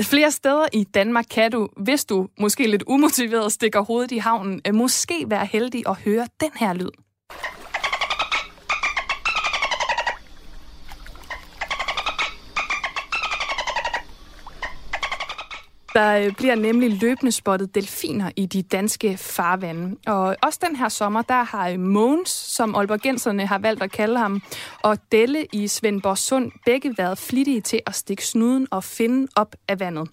Flere 0.01 0.31
steder 0.31 0.65
i 0.73 0.83
Danmark 0.83 1.25
kan 1.31 1.51
du, 1.51 1.67
hvis 1.77 2.05
du 2.05 2.27
måske 2.39 2.67
lidt 2.67 2.83
umotiveret 2.87 3.51
stikker 3.51 3.81
hovedet 3.81 4.11
i 4.11 4.17
havnen, 4.17 4.61
øh, 4.67 4.75
måske 4.75 5.25
være 5.27 5.45
heldig 5.45 5.83
at 5.87 5.95
høre 6.05 6.27
den 6.41 6.51
her 6.55 6.73
lyd. 6.73 6.91
Der 15.93 16.19
øh, 16.19 16.35
bliver 16.35 16.55
nemlig 16.55 17.01
løbende 17.01 17.31
spottet 17.31 17.75
delfiner 17.75 18.31
i 18.35 18.45
de 18.45 18.61
danske 18.61 19.17
farvande. 19.17 19.95
Og 20.07 20.35
også 20.43 20.59
den 20.67 20.75
her 20.75 20.89
sommer, 20.89 21.21
der 21.21 21.43
har 21.43 21.69
øh, 21.69 21.79
Måns, 21.79 22.29
som 22.29 22.75
Aalborgenserne 22.75 23.45
har 23.45 23.57
valgt 23.57 23.83
at 23.83 23.91
kalde 23.91 24.17
ham, 24.19 24.41
og 24.83 24.97
Delle 25.11 25.45
i 25.53 25.67
Svendborg 25.67 26.17
Sund 26.17 26.51
begge 26.65 26.97
været 26.97 27.17
flittige 27.17 27.61
til 27.61 27.81
at 27.85 27.95
stikke 27.95 28.25
snuden 28.25 28.67
og 28.71 28.83
finde 28.83 29.27
op 29.35 29.55
af 29.67 29.79
vandet. 29.79 30.09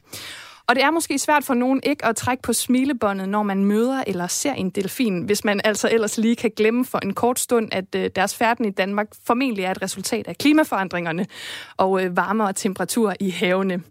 Og 0.69 0.75
det 0.75 0.85
er 0.85 0.91
måske 0.91 1.19
svært 1.19 1.45
for 1.45 1.55
nogen 1.55 1.81
ikke 1.83 2.05
at 2.05 2.17
trække 2.17 2.43
på 2.43 2.53
smilebåndet, 2.53 3.29
når 3.29 3.43
man 3.43 3.65
møder 3.65 4.05
eller 4.07 4.27
ser 4.27 4.53
en 4.53 4.71
delfin, 4.71 5.23
hvis 5.23 5.45
man 5.45 5.61
altså 5.65 5.89
ellers 5.93 6.19
lige 6.19 6.37
kan 6.37 6.51
glemme 6.57 6.85
for 6.85 6.99
en 6.99 7.15
kort 7.15 7.41
stund, 7.41 7.69
at 7.73 7.95
øh, 7.97 8.11
deres 8.17 8.37
færden 8.37 8.65
i 8.65 8.71
Danmark 8.71 9.07
formentlig 9.27 9.65
er 9.65 9.71
et 9.71 9.83
resultat 9.83 10.29
af 10.29 10.39
klimaforandringerne 10.39 11.27
og 11.77 12.05
øh, 12.05 12.17
varmere 12.17 12.53
temperaturer 12.53 13.15
i 13.21 13.31
havene. 13.31 13.83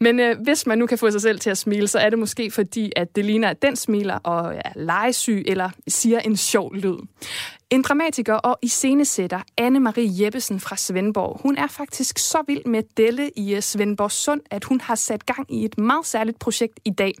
Men 0.00 0.20
øh, 0.20 0.36
hvis 0.42 0.66
man 0.66 0.78
nu 0.78 0.86
kan 0.86 0.98
få 0.98 1.10
sig 1.10 1.20
selv 1.20 1.40
til 1.40 1.50
at 1.50 1.58
smile, 1.58 1.88
så 1.88 1.98
er 1.98 2.10
det 2.10 2.18
måske 2.18 2.50
fordi, 2.50 2.92
at 2.96 3.16
det 3.16 3.24
ligner, 3.24 3.48
at 3.48 3.62
den 3.62 3.76
smiler 3.76 4.14
og 4.14 4.54
er 4.54 4.72
legesyg 4.76 5.44
eller 5.46 5.70
siger 5.88 6.18
en 6.18 6.36
sjov 6.36 6.74
lyd. 6.74 6.96
En 7.70 7.82
dramatiker 7.82 8.34
og 8.34 8.58
iscenesætter, 8.62 9.40
Anne-Marie 9.60 10.22
Jeppesen 10.22 10.60
fra 10.60 10.76
Svendborg, 10.76 11.40
hun 11.42 11.56
er 11.56 11.66
faktisk 11.66 12.18
så 12.18 12.42
vild 12.46 12.64
med 12.64 12.82
Delle 12.96 13.30
i 13.36 13.54
øh, 13.54 13.62
Svendborg 13.62 14.10
Sund, 14.10 14.40
at 14.50 14.64
hun 14.64 14.80
har 14.80 14.94
sat 14.94 15.26
gang 15.26 15.54
i 15.54 15.64
et 15.64 15.78
meget 15.78 16.06
særligt 16.06 16.38
projekt 16.38 16.80
i 16.84 16.90
dag. 16.90 17.14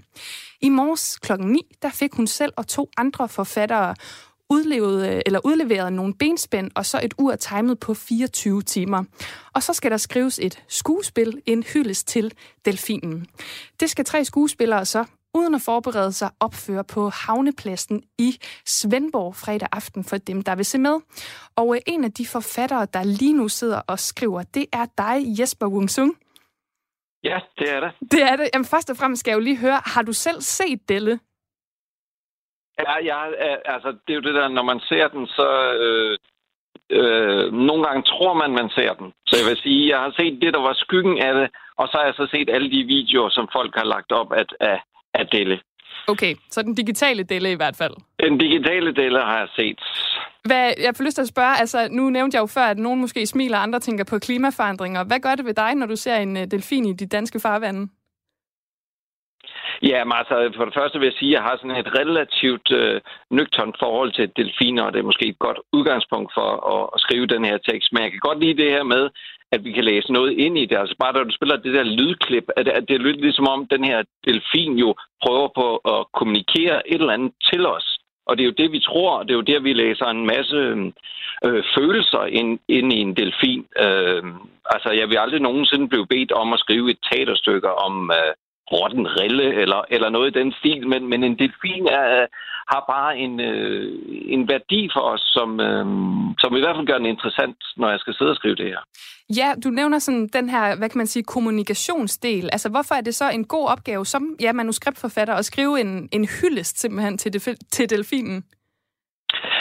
I 0.60 0.68
morges 0.68 1.18
kl. 1.18 1.32
9, 1.38 1.60
der 1.82 1.90
fik 1.90 2.14
hun 2.14 2.26
selv 2.26 2.52
og 2.56 2.66
to 2.66 2.90
andre 2.96 3.28
forfattere 3.28 3.94
udlevet, 4.50 5.08
øh, 5.08 5.20
eller 5.26 5.40
udleveret 5.44 5.92
nogle 5.92 6.14
benspænd 6.14 6.70
og 6.74 6.86
så 6.86 7.00
et 7.02 7.14
ur 7.18 7.34
timet 7.34 7.80
på 7.80 7.94
24 7.94 8.62
timer. 8.62 9.04
Og 9.54 9.62
så 9.62 9.72
skal 9.72 9.90
der 9.90 9.96
skrives 9.96 10.38
et 10.42 10.62
skuespil, 10.68 11.42
en 11.46 11.62
hyldest 11.62 12.08
til 12.08 12.32
delfinen. 12.64 13.26
Det 13.80 13.90
skal 13.90 14.04
tre 14.04 14.24
skuespillere 14.24 14.84
så 14.84 15.04
uden 15.34 15.54
at 15.54 15.62
forberede 15.64 16.12
sig 16.12 16.30
opføre 16.40 16.84
på 16.94 17.08
havnepladsen 17.08 18.02
i 18.18 18.30
Svendborg 18.66 19.34
fredag 19.34 19.68
aften 19.72 20.04
for 20.04 20.16
dem, 20.16 20.42
der 20.42 20.54
vil 20.56 20.64
se 20.64 20.78
med. 20.78 20.96
Og 21.56 21.74
øh, 21.74 21.80
en 21.86 22.04
af 22.04 22.12
de 22.12 22.26
forfattere, 22.26 22.86
der 22.94 23.02
lige 23.04 23.36
nu 23.36 23.48
sidder 23.48 23.80
og 23.88 23.98
skriver, 23.98 24.42
det 24.54 24.66
er 24.72 24.86
dig, 24.98 25.40
Jesper 25.40 25.66
Wungsung. 25.66 26.18
Ja, 27.24 27.38
det 27.58 27.72
er 27.74 27.80
det. 27.80 27.92
Det 28.12 28.22
er 28.22 28.36
det. 28.36 28.48
Jamen, 28.54 28.64
først 28.64 28.90
og 28.90 28.96
fremmest 28.96 29.20
skal 29.20 29.30
jeg 29.30 29.38
jo 29.38 29.44
lige 29.44 29.58
høre, 29.58 29.80
har 29.84 30.02
du 30.02 30.12
selv 30.12 30.40
set 30.40 30.88
Delle? 30.88 31.20
Ja, 32.78 32.94
ja 33.04 33.18
altså, 33.64 33.88
det 34.06 34.12
er 34.12 34.14
jo 34.14 34.20
det 34.20 34.34
der, 34.34 34.48
når 34.48 34.62
man 34.62 34.80
ser 34.80 35.08
den, 35.08 35.26
så... 35.26 35.72
Øh, 35.84 36.18
øh, 36.90 37.52
nogle 37.52 37.84
gange 37.86 38.02
tror 38.02 38.34
man, 38.34 38.50
man 38.50 38.70
ser 38.70 38.92
den. 38.94 39.12
Så 39.26 39.36
jeg 39.38 39.46
vil 39.50 39.62
sige, 39.62 39.88
jeg 39.88 40.00
har 40.00 40.12
set 40.18 40.42
det, 40.42 40.54
der 40.54 40.60
var 40.60 40.74
skyggen 40.74 41.18
af 41.18 41.34
det, 41.34 41.50
og 41.76 41.88
så 41.88 41.94
har 41.98 42.04
jeg 42.04 42.14
så 42.14 42.26
set 42.30 42.50
alle 42.50 42.70
de 42.70 42.84
videoer, 42.84 43.30
som 43.30 43.48
folk 43.52 43.72
har 43.76 43.84
lagt 43.84 44.12
op 44.12 44.32
af, 44.32 44.44
af, 44.60 44.78
af 45.14 45.26
Delle. 45.26 45.60
Okay, 46.08 46.34
så 46.50 46.62
den 46.62 46.74
digitale 46.74 47.22
Delle 47.22 47.52
i 47.52 47.54
hvert 47.54 47.76
fald. 47.76 47.94
Den 48.20 48.38
digitale 48.38 48.94
Delle 48.94 49.20
har 49.20 49.38
jeg 49.38 49.48
set. 49.56 49.78
Hvad, 50.44 50.72
jeg 50.82 50.92
får 50.96 51.04
lyst 51.04 51.14
til 51.14 51.22
at 51.22 51.28
spørge, 51.28 51.60
altså 51.60 51.88
nu 51.90 52.10
nævnte 52.10 52.34
jeg 52.34 52.42
jo 52.42 52.46
før, 52.46 52.62
at 52.62 52.78
nogen 52.78 53.00
måske 53.00 53.26
smiler, 53.26 53.56
og 53.56 53.62
andre 53.62 53.80
tænker 53.80 54.04
på 54.04 54.18
klimaforandringer. 54.18 55.04
Hvad 55.04 55.20
gør 55.20 55.34
det 55.34 55.44
ved 55.44 55.54
dig, 55.54 55.74
når 55.74 55.86
du 55.86 55.96
ser 55.96 56.16
en 56.16 56.36
uh, 56.36 56.42
delfin 56.42 56.84
i 56.84 56.92
de 56.92 57.06
danske 57.06 57.40
farvande? 57.40 57.88
Ja, 59.82 60.04
men 60.04 60.14
altså, 60.20 60.52
for 60.56 60.64
det 60.64 60.74
første 60.78 60.98
vil 60.98 61.06
jeg 61.06 61.18
sige, 61.18 61.30
at 61.30 61.36
jeg 61.36 61.42
har 61.48 61.56
sådan 61.56 61.76
et 61.82 61.94
relativt 62.00 62.68
øh, 62.80 63.00
nøgternt 63.30 63.76
forhold 63.78 64.12
til 64.12 64.32
delfiner, 64.36 64.82
og 64.82 64.92
det 64.92 64.98
er 64.98 65.10
måske 65.10 65.26
et 65.26 65.38
godt 65.38 65.58
udgangspunkt 65.72 66.30
for 66.36 66.48
at, 66.74 66.90
at 66.94 67.00
skrive 67.00 67.26
den 67.26 67.44
her 67.44 67.58
tekst. 67.58 67.88
Men 67.92 68.02
jeg 68.02 68.10
kan 68.10 68.26
godt 68.28 68.40
lide 68.40 68.62
det 68.62 68.70
her 68.70 68.82
med, 68.82 69.04
at 69.52 69.64
vi 69.64 69.72
kan 69.72 69.84
læse 69.84 70.12
noget 70.12 70.32
ind 70.38 70.58
i 70.58 70.66
det. 70.66 70.76
Altså 70.78 70.94
bare 70.98 71.12
da 71.12 71.18
du 71.24 71.34
spiller 71.34 71.56
det 71.56 71.74
der 71.74 71.82
lydklip, 71.82 72.46
at 72.56 72.66
det, 72.66 72.72
at 72.72 72.88
det 72.88 73.00
lyder 73.00 73.20
ligesom 73.20 73.48
om, 73.48 73.66
den 73.66 73.84
her 73.84 74.02
delfin 74.26 74.78
jo 74.78 74.94
prøver 75.22 75.48
på 75.60 75.76
at 75.76 76.06
kommunikere 76.12 76.88
et 76.92 77.00
eller 77.00 77.12
andet 77.12 77.32
til 77.50 77.66
os. 77.66 77.98
Og 78.26 78.36
det 78.36 78.42
er 78.42 78.50
jo 78.50 78.60
det, 78.62 78.72
vi 78.72 78.80
tror, 78.80 79.10
og 79.18 79.24
det 79.24 79.32
er 79.32 79.40
jo 79.40 79.50
der, 79.50 79.60
vi 79.60 79.72
læser 79.72 80.06
en 80.06 80.26
masse 80.26 80.58
øh, 81.46 81.62
følelser 81.76 82.24
ind, 82.24 82.58
ind 82.68 82.92
i 82.92 83.00
en 83.00 83.16
delfin. 83.16 83.66
Øh, 83.84 84.22
altså, 84.74 84.90
jeg 85.00 85.08
vil 85.08 85.18
aldrig 85.24 85.40
nogensinde 85.40 85.88
blive 85.88 86.06
bedt 86.06 86.32
om 86.32 86.52
at 86.52 86.60
skrive 86.60 86.90
et 86.90 86.98
teaterstykke 87.10 87.70
om, 87.86 88.10
øh, 88.18 88.32
rotten 88.72 89.06
rille 89.20 89.54
eller, 89.62 89.80
eller 89.90 90.08
noget 90.10 90.36
i 90.36 90.38
den 90.40 90.52
stil, 90.52 90.88
men, 90.88 91.02
men 91.10 91.24
en 91.24 91.38
delfin 91.38 91.86
er, 91.86 92.22
øh, 92.22 92.26
har 92.72 92.82
bare 92.94 93.18
en, 93.24 93.40
øh, 93.40 93.86
en 94.34 94.48
værdi 94.48 94.80
for 94.94 95.00
os, 95.12 95.22
som, 95.36 95.60
øh, 95.60 95.86
som 96.42 96.56
i 96.56 96.60
hvert 96.60 96.76
fald 96.76 96.86
gør 96.86 96.98
den 96.98 97.12
interessant, 97.14 97.58
når 97.76 97.88
jeg 97.90 98.00
skal 98.00 98.14
sidde 98.14 98.30
og 98.30 98.36
skrive 98.36 98.56
det 98.56 98.66
her. 98.66 98.82
Ja, 99.36 99.48
du 99.64 99.68
nævner 99.70 99.98
sådan 99.98 100.28
den 100.28 100.48
her, 100.48 100.76
hvad 100.76 100.88
kan 100.88 100.98
man 100.98 101.06
sige, 101.06 101.22
kommunikationsdel. 101.22 102.48
Altså, 102.52 102.68
hvorfor 102.68 102.94
er 102.94 103.00
det 103.00 103.14
så 103.14 103.30
en 103.30 103.44
god 103.44 103.66
opgave 103.68 104.06
som 104.06 104.36
ja, 104.40 104.52
manuskriptforfatter 104.52 105.34
at 105.34 105.44
skrive 105.44 105.80
en, 105.80 106.08
en 106.12 106.28
hyldest 106.40 106.80
simpelthen 106.80 107.18
til, 107.18 107.32
til 107.70 107.90
delfinen? 107.90 108.44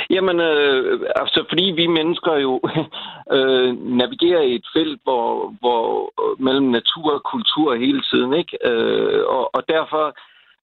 Jamen, 0.09 0.39
øh, 0.39 0.99
altså 1.15 1.45
fordi 1.49 1.63
vi 1.63 1.87
mennesker 1.87 2.35
jo 2.35 2.61
øh, 3.35 3.77
navigerer 4.01 4.41
i 4.41 4.55
et 4.55 4.67
felt, 4.73 5.01
hvor, 5.03 5.55
hvor 5.59 6.11
øh, 6.23 6.41
mellem 6.41 6.65
natur 6.65 7.13
og 7.13 7.23
kultur 7.23 7.75
hele 7.75 8.01
tiden, 8.01 8.33
ikke? 8.33 8.57
Øh, 8.71 9.23
og, 9.27 9.55
og 9.55 9.63
derfor 9.67 10.15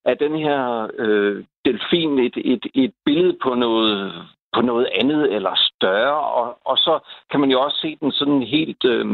er 0.05 0.13
den 0.13 0.35
her 0.35 0.87
øh, 0.97 1.43
delfin 1.65 2.19
et, 2.19 2.37
et, 2.37 2.65
et 2.73 2.93
billede 3.05 3.37
på 3.43 3.53
noget 3.55 4.13
på 4.53 4.61
noget 4.61 4.87
andet 5.01 5.33
eller 5.35 5.53
større, 5.55 6.19
og, 6.19 6.57
og 6.65 6.77
så 6.77 6.99
kan 7.31 7.39
man 7.39 7.51
jo 7.51 7.61
også 7.61 7.77
se 7.81 7.97
den 8.01 8.11
sådan 8.11 8.41
helt 8.41 8.85
øh, 8.85 9.05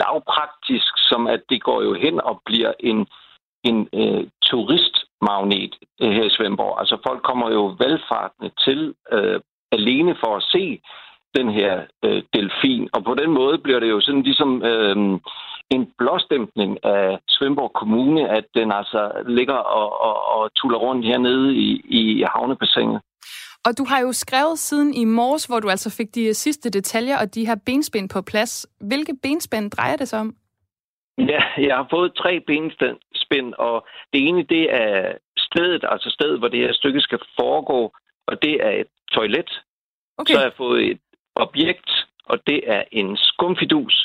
lavpraktisk, 0.00 0.92
som 0.96 1.26
at 1.26 1.42
det 1.50 1.62
går 1.62 1.82
jo 1.82 1.94
hen 1.94 2.20
og 2.20 2.42
bliver 2.46 2.72
en, 2.80 3.06
en 3.64 3.88
øh, 3.92 4.26
turistmagnet 4.44 5.74
her 6.00 6.24
i 6.24 6.30
Svendborg. 6.30 6.78
Altså 6.80 6.96
folk 7.06 7.22
kommer 7.22 7.50
jo 7.50 7.76
valgfartende 7.78 8.50
til 8.64 8.94
øh, 9.12 9.40
alene 9.72 10.14
for 10.22 10.36
at 10.36 10.42
se 10.42 10.80
den 11.38 11.48
her 11.58 11.82
øh, 12.04 12.22
delfin. 12.34 12.88
Og 12.92 13.04
på 13.04 13.14
den 13.14 13.30
måde 13.30 13.58
bliver 13.58 13.80
det 13.80 13.90
jo 13.90 14.00
sådan 14.00 14.22
ligesom 14.22 14.62
øh, 14.62 14.96
en 15.70 15.82
blåstempning 15.98 16.84
af 16.84 17.18
Svendborg 17.28 17.72
Kommune, 17.72 18.28
at 18.28 18.44
den 18.54 18.72
altså 18.72 19.12
ligger 19.26 19.54
og, 19.54 20.02
og, 20.06 20.16
og 20.36 20.54
tuller 20.54 20.78
rundt 20.78 21.06
hernede 21.06 21.54
i, 21.56 21.68
i 21.84 22.24
havnebassinet. 22.34 23.00
Og 23.66 23.78
du 23.78 23.84
har 23.88 24.00
jo 24.00 24.12
skrevet 24.12 24.58
siden 24.58 24.94
i 24.94 25.04
morges, 25.04 25.44
hvor 25.46 25.60
du 25.60 25.68
altså 25.70 25.96
fik 25.96 26.14
de 26.14 26.34
sidste 26.34 26.70
detaljer 26.70 27.18
og 27.18 27.34
de 27.34 27.46
her 27.46 27.56
benspænd 27.66 28.08
på 28.08 28.22
plads. 28.22 28.66
Hvilke 28.80 29.14
benspænd 29.22 29.70
drejer 29.70 29.96
det 29.96 30.08
sig 30.08 30.20
om? 30.20 30.34
Ja, 31.18 31.42
jeg 31.68 31.76
har 31.76 31.86
fået 31.90 32.14
tre 32.14 32.40
benspænd, 32.46 33.54
og 33.58 33.86
det 34.12 34.28
ene 34.28 34.42
det 34.42 34.74
er 34.74 35.12
stedet, 35.38 35.84
altså 35.88 36.10
stedet, 36.10 36.38
hvor 36.38 36.48
det 36.48 36.60
her 36.60 36.72
stykke 36.72 37.00
skal 37.00 37.18
foregå, 37.40 37.92
og 38.32 38.36
det 38.42 38.54
er 38.66 38.72
et 38.82 38.90
toilet. 39.16 39.50
Okay. 40.18 40.32
Så 40.32 40.38
har 40.38 40.46
jeg 40.50 40.56
fået 40.64 40.80
et 40.90 41.00
objekt, 41.44 41.90
og 42.24 42.36
det 42.46 42.60
er 42.76 42.82
en 42.92 43.16
skumfidus. 43.16 43.96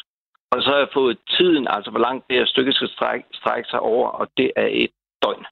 Og 0.51 0.57
så 0.63 0.69
har 0.69 0.77
jeg 0.77 0.91
fået 0.93 1.17
tiden, 1.37 1.67
altså 1.75 1.89
hvor 1.91 1.99
langt 2.07 2.25
det 2.29 2.37
her 2.37 2.45
stykke 2.45 2.73
skal 2.73 2.89
strække, 2.95 3.25
strække 3.33 3.69
sig 3.69 3.79
over, 3.79 4.07
og 4.09 4.27
det 4.37 4.51
er 4.55 4.69
et 4.71 4.93
døgn. 5.23 5.45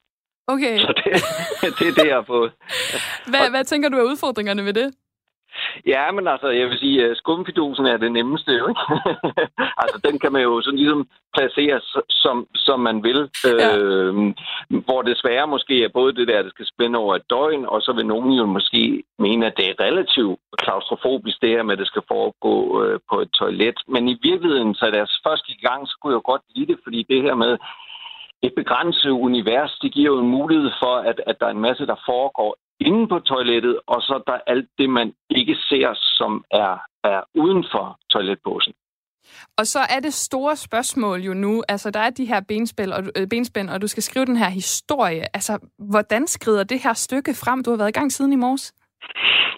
Okay. 0.47 0.77
Så 0.79 0.93
det, 1.01 1.11
det 1.79 1.87
er 1.87 1.95
det, 1.99 2.07
jeg 2.07 2.15
har 2.15 2.27
fået. 2.35 2.51
Hvad, 3.31 3.45
og, 3.45 3.49
hvad 3.49 3.63
tænker 3.63 3.89
du 3.89 3.97
er 3.97 4.11
udfordringerne 4.11 4.65
ved 4.65 4.73
det? 4.73 4.87
Ja, 5.85 6.11
men 6.11 6.27
altså, 6.27 6.47
jeg 6.47 6.67
vil 6.69 6.79
sige, 6.79 7.05
at 7.05 7.17
skumfidusen 7.17 7.85
er 7.85 7.97
det 7.97 8.11
nemmeste, 8.11 8.51
jo, 8.51 8.67
ikke? 8.67 8.81
altså, 9.81 9.97
den 10.07 10.19
kan 10.19 10.31
man 10.31 10.41
jo 10.41 10.61
sådan 10.61 10.79
ligesom 10.79 11.07
placere, 11.37 11.81
som, 12.09 12.47
som 12.55 12.79
man 12.79 13.03
vil. 13.03 13.29
Ja. 13.45 13.77
Øh, 13.77 14.13
hvor 14.69 15.01
det 15.01 15.17
svære 15.17 15.47
måske 15.47 15.83
er 15.83 15.89
både 15.93 16.15
det 16.15 16.27
der, 16.27 16.41
det 16.41 16.51
skal 16.51 16.65
spænde 16.65 16.99
over 16.99 17.15
et 17.15 17.29
døgn, 17.29 17.65
og 17.65 17.81
så 17.81 17.93
vil 17.93 18.05
nogen 18.05 18.31
jo 18.31 18.45
måske 18.45 19.03
mene, 19.19 19.45
at 19.45 19.57
det 19.57 19.69
er 19.69 19.83
relativt 19.85 20.39
klaustrofobisk, 20.57 21.41
det 21.41 21.49
her 21.49 21.63
med, 21.63 21.73
at 21.73 21.79
det 21.79 21.87
skal 21.87 22.01
foregå 22.07 22.83
øh, 22.83 22.99
på 23.09 23.19
et 23.19 23.31
toilet. 23.31 23.77
Men 23.87 24.07
i 24.09 24.17
virkeligheden, 24.23 24.75
så 24.75 24.85
deres 24.93 25.21
første 25.27 25.53
gang, 25.61 25.87
så 25.87 25.97
kunne 25.97 26.11
jeg 26.11 26.21
jo 26.21 26.31
godt 26.31 26.41
lide 26.55 26.71
det, 26.71 26.79
fordi 26.83 27.05
det 27.09 27.21
her 27.21 27.35
med, 27.35 27.57
et 28.47 28.53
begrænset 28.55 29.09
univers, 29.09 29.73
det 29.81 29.91
giver 29.93 30.11
jo 30.13 30.19
en 30.19 30.35
mulighed 30.37 30.71
for, 30.81 30.95
at, 31.09 31.21
at 31.27 31.35
der 31.39 31.45
er 31.45 31.55
en 31.55 31.65
masse, 31.67 31.85
der 31.85 32.03
foregår 32.05 32.51
inde 32.79 33.07
på 33.07 33.19
toilettet, 33.19 33.79
og 33.87 34.01
så 34.01 34.23
der 34.27 34.37
alt 34.47 34.69
det, 34.77 34.89
man 34.89 35.13
ikke 35.29 35.55
ser, 35.69 35.93
som 35.93 36.43
er, 36.51 36.77
er 37.03 37.21
uden 37.35 37.65
for 37.71 37.99
toiletposen. 38.09 38.73
Og 39.57 39.65
så 39.67 39.79
er 39.79 39.99
det 39.99 40.13
store 40.13 40.55
spørgsmål 40.55 41.19
jo 41.19 41.33
nu, 41.33 41.63
altså 41.69 41.91
der 41.91 41.99
er 41.99 42.09
de 42.09 42.25
her 42.25 42.41
benspænd, 42.47 42.91
og, 42.91 43.03
øh, 43.17 43.27
benspænd, 43.27 43.69
og 43.69 43.81
du 43.81 43.87
skal 43.87 44.03
skrive 44.03 44.25
den 44.25 44.37
her 44.37 44.49
historie. 44.49 45.23
Altså, 45.33 45.59
hvordan 45.79 46.27
skrider 46.27 46.63
det 46.63 46.79
her 46.83 46.93
stykke 46.93 47.33
frem? 47.33 47.63
Du 47.63 47.69
har 47.69 47.77
været 47.77 47.89
i 47.89 47.99
gang 47.99 48.11
siden 48.11 48.33
i 48.33 48.35
morges. 48.35 48.73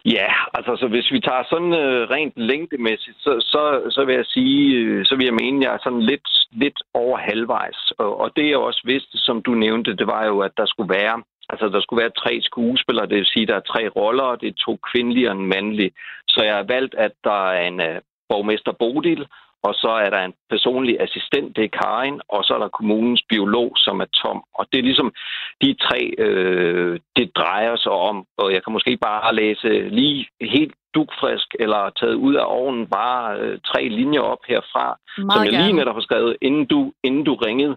Ja, 0.05 0.29
altså 0.53 0.75
så 0.79 0.87
hvis 0.87 1.11
vi 1.11 1.19
tager 1.19 1.43
sådan 1.49 1.73
øh, 1.73 2.09
rent 2.09 2.33
længdemæssigt, 2.35 3.17
så, 3.17 3.31
så, 3.39 3.61
så 3.89 4.05
vil 4.05 4.15
jeg 4.15 4.25
sige, 4.25 4.75
øh, 4.75 5.05
så 5.05 5.15
vil 5.15 5.25
jeg 5.25 5.33
mene, 5.33 5.57
at 5.57 5.63
jeg 5.63 5.73
er 5.73 5.83
sådan 5.83 6.01
lidt, 6.01 6.27
lidt 6.51 6.79
over 6.93 7.17
halvvejs. 7.17 7.91
Og, 7.97 8.19
og 8.19 8.31
det 8.35 8.49
jeg 8.49 8.57
også 8.57 8.81
vidste, 8.85 9.17
som 9.17 9.41
du 9.41 9.51
nævnte, 9.51 9.95
det 9.95 10.07
var 10.07 10.25
jo, 10.25 10.39
at 10.39 10.51
der 10.57 10.65
skulle 10.65 10.93
være 10.99 11.23
Altså, 11.61 11.77
der 11.77 11.81
skulle 11.81 12.03
være 12.03 12.19
tre 12.23 12.39
skuespillere, 12.41 13.07
det 13.07 13.17
vil 13.17 13.33
sige, 13.33 13.45
der 13.47 13.55
er 13.55 13.69
tre 13.71 13.83
roller, 13.87 14.23
og 14.23 14.41
det 14.41 14.47
er 14.49 14.63
to 14.65 14.79
kvindelige 14.91 15.29
og 15.29 15.35
en 15.35 15.47
mandlig. 15.53 15.91
Så 16.27 16.39
jeg 16.43 16.55
har 16.55 16.63
valgt, 16.63 16.95
at 16.95 17.11
der 17.23 17.49
er 17.51 17.67
en 17.67 17.79
uh, 17.79 17.97
borgmester 18.29 18.71
Bodil, 18.71 19.25
og 19.63 19.73
så 19.73 19.91
er 20.05 20.09
der 20.09 20.21
en 20.23 20.33
personlig 20.49 21.01
assistent, 21.01 21.55
det 21.55 21.63
er 21.63 21.77
Karin, 21.81 22.19
og 22.29 22.43
så 22.43 22.53
er 22.53 22.59
der 22.59 22.77
kommunens 22.79 23.23
biolog, 23.29 23.71
som 23.75 23.99
er 23.99 24.09
Tom. 24.21 24.43
Og 24.53 24.65
det 24.71 24.79
er 24.79 24.83
ligesom 24.89 25.13
de 25.61 25.75
tre, 25.85 26.01
øh, 26.17 26.99
det 27.15 27.35
drejer 27.35 27.75
sig 27.75 27.91
om, 27.91 28.25
og 28.37 28.53
jeg 28.53 28.63
kan 28.63 28.73
måske 28.73 28.97
bare 28.97 29.35
læse 29.35 29.69
lige 29.89 30.27
helt 30.41 30.73
dukfrisk, 30.97 31.49
eller 31.63 31.81
taget 31.99 32.17
ud 32.27 32.35
af 32.35 32.45
ovnen 32.59 32.87
bare 32.87 33.39
øh, 33.39 33.59
tre 33.69 33.81
linjer 33.99 34.21
op 34.33 34.43
herfra, 34.47 34.85
Meget 35.17 35.31
som 35.33 35.43
jeg 35.43 35.51
gerne. 35.51 35.63
lige 35.63 35.77
netop 35.79 35.95
har 35.95 36.05
skrevet, 36.07 36.37
inden 36.41 36.65
du, 36.65 36.79
inden 37.03 37.23
du 37.23 37.33
ringede. 37.35 37.75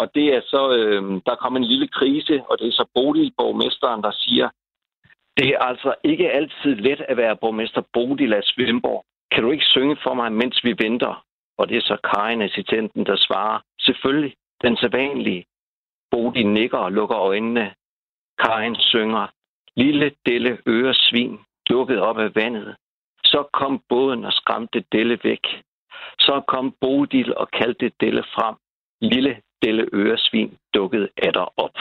Og 0.00 0.04
det 0.14 0.26
er 0.36 0.40
så, 0.52 0.62
øh, 0.78 1.02
der 1.26 1.34
kom 1.42 1.56
en 1.56 1.64
lille 1.72 1.88
krise, 1.88 2.34
og 2.48 2.54
det 2.58 2.66
er 2.68 2.76
så 2.80 2.86
Bodil, 2.94 3.32
borgmesteren, 3.38 4.02
der 4.02 4.12
siger, 4.24 4.48
det 5.36 5.48
er 5.54 5.58
altså 5.70 5.94
ikke 6.04 6.30
altid 6.30 6.74
let 6.86 7.00
at 7.10 7.16
være 7.16 7.36
borgmester 7.36 7.82
Bodil 7.92 8.32
af 8.34 8.42
Svendborg. 8.44 9.04
Kan 9.32 9.42
du 9.42 9.50
ikke 9.50 9.64
synge 9.64 9.96
for 10.02 10.14
mig, 10.14 10.32
mens 10.32 10.64
vi 10.64 10.74
venter? 10.84 11.24
Og 11.58 11.68
det 11.68 11.76
er 11.76 11.80
så 11.80 11.96
Karin, 12.10 12.42
assistenten, 12.42 13.06
der 13.06 13.16
svarer, 13.16 13.58
selvfølgelig, 13.80 14.34
den 14.62 14.76
sædvanlige. 14.76 15.44
Bodil 16.10 16.46
nikker 16.46 16.78
og 16.78 16.92
lukker 16.92 17.18
øjnene. 17.18 17.74
Karin 18.38 18.76
synger, 18.78 19.26
lille 19.76 20.12
delle 20.26 20.58
øresvin, 20.66 21.38
dukket 21.68 22.00
op 22.00 22.18
af 22.18 22.34
vandet. 22.34 22.76
Så 23.24 23.48
kom 23.52 23.82
båden 23.88 24.24
og 24.24 24.32
skræmte 24.32 24.84
Delle 24.92 25.18
væk. 25.24 25.44
Så 26.18 26.42
kom 26.48 26.74
Bodil 26.80 27.36
og 27.36 27.50
kaldte 27.50 27.92
Delle 28.00 28.22
frem. 28.34 28.54
Lille 29.00 29.36
Delle 29.62 29.88
Øresvin 29.92 30.56
dukkede 30.74 31.08
atter 31.16 31.60
op. 31.60 31.76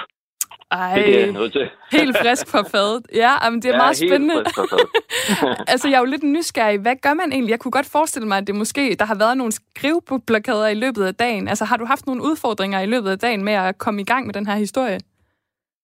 Ej, 0.71 0.95
det 0.95 1.23
er 1.23 1.31
noget 1.31 1.51
til. 1.51 1.69
helt 1.91 2.17
frisk 2.17 2.47
for 2.51 2.63
fadet. 2.71 3.07
Ja, 3.13 3.49
men 3.49 3.61
det 3.61 3.69
er 3.69 3.73
ja, 3.73 3.77
meget 3.77 3.97
spændende. 3.97 4.35
altså, 5.71 5.87
jeg 5.87 5.95
er 5.95 5.99
jo 5.99 6.05
lidt 6.05 6.23
nysgerrig. 6.23 6.79
Hvad 6.79 6.95
gør 7.01 7.13
man 7.13 7.31
egentlig? 7.31 7.51
Jeg 7.51 7.59
kunne 7.59 7.71
godt 7.71 7.89
forestille 7.89 8.27
mig, 8.27 8.37
at 8.37 8.47
det 8.47 8.55
måske, 8.55 8.95
der 8.99 9.05
har 9.05 9.15
været 9.15 9.37
nogle 9.37 9.51
skriveblokader 9.51 10.67
i 10.67 10.73
løbet 10.73 11.03
af 11.05 11.15
dagen. 11.15 11.47
Altså, 11.47 11.65
har 11.65 11.77
du 11.77 11.85
haft 11.85 12.05
nogle 12.07 12.21
udfordringer 12.23 12.79
i 12.79 12.85
løbet 12.85 13.09
af 13.09 13.19
dagen 13.19 13.43
med 13.43 13.53
at 13.53 13.77
komme 13.77 14.01
i 14.01 14.05
gang 14.05 14.25
med 14.25 14.33
den 14.33 14.47
her 14.47 14.55
historie? 14.55 14.99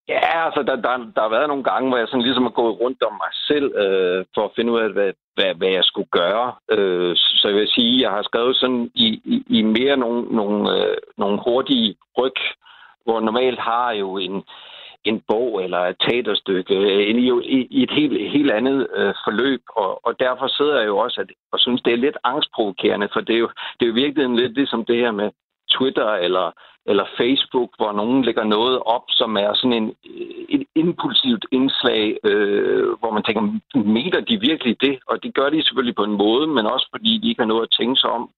Ja, 0.08 0.46
altså 0.46 0.64
der, 0.64 0.76
der, 0.76 0.98
der 1.16 1.22
har 1.22 1.30
været 1.30 1.48
nogle 1.48 1.64
gange, 1.64 1.90
hvor 1.90 1.98
jeg 1.98 2.08
sådan 2.08 2.22
ligesom 2.22 2.44
har 2.44 2.60
gået 2.62 2.80
rundt 2.80 3.04
om 3.04 3.14
mig 3.14 3.34
selv 3.50 3.68
øh, 3.84 4.26
for 4.36 4.46
at 4.46 4.52
finde 4.56 4.72
ud 4.72 4.80
af, 4.80 4.90
hvad, 4.90 5.12
hvad, 5.36 5.56
hvad 5.56 5.68
jeg 5.68 5.84
skulle 5.84 6.10
gøre. 6.12 6.54
Øh, 6.72 7.16
så 7.16 7.48
jeg 7.48 7.56
vil 7.56 7.68
sige, 7.68 8.02
jeg 8.02 8.12
har 8.12 8.24
skrevet 8.24 8.56
sådan 8.56 8.92
i, 8.96 9.08
i, 9.34 9.44
i 9.60 9.62
mere 9.62 9.98
nogle, 9.98 10.22
nogle, 10.36 10.60
øh, 10.76 10.98
nogle 11.18 11.40
hurtige 11.46 11.96
ryg, 12.18 12.40
hvor 13.04 13.20
normalt 13.20 13.60
har 13.60 13.92
jo 13.92 14.18
en, 14.18 14.44
en 15.04 15.22
bog 15.28 15.64
eller 15.64 15.80
et 15.80 15.96
teaterstykke 16.00 16.76
øh, 16.76 17.02
i, 17.02 17.32
i, 17.58 17.68
i 17.72 17.84
et 17.84 17.92
helt, 17.92 18.32
helt 18.32 18.52
andet 18.52 18.88
øh, 18.96 19.14
forløb. 19.26 19.62
Og, 19.76 20.06
og 20.06 20.20
derfor 20.20 20.48
sidder 20.48 20.78
jeg 20.80 20.88
jo 20.88 20.98
også 20.98 21.22
at, 21.22 21.30
og 21.52 21.60
synes, 21.60 21.82
det 21.82 21.94
er 21.94 21.98
lidt 22.06 22.18
angstprovokerende, 22.24 23.10
for 23.14 23.22
det 23.22 23.36
er 23.36 23.40
jo, 23.40 23.50
det 23.80 23.86
er 23.86 23.90
jo 23.90 24.02
virkelig 24.04 24.30
lidt 24.30 24.54
ligesom 24.54 24.86
det 24.86 24.98
her 24.98 25.12
med 25.12 25.30
Twitter 25.78 26.10
eller 26.26 26.52
eller 26.92 27.06
Facebook, 27.18 27.70
hvor 27.78 27.92
nogen 27.92 28.26
lægger 28.26 28.44
noget 28.44 28.80
op, 28.96 29.06
som 29.10 29.38
er 29.38 29.52
sådan 29.54 29.78
en, 29.82 29.96
et 30.50 30.64
impulsivt 30.76 31.46
indslag, 31.52 32.18
øh, 32.24 32.88
hvor 33.00 33.12
man 33.12 33.24
tænker, 33.24 33.42
mener 34.00 34.20
de 34.20 34.40
virkelig 34.40 34.82
det? 34.82 35.00
Og 35.08 35.24
det 35.24 35.36
gør 35.36 35.50
de 35.50 35.64
selvfølgelig 35.64 35.96
på 35.96 36.04
en 36.04 36.18
måde, 36.26 36.48
men 36.48 36.66
også 36.66 36.88
fordi 36.92 37.18
de 37.18 37.30
ikke 37.30 37.42
har 37.42 37.52
noget 37.54 37.64
at 37.64 37.76
tænke 37.80 37.96
sig 38.00 38.10
om. 38.10 38.30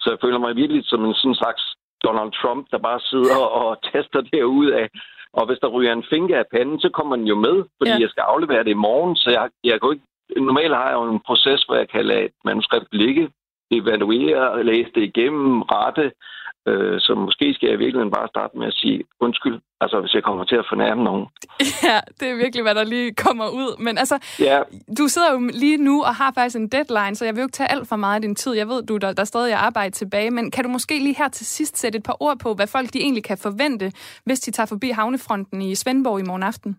Så 0.00 0.06
jeg 0.10 0.18
føler 0.24 0.38
mig 0.38 0.56
virkelig 0.56 0.82
som 0.84 1.04
en 1.04 1.14
sådan 1.14 1.40
slags 1.42 1.62
Donald 2.04 2.32
Trump, 2.40 2.66
der 2.70 2.78
bare 2.78 3.00
sidder 3.00 3.38
og 3.60 3.78
tester 3.82 4.20
derud 4.20 4.70
af. 4.70 4.88
Og 5.32 5.46
hvis 5.46 5.58
der 5.62 5.68
ryger 5.68 5.92
en 5.92 6.08
finger 6.10 6.38
af 6.38 6.46
panden, 6.54 6.80
så 6.80 6.88
kommer 6.88 7.16
den 7.16 7.26
jo 7.26 7.36
med, 7.46 7.56
fordi 7.78 7.90
ja. 7.90 8.00
jeg 8.00 8.10
skal 8.10 8.24
aflevere 8.32 8.64
det 8.64 8.70
i 8.70 8.84
morgen. 8.88 9.16
Så 9.16 9.30
jeg, 9.30 9.48
jeg 9.64 9.80
kan 9.80 9.92
ikke, 9.92 10.06
normalt 10.46 10.74
har 10.74 10.88
jeg 10.88 10.94
jo 10.94 11.04
en 11.10 11.20
proces, 11.28 11.62
hvor 11.62 11.76
jeg 11.76 11.88
kan 11.88 12.06
lade 12.06 12.24
et 12.24 12.36
manuskript 12.44 12.94
ligge, 12.94 13.30
evaluere, 13.70 14.64
læse 14.64 14.90
det 14.94 15.02
igennem, 15.02 15.62
rette, 15.62 16.12
Øh, 16.68 17.00
så 17.00 17.14
måske 17.14 17.54
skal 17.54 17.66
jeg 17.66 17.74
i 17.74 17.82
virkeligheden 17.84 18.10
bare 18.18 18.28
starte 18.28 18.58
med 18.58 18.66
at 18.66 18.74
sige 18.74 19.04
undskyld, 19.20 19.58
altså 19.80 20.00
hvis 20.00 20.14
jeg 20.14 20.22
kommer 20.22 20.44
til 20.44 20.56
at 20.56 20.66
fornærme 20.68 21.04
nogen. 21.04 21.26
Ja, 21.88 22.00
det 22.20 22.28
er 22.30 22.36
virkelig, 22.36 22.62
hvad 22.62 22.74
der 22.74 22.84
lige 22.84 23.14
kommer 23.14 23.48
ud. 23.48 23.82
Men 23.84 23.98
altså, 23.98 24.18
ja. 24.40 24.58
du 24.98 25.08
sidder 25.08 25.32
jo 25.32 25.38
lige 25.52 25.76
nu 25.76 26.02
og 26.02 26.14
har 26.14 26.32
faktisk 26.34 26.56
en 26.56 26.68
deadline, 26.68 27.14
så 27.14 27.24
jeg 27.24 27.34
vil 27.34 27.40
jo 27.40 27.46
ikke 27.46 27.58
tage 27.60 27.70
alt 27.70 27.88
for 27.88 27.96
meget 27.96 28.14
af 28.14 28.22
din 28.22 28.34
tid. 28.34 28.52
Jeg 28.52 28.68
ved, 28.68 28.82
du 28.82 28.96
der, 28.96 29.12
der 29.12 29.24
stadig 29.24 29.52
er 29.52 29.56
arbejde 29.56 29.94
tilbage, 29.94 30.30
men 30.30 30.50
kan 30.50 30.64
du 30.64 30.70
måske 30.70 30.98
lige 30.98 31.16
her 31.18 31.28
til 31.28 31.46
sidst 31.46 31.78
sætte 31.78 31.98
et 31.98 32.04
par 32.04 32.16
ord 32.20 32.38
på, 32.38 32.54
hvad 32.54 32.66
folk 32.66 32.92
de 32.92 32.98
egentlig 32.98 33.24
kan 33.24 33.38
forvente, 33.38 33.92
hvis 34.24 34.40
de 34.40 34.50
tager 34.50 34.66
forbi 34.66 34.88
havnefronten 34.90 35.62
i 35.62 35.74
Svendborg 35.74 36.20
i 36.20 36.22
morgen 36.22 36.42
aften? 36.42 36.76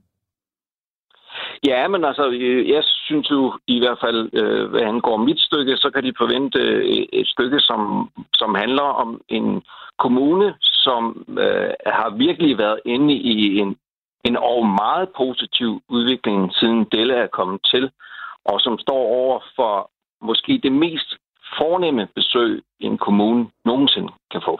Ja, 1.63 1.87
men 1.87 2.05
altså, 2.05 2.29
øh, 2.29 2.69
jeg 2.69 2.83
synes 2.83 3.31
jo 3.31 3.53
i 3.67 3.79
hvert 3.79 3.97
fald, 4.03 4.29
øh, 4.33 4.69
hvad 4.69 4.81
angår 4.81 5.17
mit 5.17 5.39
stykke, 5.39 5.77
så 5.77 5.89
kan 5.93 6.03
de 6.03 6.13
forvente 6.17 6.59
øh, 6.59 7.05
et 7.13 7.27
stykke, 7.27 7.59
som, 7.59 8.09
som 8.33 8.55
handler 8.55 8.87
om 9.03 9.21
en 9.27 9.63
kommune, 9.99 10.55
som 10.61 11.25
øh, 11.39 11.71
har 11.85 12.09
virkelig 12.09 12.57
været 12.57 12.79
inde 12.85 13.13
i 13.13 13.57
en, 13.57 13.75
en 14.23 14.37
og 14.37 14.65
meget 14.65 15.09
positiv 15.17 15.81
udvikling, 15.89 16.53
siden 16.53 16.85
Delle 16.91 17.13
er 17.13 17.27
kommet 17.27 17.61
til, 17.71 17.91
og 18.45 18.61
som 18.61 18.79
står 18.79 19.03
over 19.21 19.39
for 19.55 19.91
måske 20.21 20.59
det 20.63 20.71
mest 20.71 21.09
fornemme 21.57 22.07
besøg, 22.15 22.63
en 22.79 22.97
kommune 22.97 23.47
nogensinde 23.65 24.11
kan 24.31 24.41
få. 24.45 24.59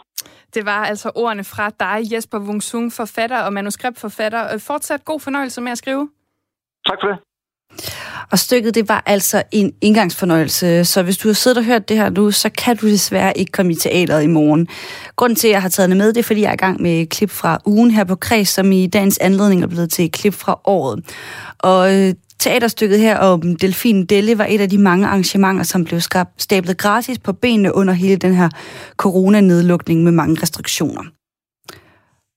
Det 0.53 0.65
var 0.65 0.85
altså 0.85 1.11
ordene 1.15 1.43
fra 1.43 1.69
dig, 1.69 2.13
Jesper 2.13 2.39
Wungsung, 2.39 2.91
forfatter 2.93 3.41
og 3.45 3.53
manuskriptforfatter. 3.53 4.43
Øh, 4.53 4.59
fortsat 4.67 5.05
god 5.05 5.19
fornøjelse 5.19 5.61
med 5.61 5.71
at 5.71 5.77
skrive. 5.77 6.09
Tak 6.87 6.97
for 7.01 7.07
det. 7.07 7.17
Og 8.31 8.39
stykket, 8.39 8.75
det 8.75 8.89
var 8.89 9.03
altså 9.05 9.43
en 9.51 9.73
indgangsfornøjelse, 9.81 10.85
så 10.85 11.03
hvis 11.03 11.17
du 11.17 11.27
har 11.27 11.33
siddet 11.33 11.57
og 11.57 11.63
hørt 11.63 11.89
det 11.89 11.97
her 11.97 12.09
nu, 12.09 12.31
så 12.31 12.49
kan 12.49 12.77
du 12.77 12.87
desværre 12.87 13.37
ikke 13.37 13.51
komme 13.51 13.71
i 13.71 13.75
teateret 13.75 14.23
i 14.23 14.27
morgen. 14.27 14.67
Grunden 15.15 15.35
til, 15.35 15.47
at 15.47 15.51
jeg 15.51 15.61
har 15.61 15.69
taget 15.69 15.89
det 15.89 15.97
med, 15.97 16.13
det 16.13 16.17
er, 16.17 16.23
fordi 16.23 16.41
jeg 16.41 16.49
er 16.49 16.53
i 16.53 16.57
gang 16.57 16.81
med 16.81 17.01
et 17.01 17.09
klip 17.09 17.29
fra 17.29 17.59
ugen 17.65 17.91
her 17.91 18.03
på 18.03 18.15
Kreds, 18.15 18.49
som 18.49 18.71
i 18.71 18.87
dagens 18.87 19.17
anledning 19.17 19.63
er 19.63 19.67
blevet 19.67 19.89
til 19.89 20.05
et 20.05 20.11
klip 20.11 20.33
fra 20.33 20.59
året. 20.65 21.03
Og 21.59 21.95
øh, 21.95 22.13
teaterstykket 22.39 22.99
her 22.99 23.17
om 23.17 23.55
Delfin 23.55 24.05
Delle 24.05 24.37
var 24.37 24.45
et 24.49 24.61
af 24.61 24.69
de 24.69 24.77
mange 24.77 25.07
arrangementer, 25.07 25.63
som 25.63 25.85
blev 25.85 26.01
stablet 26.37 26.77
gratis 26.77 27.19
på 27.19 27.33
benene 27.33 27.75
under 27.75 27.93
hele 27.93 28.17
den 28.17 28.33
her 28.33 28.49
coronanedlukning 28.97 30.03
med 30.03 30.11
mange 30.11 30.41
restriktioner. 30.41 31.03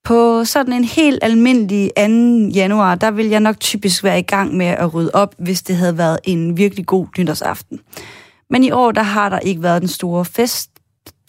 På 0.04 0.44
sådan 0.44 0.72
en 0.72 0.84
helt 0.84 1.18
almindelig 1.22 1.90
2. 1.96 2.02
januar, 2.54 2.94
der 2.94 3.10
vil 3.10 3.26
jeg 3.26 3.40
nok 3.40 3.60
typisk 3.60 4.04
være 4.04 4.18
i 4.18 4.22
gang 4.22 4.56
med 4.56 4.66
at 4.66 4.94
rydde 4.94 5.10
op, 5.14 5.34
hvis 5.38 5.62
det 5.62 5.76
havde 5.76 5.98
været 5.98 6.18
en 6.24 6.56
virkelig 6.56 6.86
god 6.86 7.06
nytårsaften. 7.18 7.80
Men 8.50 8.64
i 8.64 8.70
år, 8.70 8.92
der 8.92 9.02
har 9.02 9.28
der 9.28 9.38
ikke 9.38 9.62
været 9.62 9.80
den 9.80 9.88
store 9.88 10.24
fest, 10.24 10.70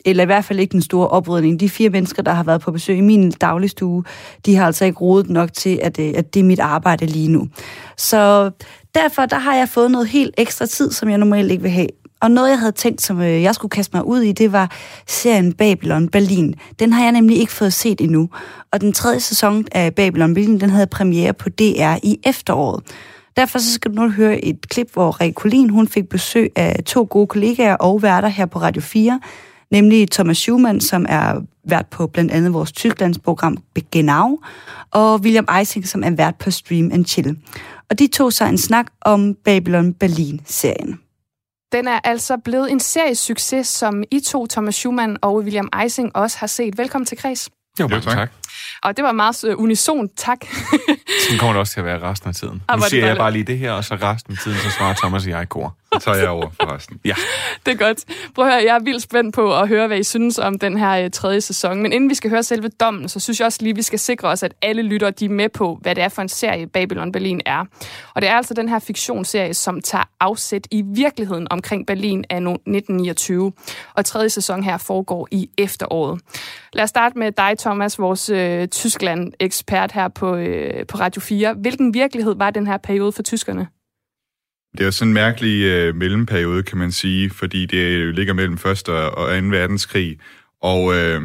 eller 0.05 0.23
i 0.23 0.25
hvert 0.25 0.45
fald 0.45 0.59
ikke 0.59 0.71
den 0.71 0.81
store 0.81 1.07
oprydning. 1.07 1.59
De 1.59 1.69
fire 1.69 1.89
mennesker, 1.89 2.23
der 2.23 2.31
har 2.31 2.43
været 2.43 2.61
på 2.61 2.71
besøg 2.71 2.97
i 2.97 3.01
min 3.01 3.31
dagligstue, 3.31 4.03
de 4.45 4.55
har 4.55 4.65
altså 4.65 4.85
ikke 4.85 4.99
rodet 4.99 5.29
nok 5.29 5.53
til, 5.53 5.79
at, 5.81 5.99
øh, 5.99 6.13
at 6.15 6.33
det 6.33 6.39
er 6.39 6.43
mit 6.43 6.59
arbejde 6.59 7.05
lige 7.05 7.27
nu. 7.27 7.47
Så 7.97 8.51
derfor 8.95 9.25
der 9.25 9.39
har 9.39 9.55
jeg 9.55 9.69
fået 9.69 9.91
noget 9.91 10.07
helt 10.07 10.33
ekstra 10.37 10.65
tid, 10.65 10.91
som 10.91 11.09
jeg 11.09 11.17
normalt 11.17 11.51
ikke 11.51 11.63
vil 11.63 11.71
have. 11.71 11.87
Og 12.21 12.31
noget, 12.31 12.49
jeg 12.49 12.59
havde 12.59 12.71
tænkt, 12.71 13.01
som 13.01 13.21
øh, 13.21 13.41
jeg 13.41 13.55
skulle 13.55 13.69
kaste 13.69 13.97
mig 13.97 14.05
ud 14.05 14.21
i, 14.21 14.31
det 14.31 14.51
var 14.51 14.71
serien 15.07 15.53
Babylon 15.53 16.09
Berlin. 16.09 16.55
Den 16.79 16.93
har 16.93 17.03
jeg 17.03 17.11
nemlig 17.11 17.37
ikke 17.37 17.51
fået 17.51 17.73
set 17.73 18.01
endnu. 18.01 18.29
Og 18.71 18.81
den 18.81 18.93
tredje 18.93 19.19
sæson 19.19 19.65
af 19.71 19.95
Babylon 19.95 20.33
Berlin, 20.33 20.59
den 20.59 20.69
havde 20.69 20.87
premiere 20.87 21.33
på 21.33 21.49
DR 21.49 21.95
i 22.03 22.19
efteråret. 22.23 22.83
Derfor 23.37 23.59
så 23.59 23.73
skal 23.73 23.91
du 23.91 24.01
nu 24.01 24.09
høre 24.09 24.45
et 24.45 24.69
klip, 24.69 24.93
hvor 24.93 25.21
Rik 25.21 25.69
hun 25.69 25.87
fik 25.87 26.09
besøg 26.09 26.51
af 26.55 26.83
to 26.85 27.07
gode 27.09 27.27
kollegaer 27.27 27.75
og 27.75 28.01
værter 28.01 28.27
her 28.27 28.45
på 28.45 28.59
Radio 28.59 28.81
4, 28.81 29.19
nemlig 29.71 30.11
Thomas 30.11 30.37
Schumann, 30.37 30.81
som 30.81 31.05
er 31.09 31.41
vært 31.63 31.85
på 31.85 32.07
blandt 32.07 32.31
andet 32.31 32.53
vores 32.53 32.71
Tysklandsprogram 32.71 33.57
Genau, 33.91 34.39
og 34.91 35.19
William 35.19 35.47
Eising, 35.59 35.87
som 35.87 36.03
er 36.03 36.11
vært 36.11 36.35
på 36.35 36.51
Stream 36.51 36.89
and 36.93 37.05
Chill. 37.05 37.37
Og 37.89 37.99
de 37.99 38.07
tog 38.07 38.33
sig 38.33 38.49
en 38.49 38.57
snak 38.57 38.87
om 39.01 39.35
Babylon 39.45 39.93
Berlin-serien. 39.93 40.99
Den 41.71 41.87
er 41.87 41.99
altså 42.03 42.37
blevet 42.37 42.71
en 42.71 42.79
seriesucces, 42.79 43.67
som 43.67 44.03
I 44.11 44.19
to, 44.19 44.47
Thomas 44.47 44.75
Schumann 44.75 45.17
og 45.21 45.35
William 45.35 45.69
Eising, 45.81 46.15
også 46.15 46.37
har 46.37 46.47
set. 46.47 46.77
Velkommen 46.77 47.05
til 47.05 47.17
Kreds. 47.17 47.49
Jo, 47.79 47.87
tak. 47.87 48.01
tak. 48.01 48.31
Og 48.83 48.97
det 48.97 49.03
var 49.03 49.11
meget 49.11 49.43
uh, 49.43 49.63
unison 49.63 50.09
tak. 50.17 50.37
Sådan 51.23 51.39
kommer 51.39 51.53
det 51.53 51.59
også 51.59 51.73
til 51.73 51.79
at 51.79 51.85
være 51.85 52.01
resten 52.01 52.29
af 52.29 52.35
tiden. 52.35 52.63
Ah, 52.67 52.79
nu 52.79 52.85
siger 52.85 53.07
jeg 53.07 53.17
bare 53.17 53.31
lige 53.31 53.43
det 53.43 53.57
her, 53.57 53.71
og 53.71 53.83
så 53.83 53.95
resten 53.95 54.33
af 54.33 54.39
tiden, 54.43 54.57
så 54.57 54.69
svarer 54.69 54.93
Thomas 54.93 55.25
og 55.25 55.29
jeg 55.29 55.41
i 55.41 55.45
kor. 55.45 55.75
Så 55.93 55.99
tager 55.99 56.17
jeg 56.17 56.29
over 56.29 56.49
for 56.61 56.75
resten. 56.75 56.99
Ja. 57.05 57.13
Det 57.65 57.71
er 57.71 57.85
godt. 57.85 58.05
Prøv 58.35 58.45
at 58.45 58.51
høre, 58.53 58.63
jeg 58.63 58.75
er 58.75 58.79
vildt 58.83 59.03
spændt 59.03 59.35
på 59.35 59.57
at 59.57 59.67
høre, 59.67 59.87
hvad 59.87 59.97
I 59.97 60.03
synes 60.03 60.39
om 60.39 60.59
den 60.59 60.77
her 60.77 61.05
uh, 61.05 61.11
tredje 61.11 61.41
sæson. 61.41 61.81
Men 61.81 61.93
inden 61.93 62.09
vi 62.09 62.15
skal 62.15 62.29
høre 62.29 62.43
selve 62.43 62.69
dommen, 62.79 63.09
så 63.09 63.19
synes 63.19 63.39
jeg 63.39 63.45
også 63.45 63.59
lige, 63.61 63.75
vi 63.75 63.81
skal 63.81 63.99
sikre 63.99 64.27
os, 64.27 64.43
at 64.43 64.53
alle 64.61 64.81
lytter 64.81 65.09
de 65.09 65.25
er 65.25 65.29
med 65.29 65.49
på, 65.49 65.77
hvad 65.81 65.95
det 65.95 66.03
er 66.03 66.09
for 66.09 66.21
en 66.21 66.29
serie 66.29 66.67
Babylon 66.67 67.11
Berlin 67.11 67.41
er. 67.45 67.65
Og 68.15 68.21
det 68.21 68.29
er 68.29 68.33
altså 68.33 68.53
den 68.53 68.69
her 68.69 68.79
fiktionsserie, 68.79 69.53
som 69.53 69.81
tager 69.81 70.03
afsæt 70.19 70.67
i 70.71 70.83
virkeligheden 70.85 71.47
omkring 71.49 71.87
Berlin 71.87 72.23
af 72.29 72.35
1929. 72.35 73.51
Og 73.93 74.05
tredje 74.05 74.29
sæson 74.29 74.63
her 74.63 74.77
foregår 74.77 75.27
i 75.31 75.49
efteråret. 75.57 76.21
Lad 76.73 76.83
os 76.83 76.89
starte 76.89 77.17
med 77.17 77.31
dig, 77.31 77.57
Thomas, 77.59 77.99
vores 77.99 78.29
øh, 78.51 78.67
Tyskland-ekspert 78.67 79.91
her 79.91 80.07
på, 80.07 80.35
øh, 80.35 80.87
på 80.87 80.97
Radio 80.97 81.21
4. 81.21 81.53
Hvilken 81.53 81.93
virkelighed 81.93 82.35
var 82.35 82.49
den 82.49 82.67
her 82.67 82.77
periode 82.77 83.11
for 83.11 83.23
tyskerne? 83.23 83.67
Det 84.77 84.85
er 84.85 84.91
sådan 84.91 85.09
en 85.09 85.13
mærkelig 85.13 85.63
øh, 85.63 85.95
mellemperiode, 85.95 86.63
kan 86.63 86.77
man 86.77 86.91
sige, 86.91 87.29
fordi 87.29 87.65
det 87.65 88.15
ligger 88.15 88.33
mellem 88.33 88.53
1. 88.53 88.89
og 88.89 89.41
2. 89.41 89.47
verdenskrig, 89.47 90.19
og 90.61 90.95
øh, 90.95 91.21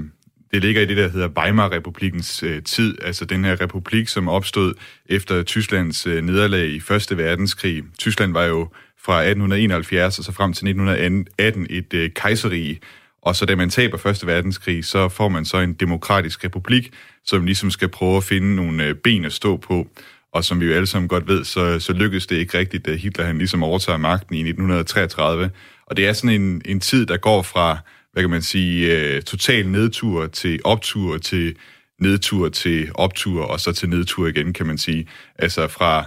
det 0.52 0.62
ligger 0.62 0.82
i 0.82 0.86
det, 0.86 0.96
der 0.96 1.08
hedder 1.08 1.28
Weimar-republikens 1.28 2.42
øh, 2.42 2.62
tid, 2.62 2.98
altså 3.02 3.24
den 3.24 3.44
her 3.44 3.60
republik, 3.60 4.08
som 4.08 4.28
opstod 4.28 4.74
efter 5.06 5.42
Tysklands 5.42 6.06
øh, 6.06 6.22
nederlag 6.22 6.68
i 6.68 6.76
1. 6.76 7.18
verdenskrig. 7.18 7.84
Tyskland 7.98 8.32
var 8.32 8.44
jo 8.44 8.68
fra 9.04 9.20
1871 9.20 10.18
og 10.18 10.24
så 10.24 10.32
frem 10.32 10.52
til 10.52 10.68
1918 10.68 11.66
et 11.70 11.94
øh, 11.94 12.10
kejserige, 12.10 12.80
og 13.26 13.36
så 13.36 13.46
da 13.46 13.56
man 13.56 13.70
taber 13.70 13.96
Første 13.98 14.26
verdenskrig, 14.26 14.84
så 14.84 15.08
får 15.08 15.28
man 15.28 15.44
så 15.44 15.58
en 15.58 15.72
demokratisk 15.72 16.44
republik, 16.44 16.92
som 17.24 17.44
ligesom 17.44 17.70
skal 17.70 17.88
prøve 17.88 18.16
at 18.16 18.24
finde 18.24 18.56
nogle 18.56 18.84
øh, 18.84 18.94
ben 18.94 19.24
at 19.24 19.32
stå 19.32 19.56
på. 19.56 19.88
Og 20.32 20.44
som 20.44 20.60
vi 20.60 20.66
jo 20.66 20.72
alle 20.72 20.86
sammen 20.86 21.08
godt 21.08 21.28
ved, 21.28 21.44
så, 21.44 21.80
så 21.80 21.92
lykkedes 21.92 22.26
det 22.26 22.36
ikke 22.36 22.58
rigtigt, 22.58 22.86
da 22.86 22.94
Hitler 22.94 23.24
han 23.24 23.38
ligesom 23.38 23.62
overtager 23.62 23.98
magten 23.98 24.34
i 24.34 24.38
1933. 24.38 25.50
Og 25.86 25.96
det 25.96 26.06
er 26.06 26.12
sådan 26.12 26.40
en, 26.40 26.62
en 26.64 26.80
tid, 26.80 27.06
der 27.06 27.16
går 27.16 27.42
fra, 27.42 27.78
hvad 28.12 28.22
kan 28.22 28.30
man 28.30 28.42
sige, 28.42 28.96
øh, 28.96 29.22
total 29.22 29.68
nedtur 29.68 30.26
til 30.26 30.60
optur 30.64 31.18
til 31.18 31.56
nedtur 32.00 32.48
til 32.48 32.90
optur, 32.94 33.44
og 33.44 33.60
så 33.60 33.72
til 33.72 33.88
nedtur 33.88 34.26
igen, 34.26 34.52
kan 34.52 34.66
man 34.66 34.78
sige. 34.78 35.08
Altså 35.38 35.68
fra, 35.68 36.04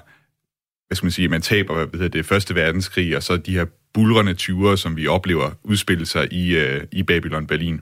hvad 0.87 0.95
skal 0.95 1.05
man 1.05 1.11
sige, 1.11 1.27
man 1.27 1.41
taber 1.41 1.73
hvad 1.73 1.99
hedder 1.99 2.17
det, 2.17 2.25
første 2.25 2.55
verdenskrig, 2.55 3.15
og 3.17 3.23
så 3.23 3.37
de 3.37 3.53
her 3.53 3.65
bulrende 3.93 4.35
20'ere, 4.41 4.77
som 4.77 4.97
vi 4.97 5.07
oplever 5.07 5.51
udspille 5.63 6.05
sig 6.05 6.33
i, 6.33 6.55
øh, 6.55 6.83
i 6.91 7.03
Babylon 7.03 7.47
Berlin. 7.47 7.81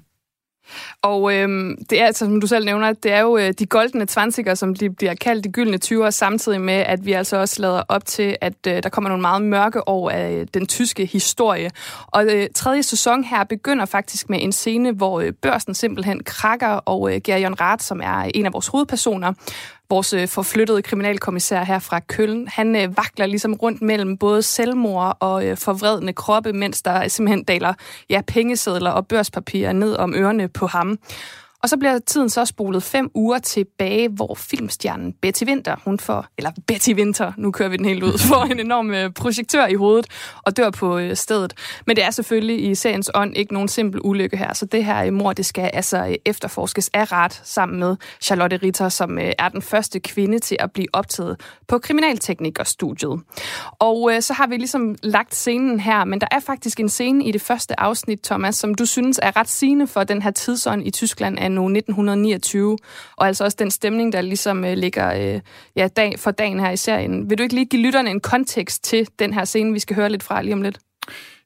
Og 1.01 1.33
øh, 1.33 1.77
det 1.89 2.01
er, 2.01 2.05
altså, 2.05 2.25
som 2.25 2.41
du 2.41 2.47
selv 2.47 2.65
nævner, 2.65 2.93
det 2.93 3.11
er 3.11 3.19
jo 3.19 3.37
øh, 3.37 3.53
de 3.59 3.65
goldne 3.65 4.05
20'er, 4.11 4.55
som 4.55 4.75
de 4.75 4.89
bliver 4.89 5.13
kaldt 5.15 5.43
de 5.43 5.51
gyldne 5.51 5.79
20'er, 5.85 6.09
samtidig 6.09 6.61
med, 6.61 6.73
at 6.73 7.05
vi 7.05 7.11
altså 7.11 7.37
også 7.37 7.61
lader 7.61 7.81
op 7.87 8.05
til, 8.05 8.37
at 8.41 8.53
øh, 8.67 8.83
der 8.83 8.89
kommer 8.89 9.09
nogle 9.09 9.21
meget 9.21 9.41
mørke 9.41 9.87
år 9.87 10.09
af 10.09 10.31
øh, 10.31 10.47
den 10.53 10.67
tyske 10.67 11.05
historie. 11.05 11.69
Og 12.07 12.25
øh, 12.25 12.47
tredje 12.55 12.83
sæson 12.83 13.23
her 13.23 13.43
begynder 13.43 13.85
faktisk 13.85 14.29
med 14.29 14.39
en 14.41 14.51
scene, 14.51 14.91
hvor 14.91 15.21
øh, 15.21 15.33
børsen 15.41 15.73
simpelthen 15.73 16.23
krakker, 16.23 16.67
og 16.67 17.15
øh, 17.15 17.21
Gerion 17.23 17.61
Rath, 17.61 17.83
som 17.83 18.01
er 18.03 18.31
en 18.35 18.45
af 18.45 18.53
vores 18.53 18.67
hovedpersoner, 18.67 19.33
vores 19.89 20.13
øh, 20.13 20.27
forflyttede 20.27 20.81
kriminalkommissær 20.81 21.63
her 21.63 21.79
fra 21.79 21.99
Køln, 21.99 22.47
han 22.47 22.75
øh, 22.75 22.97
vakler 22.97 23.25
ligesom 23.25 23.53
rundt 23.53 23.81
mellem 23.81 24.17
både 24.17 24.41
selvmord 24.41 25.17
og 25.19 25.45
øh, 25.45 25.57
forvredne 25.57 26.13
kroppe, 26.13 26.53
mens 26.53 26.81
der 26.81 27.07
simpelthen 27.07 27.43
daler 27.43 27.73
ja, 28.09 28.21
pengesedler 28.27 28.91
og 28.91 29.07
børspapirer 29.07 29.73
ned 29.73 29.95
om 29.95 30.13
ørerne 30.15 30.47
på 30.47 30.67
ham. 30.67 30.99
Og 31.67 31.69
så 31.69 31.77
bliver 31.77 31.99
tiden 31.99 32.29
så 32.29 32.45
spolet 32.45 32.83
fem 32.83 33.11
uger 33.13 33.39
tilbage, 33.39 34.09
hvor 34.09 34.35
filmstjernen 34.35 35.13
Betty 35.21 35.43
Winter, 35.43 35.75
hun 35.85 35.99
får, 35.99 36.25
eller 36.37 36.51
Betty 36.67 36.89
Winter, 36.89 37.31
nu 37.37 37.51
kører 37.51 37.69
vi 37.69 37.77
den 37.77 37.85
helt 37.85 38.03
ud, 38.03 38.17
får 38.33 38.43
en 38.43 38.59
enorm 38.59 38.93
øh, 38.93 39.11
projektør 39.11 39.67
i 39.67 39.73
hovedet 39.73 40.07
og 40.43 40.57
dør 40.57 40.69
på 40.69 40.97
øh, 40.97 41.15
stedet. 41.15 41.53
Men 41.87 41.95
det 41.95 42.03
er 42.03 42.11
selvfølgelig 42.11 42.69
i 42.69 42.75
seriens 42.75 43.11
ånd 43.13 43.37
ikke 43.37 43.53
nogen 43.53 43.67
simpel 43.67 44.01
ulykke 44.03 44.37
her, 44.37 44.53
så 44.53 44.65
det 44.65 44.85
her 44.85 45.05
øh, 45.05 45.13
mor, 45.13 45.33
det 45.33 45.45
skal 45.45 45.69
altså 45.73 46.17
efterforskes 46.25 46.89
af 46.93 47.11
ret 47.11 47.41
sammen 47.43 47.79
med 47.79 47.95
Charlotte 48.21 48.57
Ritter, 48.57 48.89
som 48.89 49.17
er 49.39 49.49
den 49.49 49.61
første 49.61 49.99
kvinde 49.99 50.39
til 50.39 50.57
at 50.59 50.71
blive 50.71 50.87
optaget 50.93 51.39
på 51.67 51.79
kriminalteknikerstudiet. 51.79 53.21
Og 53.79 54.11
så 54.19 54.33
har 54.33 54.47
vi 54.47 54.57
ligesom 54.57 54.95
lagt 55.03 55.35
scenen 55.35 55.79
her, 55.79 56.05
men 56.05 56.21
der 56.21 56.27
er 56.31 56.39
faktisk 56.39 56.79
en 56.79 56.89
scene 56.89 57.25
i 57.25 57.31
det 57.31 57.41
første 57.41 57.79
afsnit, 57.79 58.19
Thomas, 58.23 58.55
som 58.55 58.75
du 58.75 58.85
synes 58.85 59.19
er 59.23 59.37
ret 59.37 59.49
sigende 59.49 59.87
for 59.87 60.03
den 60.03 60.21
her 60.21 60.31
tidsånd 60.31 60.87
i 60.87 60.91
Tyskland 60.91 61.37
anno 61.57 61.67
1929, 61.67 62.77
og 63.15 63.27
altså 63.27 63.43
også 63.43 63.57
den 63.59 63.71
stemning, 63.71 64.13
der 64.13 64.21
ligesom 64.21 64.65
øh, 64.65 64.77
ligger 64.77 65.35
øh, 65.35 65.41
ja, 65.75 65.87
dag 65.87 66.19
for 66.19 66.31
dagen 66.31 66.59
her 66.59 66.71
i 66.71 66.77
serien. 66.77 67.29
Vil 67.29 67.37
du 67.37 67.43
ikke 67.43 67.55
lige 67.55 67.65
give 67.65 67.81
lytterne 67.81 68.09
en 68.09 68.19
kontekst 68.19 68.83
til 68.83 69.07
den 69.19 69.33
her 69.33 69.45
scene, 69.45 69.73
vi 69.73 69.79
skal 69.79 69.95
høre 69.95 70.09
lidt 70.09 70.23
fra 70.23 70.41
lige 70.41 70.53
om 70.53 70.61
lidt? 70.61 70.79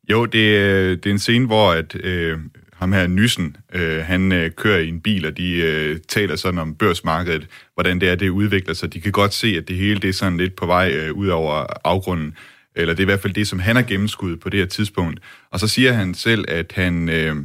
Jo, 0.09 0.25
det, 0.25 0.39
øh, 0.39 0.97
det 0.97 1.05
er 1.05 1.11
en 1.11 1.19
scene, 1.19 1.45
hvor 1.45 1.71
at, 1.71 1.95
øh, 1.95 2.39
ham 2.73 2.91
her 2.91 3.07
Nyssen, 3.07 3.57
øh, 3.73 4.05
han 4.05 4.31
øh, 4.31 4.51
kører 4.51 4.79
i 4.79 4.87
en 4.87 5.01
bil, 5.01 5.25
og 5.25 5.37
de 5.37 5.53
øh, 5.53 5.97
taler 6.07 6.35
sådan 6.35 6.59
om 6.59 6.75
børsmarkedet, 6.75 7.47
hvordan 7.73 8.01
det 8.01 8.09
er, 8.09 8.15
det 8.15 8.29
udvikler 8.29 8.73
sig. 8.73 8.93
De 8.93 9.01
kan 9.01 9.11
godt 9.11 9.33
se, 9.33 9.47
at 9.57 9.67
det 9.67 9.75
hele 9.75 9.99
det 9.99 10.09
er 10.09 10.13
sådan 10.13 10.37
lidt 10.37 10.55
på 10.55 10.65
vej 10.65 10.91
øh, 10.91 11.13
ud 11.13 11.27
over 11.27 11.65
afgrunden, 11.83 12.35
eller 12.75 12.93
det 12.93 12.99
er 12.99 13.03
i 13.03 13.11
hvert 13.11 13.19
fald 13.19 13.33
det, 13.33 13.47
som 13.47 13.59
han 13.59 13.75
har 13.75 13.83
gennemskuddet 13.83 14.39
på 14.39 14.49
det 14.49 14.59
her 14.59 14.67
tidspunkt. 14.67 15.19
Og 15.51 15.59
så 15.59 15.67
siger 15.67 15.93
han 15.93 16.13
selv, 16.13 16.45
at 16.47 16.71
han... 16.75 17.09
Øh, 17.09 17.35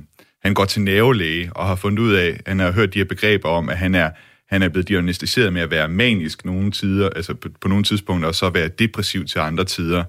han 0.47 0.55
går 0.55 0.65
til 0.65 0.83
nævelæge 0.83 1.51
og 1.55 1.67
har 1.67 1.75
fundet 1.75 1.99
ud 1.99 2.13
af, 2.13 2.41
han 2.47 2.59
har 2.59 2.73
hørt 2.73 2.95
de 2.95 2.99
her 2.99 3.05
begreber 3.05 3.49
om, 3.49 3.69
at 3.69 3.79
han 3.79 3.95
er, 3.95 4.11
han 4.49 4.63
er 4.63 4.69
blevet 4.69 4.89
diagnostiseret 4.89 5.53
med 5.53 5.63
at 5.63 5.71
være 5.71 5.89
manisk 5.89 6.45
nogle 6.45 6.71
tider, 6.71 7.09
altså 7.09 7.35
på, 7.35 7.49
på 7.61 7.69
nogle 7.69 7.85
tidspunkter, 7.85 8.29
og 8.29 8.35
så 8.35 8.51
være 8.51 8.69
depressiv 8.69 9.25
til 9.25 9.39
andre 9.39 9.65
tider. 9.65 10.05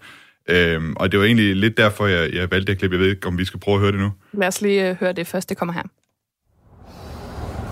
Øhm, 0.50 0.94
og 0.96 1.12
det 1.12 1.20
var 1.20 1.26
egentlig 1.26 1.56
lidt 1.56 1.78
derfor, 1.78 2.08
jeg, 2.08 2.34
jeg 2.34 2.52
valgte 2.52 2.72
det 2.72 2.80
klip. 2.80 2.92
Jeg 2.92 3.00
ved 3.00 3.10
ikke, 3.10 3.28
om 3.28 3.38
vi 3.38 3.46
skal 3.46 3.60
prøve 3.60 3.76
at 3.76 3.82
høre 3.82 3.92
det 3.92 4.00
nu. 4.00 4.12
Lad 4.34 4.48
os 4.48 4.62
lige 4.62 4.92
uh, 4.92 4.98
høre 5.00 5.14
det 5.14 5.28
først. 5.28 5.50
Det 5.50 5.58
kommer 5.58 5.74
her. 5.74 5.84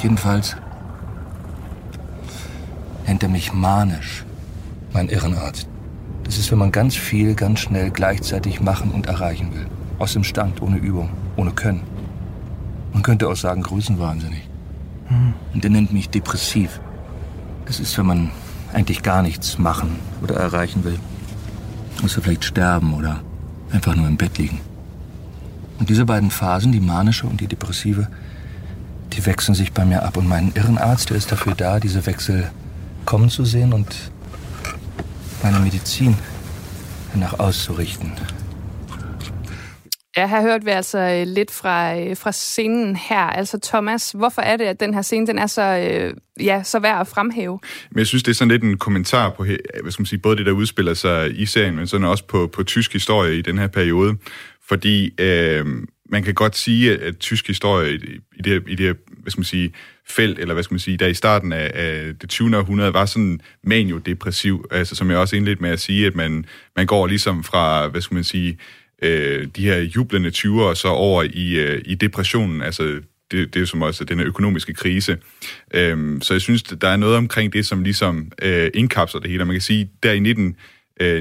Jedenfalls 0.04 0.56
nennt 3.08 3.24
er 3.24 3.28
mich 3.28 3.54
manisch, 3.54 4.26
mein 4.94 5.10
Irrenarzt. 5.10 5.70
Das 6.26 6.38
ist, 6.38 6.52
wenn 6.52 6.60
man 6.60 6.72
ganz 6.72 6.98
viel, 6.98 7.36
ganz 7.36 7.60
schnell 7.60 7.90
gleichzeitig 7.92 8.62
machen 8.62 8.92
und 8.92 9.06
erreichen 9.06 9.54
will. 9.54 9.68
Aus 10.00 10.14
dem 10.14 10.24
Stand, 10.24 10.62
ohne 10.62 10.78
Übung, 10.78 11.10
ohne 11.38 11.52
Können. 11.52 11.95
Man 12.96 13.04
könnte 13.04 13.28
auch 13.28 13.36
sagen, 13.36 13.62
größenwahnsinnig. 13.62 14.48
Hm. 15.10 15.34
Und 15.54 15.66
er 15.66 15.70
nennt 15.70 15.92
mich 15.92 16.10
depressiv. 16.10 16.80
Das 17.66 17.82
ist, 17.82 17.98
wenn 17.98 18.06
man 18.06 18.32
eigentlich 18.72 19.04
gar 19.04 19.22
nichts 19.22 19.58
machen 19.58 20.00
oder 20.24 20.36
erreichen 20.36 20.86
will. 20.86 20.98
Muss 22.02 22.16
er 22.16 22.24
vielleicht 22.24 22.46
sterben 22.46 22.94
oder 22.94 23.20
einfach 23.74 23.98
nur 23.98 24.08
im 24.08 24.16
Bett 24.16 24.38
liegen. 24.38 24.62
Und 25.78 25.90
diese 25.90 26.06
beiden 26.06 26.32
Phasen, 26.32 26.72
die 26.72 26.80
manische 26.80 27.28
und 27.28 27.42
die 27.42 27.48
depressive, 27.48 28.08
die 29.12 29.26
wechseln 29.26 29.56
sich 29.56 29.74
bei 29.74 29.84
mir 29.84 30.04
ab. 30.04 30.16
Und 30.16 30.30
mein 30.30 30.54
Irrenarzt, 30.56 31.10
der 31.10 31.18
ist 31.18 31.30
dafür 31.34 31.54
da, 31.54 31.82
diese 31.82 32.06
Wechsel 32.06 32.50
kommen 33.04 33.30
zu 33.30 33.44
sehen 33.44 33.74
und 33.74 33.94
meine 35.44 35.60
Medizin 35.60 36.16
danach 37.12 37.40
auszurichten. 37.40 38.14
Ja, 40.18 40.28
her 40.28 40.42
hørte 40.42 40.66
vi 40.66 40.72
altså 40.72 41.00
øh, 41.00 41.28
lidt 41.28 41.52
fra, 41.52 42.00
øh, 42.00 42.18
fra 42.18 42.32
scenen 42.32 42.96
her. 42.96 43.20
Altså 43.20 43.60
Thomas, 43.64 44.12
hvorfor 44.12 44.42
er 44.42 44.58
det, 44.58 44.66
at 44.66 44.80
den 44.80 44.94
her 44.94 45.02
scene 45.02 45.28
den 45.28 45.40
er 45.40 45.48
så, 45.48 45.62
øh, 45.62 46.14
ja, 46.46 46.64
så 46.64 46.80
værd 46.80 47.02
at 47.02 47.08
fremhæve? 47.08 47.60
Men 47.92 48.00
jeg 48.00 48.08
synes, 48.08 48.24
det 48.24 48.32
er 48.32 48.36
sådan 48.36 48.52
lidt 48.52 48.64
en 48.64 48.78
kommentar 48.78 49.30
på 49.30 49.44
hvad 49.44 49.92
skal 49.92 50.02
man 50.02 50.06
sige, 50.06 50.20
både 50.20 50.38
det, 50.38 50.46
der 50.46 50.52
udspiller 50.52 50.94
sig 50.94 51.40
i 51.40 51.46
serien, 51.46 51.76
men 51.76 51.88
sådan 51.88 52.08
også 52.08 52.24
på, 52.24 52.48
på 52.48 52.64
tysk 52.64 52.94
historie 52.94 53.38
i 53.38 53.42
den 53.42 53.58
her 53.58 53.68
periode. 53.68 54.18
Fordi 54.68 55.22
øh, 55.22 55.66
man 56.10 56.24
kan 56.24 56.34
godt 56.34 56.56
sige, 56.56 56.98
at 56.98 57.18
tysk 57.18 57.48
historie 57.48 57.94
i, 57.96 58.20
i 58.36 58.42
det, 58.42 58.64
i 58.68 58.76
det 58.76 58.98
hvad 59.08 59.32
skal 59.32 59.40
man 59.40 59.46
sige, 59.46 59.74
felt, 60.08 60.40
eller 60.40 60.54
hvad 60.54 60.64
skal 60.64 60.74
man 60.74 60.80
sige, 60.80 60.98
der 60.98 61.08
i 61.08 61.14
starten 61.14 61.54
af, 61.54 61.72
af 61.74 62.16
det 62.22 62.30
20. 62.30 62.58
århundrede 62.58 62.94
var 62.94 63.06
sådan 63.06 63.40
manio-depressiv, 63.64 64.66
altså 64.72 64.96
som 64.96 65.10
jeg 65.10 65.18
også 65.18 65.36
indledte 65.36 65.62
med 65.62 65.70
at 65.70 65.80
sige, 65.80 66.08
at 66.08 66.16
man, 66.16 66.46
man 66.76 66.86
går 66.86 67.08
ligesom 67.08 67.44
fra, 67.44 67.88
hvad 67.88 68.02
skal 68.02 68.16
man 68.16 68.24
sige, 68.24 68.58
øh, 69.06 69.48
de 69.56 69.64
her 69.64 69.78
jublende 69.78 70.30
20'ere 70.30 70.76
så 70.76 70.88
over 70.88 71.24
i, 71.24 71.56
øh, 71.56 71.82
i 71.86 71.96
depressionen, 71.96 72.62
altså 72.62 73.02
det, 73.32 73.54
det 73.54 73.62
er 73.62 73.66
som 73.66 73.82
også 73.82 74.04
den 74.04 74.20
økonomiske 74.20 74.74
krise. 74.74 75.18
Øhm, 75.74 76.22
så 76.22 76.34
jeg 76.34 76.42
synes, 76.42 76.64
der 76.64 76.88
er 76.88 76.96
noget 76.96 77.16
omkring 77.18 77.54
det, 77.54 77.66
som 77.66 77.84
ligesom 77.84 78.32
øh, 78.42 78.72
indkapsler 78.74 79.22
det 79.22 79.30
hele. 79.30 79.46
Man 79.46 79.56
kan 79.56 79.62
sige, 79.62 79.90
der 80.04 80.12
i 80.12 80.20
19, 80.20 80.56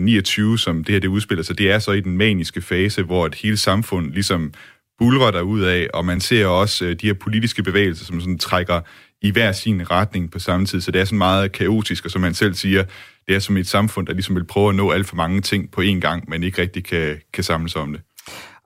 29, 0.00 0.52
øh, 0.52 0.58
som 0.58 0.84
det 0.84 0.92
her 0.92 1.00
det 1.00 1.08
udspiller 1.08 1.44
sig, 1.44 1.58
det 1.58 1.70
er 1.70 1.78
så 1.78 1.92
i 1.92 2.00
den 2.00 2.16
maniske 2.16 2.62
fase, 2.62 3.02
hvor 3.02 3.26
et 3.26 3.34
hele 3.34 3.56
samfund 3.56 4.12
ligesom 4.12 4.52
bulrer 4.98 5.30
der 5.30 5.40
ud 5.40 5.60
af, 5.60 5.88
og 5.94 6.04
man 6.04 6.20
ser 6.20 6.46
også 6.46 6.84
øh, 6.84 6.92
de 6.92 7.06
her 7.06 7.14
politiske 7.14 7.62
bevægelser, 7.62 8.04
som 8.04 8.20
sådan 8.20 8.38
trækker 8.38 8.80
i 9.24 9.30
hver 9.30 9.52
sin 9.52 9.90
retning 9.90 10.30
på 10.30 10.38
samme 10.38 10.66
tid. 10.66 10.80
Så 10.80 10.90
det 10.90 11.00
er 11.00 11.04
sådan 11.04 11.18
meget 11.18 11.52
kaotisk, 11.52 12.04
og 12.04 12.10
som 12.10 12.20
man 12.20 12.34
selv 12.34 12.54
siger, 12.54 12.84
det 13.28 13.36
er 13.36 13.38
som 13.38 13.56
et 13.56 13.68
samfund, 13.68 14.06
der 14.06 14.12
ligesom 14.12 14.34
vil 14.34 14.44
prøve 14.44 14.68
at 14.68 14.74
nå 14.74 14.90
alt 14.90 15.06
for 15.06 15.16
mange 15.16 15.40
ting 15.40 15.70
på 15.70 15.80
én 15.80 16.00
gang, 16.00 16.24
men 16.28 16.42
ikke 16.42 16.62
rigtig 16.62 16.84
kan, 16.84 17.16
kan 17.32 17.44
samles 17.44 17.76
om 17.76 17.92
det. 17.92 18.02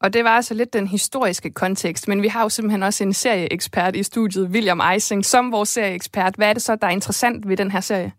Og 0.02 0.12
det 0.12 0.24
var 0.24 0.30
altså 0.30 0.54
lidt 0.54 0.72
den 0.72 0.86
historiske 0.86 1.50
kontekst, 1.50 2.08
men 2.08 2.22
vi 2.22 2.28
har 2.28 2.42
jo 2.42 2.48
simpelthen 2.48 2.82
også 2.82 3.04
en 3.04 3.12
serieekspert 3.12 3.96
i 3.96 4.02
studiet, 4.02 4.48
William 4.48 4.80
Eising, 4.92 5.24
som 5.24 5.52
vores 5.52 5.68
serieekspert. 5.68 6.34
Hvad 6.36 6.48
er 6.48 6.52
det 6.52 6.62
så, 6.62 6.76
der 6.80 6.86
er 6.86 6.90
interessant 6.90 7.48
ved 7.48 7.56
den 7.56 7.70
her 7.70 7.80
serie? 7.80 8.12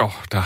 Åh, 0.00 0.06
oh, 0.06 0.12
der... 0.32 0.42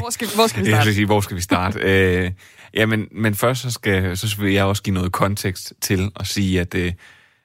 hvor, 0.00 0.10
skal, 0.10 0.28
hvor 0.34 0.46
skal 0.46 0.64
vi 0.64 0.70
starte? 0.70 0.86
Jeg 0.86 0.94
sige, 0.94 1.06
hvor 1.06 1.20
skal 1.20 1.36
vi 1.36 1.42
starte? 1.42 1.78
øh, 1.90 2.30
ja, 2.74 2.86
men, 2.86 3.08
men 3.12 3.34
først 3.34 3.62
så, 3.62 3.70
skal, 3.70 4.16
så 4.16 4.36
vil 4.40 4.52
jeg 4.52 4.64
også 4.64 4.82
give 4.82 4.94
noget 4.94 5.12
kontekst 5.12 5.72
til 5.80 6.10
at 6.20 6.26
sige, 6.26 6.60
at, 6.60 6.74
øh, 6.74 6.92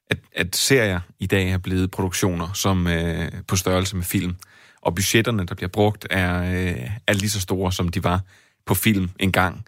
at, 0.10 0.18
at 0.36 0.56
serier 0.56 1.00
i 1.20 1.26
dag 1.26 1.50
er 1.50 1.58
blevet 1.58 1.92
produktioner 1.92 2.54
som 2.54 2.88
øh, 2.88 3.32
på 3.48 3.56
størrelse 3.56 3.96
med 3.96 4.04
film. 4.04 4.36
Og 4.82 4.96
budgetterne, 4.96 5.46
der 5.46 5.56
bliver 5.56 5.70
brugt, 5.70 6.08
er, 6.10 6.42
øh, 6.42 6.90
er 7.08 7.14
lige 7.14 7.30
så 7.30 7.40
store, 7.40 7.72
som 7.72 7.90
de 7.90 8.04
var 8.04 8.22
på 8.66 8.74
film 8.74 9.10
engang. 9.20 9.66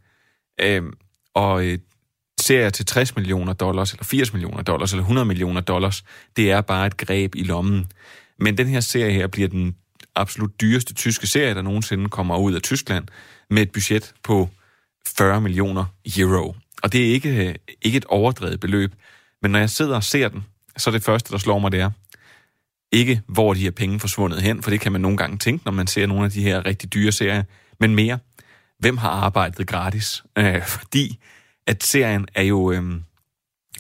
Øh, 0.61 0.83
og 1.33 1.65
øh, 1.65 1.79
serier 2.41 2.69
til 2.69 2.85
60 2.85 3.15
millioner 3.15 3.53
dollars, 3.53 3.91
eller 3.91 4.03
80 4.03 4.33
millioner 4.33 4.63
dollars, 4.63 4.91
eller 4.91 5.03
100 5.03 5.25
millioner 5.25 5.61
dollars, 5.61 6.03
det 6.35 6.51
er 6.51 6.61
bare 6.61 6.87
et 6.87 6.97
greb 6.97 7.35
i 7.35 7.43
lommen. 7.43 7.85
Men 8.39 8.57
den 8.57 8.67
her 8.67 8.79
serie 8.79 9.11
her 9.11 9.27
bliver 9.27 9.47
den 9.47 9.75
absolut 10.15 10.61
dyreste 10.61 10.93
tyske 10.93 11.27
serie, 11.27 11.53
der 11.53 11.61
nogensinde 11.61 12.09
kommer 12.09 12.37
ud 12.37 12.53
af 12.53 12.61
Tyskland, 12.61 13.07
med 13.49 13.61
et 13.61 13.71
budget 13.71 14.13
på 14.23 14.49
40 15.17 15.41
millioner 15.41 15.85
euro. 16.17 16.55
Og 16.83 16.93
det 16.93 17.07
er 17.07 17.13
ikke, 17.13 17.47
øh, 17.47 17.55
ikke 17.81 17.97
et 17.97 18.05
overdrevet 18.05 18.59
beløb. 18.59 18.93
Men 19.41 19.51
når 19.51 19.59
jeg 19.59 19.69
sidder 19.69 19.95
og 19.95 20.03
ser 20.03 20.29
den, 20.29 20.45
så 20.77 20.89
er 20.89 20.91
det 20.91 21.03
første, 21.03 21.31
der 21.31 21.37
slår 21.37 21.59
mig, 21.59 21.71
det 21.71 21.79
er, 21.79 21.91
ikke 22.91 23.21
hvor 23.27 23.53
de 23.53 23.59
her 23.59 23.71
penge 23.71 23.99
forsvundet 23.99 24.41
hen, 24.41 24.63
for 24.63 24.69
det 24.69 24.81
kan 24.81 24.91
man 24.91 25.01
nogle 25.01 25.17
gange 25.17 25.37
tænke, 25.37 25.65
når 25.65 25.71
man 25.71 25.87
ser 25.87 26.05
nogle 26.05 26.25
af 26.25 26.31
de 26.31 26.43
her 26.43 26.65
rigtig 26.65 26.93
dyre 26.93 27.11
serier, 27.11 27.43
men 27.79 27.95
mere, 27.95 28.19
hvem 28.79 28.97
har 28.97 29.09
arbejdet 29.09 29.67
gratis? 29.67 30.23
Øh, 30.37 30.65
fordi 30.65 31.19
at 31.67 31.83
serien 31.83 32.27
er 32.35 32.43
jo 32.43 32.71
øh, 32.71 33.01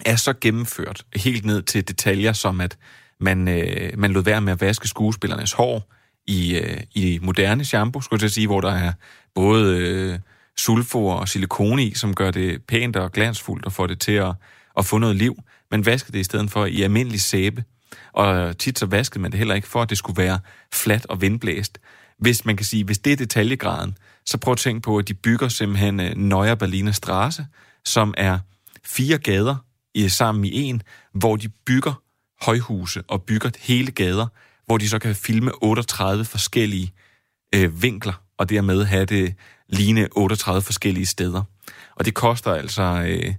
er 0.05 0.15
så 0.15 0.33
gennemført 0.41 1.05
helt 1.15 1.45
ned 1.45 1.61
til 1.61 1.87
detaljer, 1.87 2.33
som 2.33 2.61
at 2.61 2.77
man, 3.19 3.47
øh, 3.47 3.99
man 3.99 4.11
lod 4.11 4.23
være 4.23 4.41
med 4.41 4.53
at 4.53 4.61
vaske 4.61 4.87
skuespillernes 4.87 5.53
hår 5.53 5.93
i, 6.27 6.57
øh, 6.57 6.81
i 6.95 7.19
moderne 7.21 7.65
shampoo, 7.65 8.01
skulle 8.01 8.23
jeg 8.23 8.31
sige, 8.31 8.47
hvor 8.47 8.61
der 8.61 8.71
er 8.71 8.93
både 9.35 9.77
øh, 9.77 10.19
sulfur 10.57 11.13
og 11.13 11.29
silikone 11.29 11.83
i, 11.83 11.93
som 11.93 12.15
gør 12.15 12.31
det 12.31 12.63
pænt 12.63 12.95
og 12.95 13.11
glansfuldt 13.11 13.65
og 13.65 13.73
får 13.73 13.87
det 13.87 13.99
til 13.99 14.11
at, 14.11 14.33
at 14.77 14.85
få 14.85 14.97
noget 14.97 15.15
liv. 15.15 15.43
Man 15.71 15.85
vaskede 15.85 16.13
det 16.13 16.19
i 16.19 16.23
stedet 16.23 16.51
for 16.51 16.65
i 16.65 16.81
almindelig 16.81 17.21
sæbe. 17.21 17.63
Og 18.13 18.57
tit 18.57 18.79
så 18.79 18.85
vaskede 18.85 19.21
man 19.21 19.31
det 19.31 19.37
heller 19.37 19.55
ikke 19.55 19.67
for, 19.67 19.81
at 19.81 19.89
det 19.89 19.97
skulle 19.97 20.23
være 20.23 20.39
fladt 20.73 21.05
og 21.05 21.21
vindblæst. 21.21 21.79
Hvis 22.19 22.45
man 22.45 22.57
kan 22.57 22.65
sige, 22.65 22.83
hvis 22.83 22.97
det 22.97 23.13
er 23.13 23.17
detaljegraden, 23.17 23.97
så 24.25 24.37
prøv 24.37 24.51
at 24.51 24.57
tænke 24.57 24.81
på, 24.81 24.97
at 24.97 25.07
de 25.07 25.13
bygger 25.13 25.47
simpelthen 25.47 25.99
øh, 25.99 26.15
Neuer 26.15 26.55
Berliner 26.55 26.91
Straße, 26.91 27.43
som 27.85 28.13
er 28.17 28.39
fire 28.85 29.17
gader 29.17 29.55
i, 29.93 30.09
sammen 30.09 30.45
i 30.45 30.61
en, 30.61 30.81
hvor 31.13 31.35
de 31.35 31.49
bygger 31.49 32.01
højhuse 32.41 33.03
og 33.07 33.23
bygger 33.23 33.49
hele 33.59 33.91
gader, 33.91 34.27
hvor 34.65 34.77
de 34.77 34.89
så 34.89 34.99
kan 34.99 35.15
filme 35.15 35.63
38 35.63 36.25
forskellige 36.25 36.93
øh, 37.55 37.81
vinkler, 37.81 38.21
og 38.37 38.49
dermed 38.49 38.85
have 38.85 39.05
det 39.05 39.35
ligne 39.69 40.07
38 40.11 40.61
forskellige 40.61 41.05
steder. 41.05 41.43
Og 41.95 42.05
det 42.05 42.13
koster 42.13 42.53
altså 42.53 42.83
øh, 43.07 43.33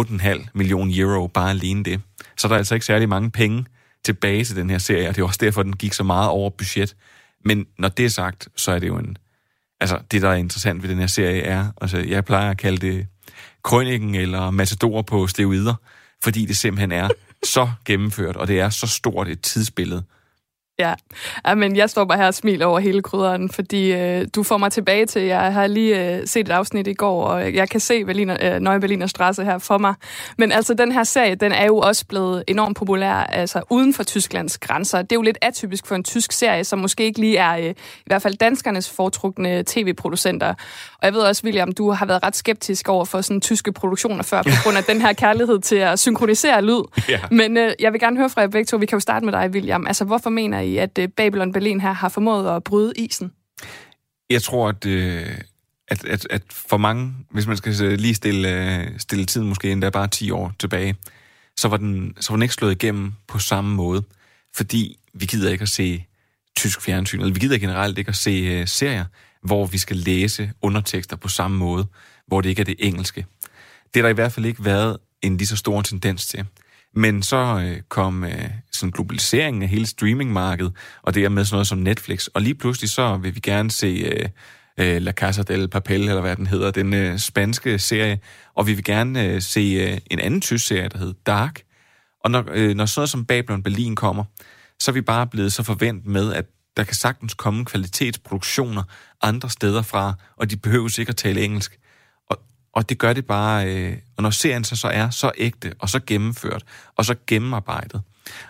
8,5 0.00 0.46
million 0.54 0.90
euro 0.90 1.26
bare 1.26 1.50
alene 1.50 1.84
det. 1.84 2.00
Så 2.36 2.48
der 2.48 2.54
er 2.54 2.58
altså 2.58 2.74
ikke 2.74 2.86
særlig 2.86 3.08
mange 3.08 3.30
penge 3.30 3.64
tilbage 4.04 4.44
til 4.44 4.56
den 4.56 4.70
her 4.70 4.78
serie, 4.78 5.08
og 5.08 5.16
det 5.16 5.22
er 5.22 5.26
også 5.26 5.40
derfor, 5.42 5.62
den 5.62 5.76
gik 5.76 5.92
så 5.92 6.04
meget 6.04 6.28
over 6.28 6.50
budget. 6.50 6.96
Men 7.44 7.66
når 7.78 7.88
det 7.88 8.04
er 8.04 8.08
sagt, 8.08 8.48
så 8.56 8.72
er 8.72 8.78
det 8.78 8.88
jo 8.88 8.96
en... 8.96 9.16
Altså, 9.80 9.98
det, 10.10 10.22
der 10.22 10.28
er 10.28 10.34
interessant 10.34 10.82
ved 10.82 10.90
den 10.90 10.98
her 10.98 11.06
serie, 11.06 11.42
er... 11.42 11.66
Altså, 11.80 11.98
jeg 11.98 12.24
plejer 12.24 12.50
at 12.50 12.58
kalde 12.58 12.86
det 12.86 13.06
krønningen 13.64 14.14
eller 14.14 14.50
Matador 14.50 15.02
på 15.02 15.26
steroider, 15.26 15.74
fordi 16.22 16.46
det 16.46 16.56
simpelthen 16.56 16.92
er 16.92 17.08
så 17.44 17.70
gennemført, 17.84 18.36
og 18.36 18.48
det 18.48 18.60
er 18.60 18.70
så 18.70 18.86
stort 18.86 19.28
et 19.28 19.40
tidsbillede, 19.40 20.02
Ja, 20.82 20.94
ja 21.46 21.54
men 21.54 21.76
jeg 21.76 21.90
står 21.90 22.04
bare 22.04 22.18
her 22.18 22.26
og 22.26 22.34
smiler 22.34 22.66
over 22.66 22.80
hele 22.80 23.02
krydderen, 23.02 23.50
fordi 23.50 23.92
øh, 23.92 24.26
du 24.34 24.42
får 24.42 24.56
mig 24.56 24.72
tilbage 24.72 25.06
til, 25.06 25.22
jeg 25.22 25.52
har 25.52 25.66
lige 25.66 26.16
øh, 26.16 26.26
set 26.26 26.48
et 26.48 26.52
afsnit 26.52 26.86
i 26.86 26.94
går, 26.94 27.24
og 27.24 27.54
jeg 27.54 27.68
kan 27.68 27.80
se 27.80 28.04
Berliner, 28.04 28.36
øh, 28.40 28.60
Nøje 28.60 28.80
Berliner 28.80 29.06
Straße 29.06 29.44
her 29.44 29.58
for 29.58 29.78
mig. 29.78 29.94
Men 30.38 30.52
altså, 30.52 30.74
den 30.74 30.92
her 30.92 31.04
serie, 31.04 31.34
den 31.34 31.52
er 31.52 31.66
jo 31.66 31.78
også 31.78 32.06
blevet 32.06 32.44
enormt 32.48 32.76
populær, 32.76 33.14
altså 33.14 33.62
uden 33.70 33.94
for 33.94 34.02
Tysklands 34.02 34.58
grænser. 34.58 35.02
Det 35.02 35.12
er 35.12 35.16
jo 35.16 35.22
lidt 35.22 35.38
atypisk 35.42 35.86
for 35.86 35.94
en 35.94 36.04
tysk 36.04 36.32
serie, 36.32 36.64
som 36.64 36.78
måske 36.78 37.04
ikke 37.04 37.20
lige 37.20 37.36
er 37.36 37.56
øh, 37.56 37.70
i 37.70 37.74
hvert 38.06 38.22
fald 38.22 38.36
danskernes 38.36 38.90
foretrukne 38.90 39.62
tv-producenter. 39.66 40.54
Og 41.02 41.06
jeg 41.06 41.14
ved 41.14 41.20
også, 41.20 41.44
William, 41.44 41.72
du 41.72 41.90
har 41.90 42.06
været 42.06 42.22
ret 42.22 42.36
skeptisk 42.36 42.88
over 42.88 43.04
for 43.04 43.20
sådan 43.20 43.40
tyske 43.40 43.72
produktioner 43.72 44.22
før, 44.22 44.42
på 44.42 44.50
grund 44.64 44.76
af 44.76 44.84
den 44.84 45.00
her 45.00 45.12
kærlighed 45.12 45.60
til 45.60 45.76
at 45.76 45.98
synkronisere 45.98 46.62
lyd. 46.62 46.82
Ja. 47.08 47.20
Men 47.30 47.56
øh, 47.56 47.72
jeg 47.80 47.92
vil 47.92 48.00
gerne 48.00 48.16
høre 48.16 48.30
fra 48.30 48.40
jer 48.40 48.48
begge 48.48 48.64
to, 48.64 48.76
vi 48.76 48.86
kan 48.86 48.96
jo 48.96 49.00
starte 49.00 49.24
med 49.24 49.32
dig, 49.32 49.50
William. 49.50 49.86
Altså, 49.86 50.04
hvorfor 50.04 50.30
mener 50.30 50.60
I, 50.60 50.76
at 50.76 50.98
øh, 50.98 51.08
Babylon 51.08 51.52
Berlin 51.52 51.80
her 51.80 51.92
har 51.92 52.08
formået 52.08 52.56
at 52.56 52.64
bryde 52.64 52.92
isen? 52.96 53.32
Jeg 54.30 54.42
tror, 54.42 54.68
at, 54.68 54.86
øh, 54.86 55.26
at, 55.88 56.04
at, 56.04 56.26
at 56.30 56.42
for 56.50 56.76
mange, 56.76 57.12
hvis 57.30 57.46
man 57.46 57.56
skal 57.56 57.72
lige 57.98 58.14
stille, 58.14 58.78
øh, 58.78 58.86
stille 58.98 59.24
tiden 59.24 59.48
måske 59.48 59.72
endda 59.72 59.90
bare 59.90 60.08
10 60.08 60.30
år 60.30 60.52
tilbage, 60.58 60.96
så 61.56 61.68
var, 61.68 61.76
den, 61.76 62.16
så 62.20 62.32
var 62.32 62.36
den 62.36 62.42
ikke 62.42 62.54
slået 62.54 62.72
igennem 62.72 63.12
på 63.28 63.38
samme 63.38 63.74
måde. 63.74 64.02
Fordi 64.54 64.98
vi 65.14 65.26
gider 65.26 65.50
ikke 65.50 65.62
at 65.62 65.68
se 65.68 66.04
tysk 66.56 66.80
fjernsyn, 66.80 67.20
eller 67.20 67.34
vi 67.34 67.40
gider 67.40 67.58
generelt 67.58 67.98
ikke 67.98 68.08
at 68.08 68.16
se 68.16 68.60
uh, 68.60 68.68
serier, 68.68 69.04
hvor 69.42 69.66
vi 69.66 69.78
skal 69.78 69.96
læse 69.96 70.50
undertekster 70.62 71.16
på 71.16 71.28
samme 71.28 71.58
måde, 71.58 71.86
hvor 72.26 72.40
det 72.40 72.48
ikke 72.48 72.60
er 72.60 72.64
det 72.64 72.76
engelske. 72.78 73.26
Det 73.94 73.96
har 73.96 74.02
der 74.02 74.08
i 74.08 74.14
hvert 74.14 74.32
fald 74.32 74.46
ikke 74.46 74.64
været 74.64 74.96
en 75.22 75.36
lige 75.36 75.48
så 75.48 75.56
stor 75.56 75.82
tendens 75.82 76.26
til. 76.26 76.44
Men 76.94 77.22
så 77.22 77.60
øh, 77.64 77.80
kom 77.88 78.24
øh, 78.24 78.50
sådan 78.72 78.90
globaliseringen 78.90 79.62
af 79.62 79.68
hele 79.68 79.86
streamingmarkedet, 79.86 80.72
og 81.02 81.14
det 81.14 81.24
er 81.24 81.28
med 81.28 81.44
sådan 81.44 81.54
noget 81.54 81.66
som 81.66 81.78
Netflix. 81.78 82.26
Og 82.26 82.42
lige 82.42 82.54
pludselig 82.54 82.90
så 82.90 83.16
vil 83.16 83.34
vi 83.34 83.40
gerne 83.40 83.70
se 83.70 83.86
øh, 83.86 84.28
øh, 84.80 85.02
La 85.02 85.12
Casa 85.12 85.42
del 85.42 85.68
Papel, 85.68 86.00
eller 86.00 86.20
hvad 86.20 86.36
den 86.36 86.46
hedder, 86.46 86.70
den 86.70 86.94
øh, 86.94 87.18
spanske 87.18 87.78
serie. 87.78 88.20
Og 88.54 88.66
vi 88.66 88.74
vil 88.74 88.84
gerne 88.84 89.24
øh, 89.24 89.42
se 89.42 89.60
øh, 89.60 89.98
en 90.10 90.18
anden 90.18 90.40
tysk 90.40 90.66
serie, 90.66 90.88
der 90.88 90.98
hedder 90.98 91.14
Dark. 91.26 91.62
Og 92.24 92.30
når, 92.30 92.44
øh, 92.52 92.74
når 92.74 92.86
sådan 92.86 93.00
noget 93.00 93.10
som 93.10 93.24
Babylon 93.24 93.62
Berlin 93.62 93.96
kommer, 93.96 94.24
så 94.80 94.90
er 94.90 94.92
vi 94.92 95.00
bare 95.00 95.26
blevet 95.26 95.52
så 95.52 95.62
forventet 95.62 96.06
med, 96.06 96.32
at 96.32 96.44
der 96.76 96.84
kan 96.84 96.94
sagtens 96.94 97.34
komme 97.34 97.64
kvalitetsproduktioner 97.64 98.82
andre 99.22 99.50
steder 99.50 99.82
fra, 99.82 100.14
og 100.36 100.50
de 100.50 100.56
behøver 100.56 100.88
sikkert 100.88 101.16
tale 101.16 101.44
engelsk. 101.44 101.78
Og 102.74 102.88
det 102.88 102.98
gør 102.98 103.12
det 103.12 103.26
bare, 103.26 103.66
øh, 103.66 103.96
og 104.16 104.22
når 104.22 104.30
serien 104.30 104.64
så, 104.64 104.76
så 104.76 104.88
er 104.88 105.10
så 105.10 105.32
ægte, 105.38 105.72
og 105.78 105.88
så 105.88 106.00
gennemført, 106.06 106.62
og 106.96 107.04
så 107.04 107.14
gennemarbejdet, 107.26 108.02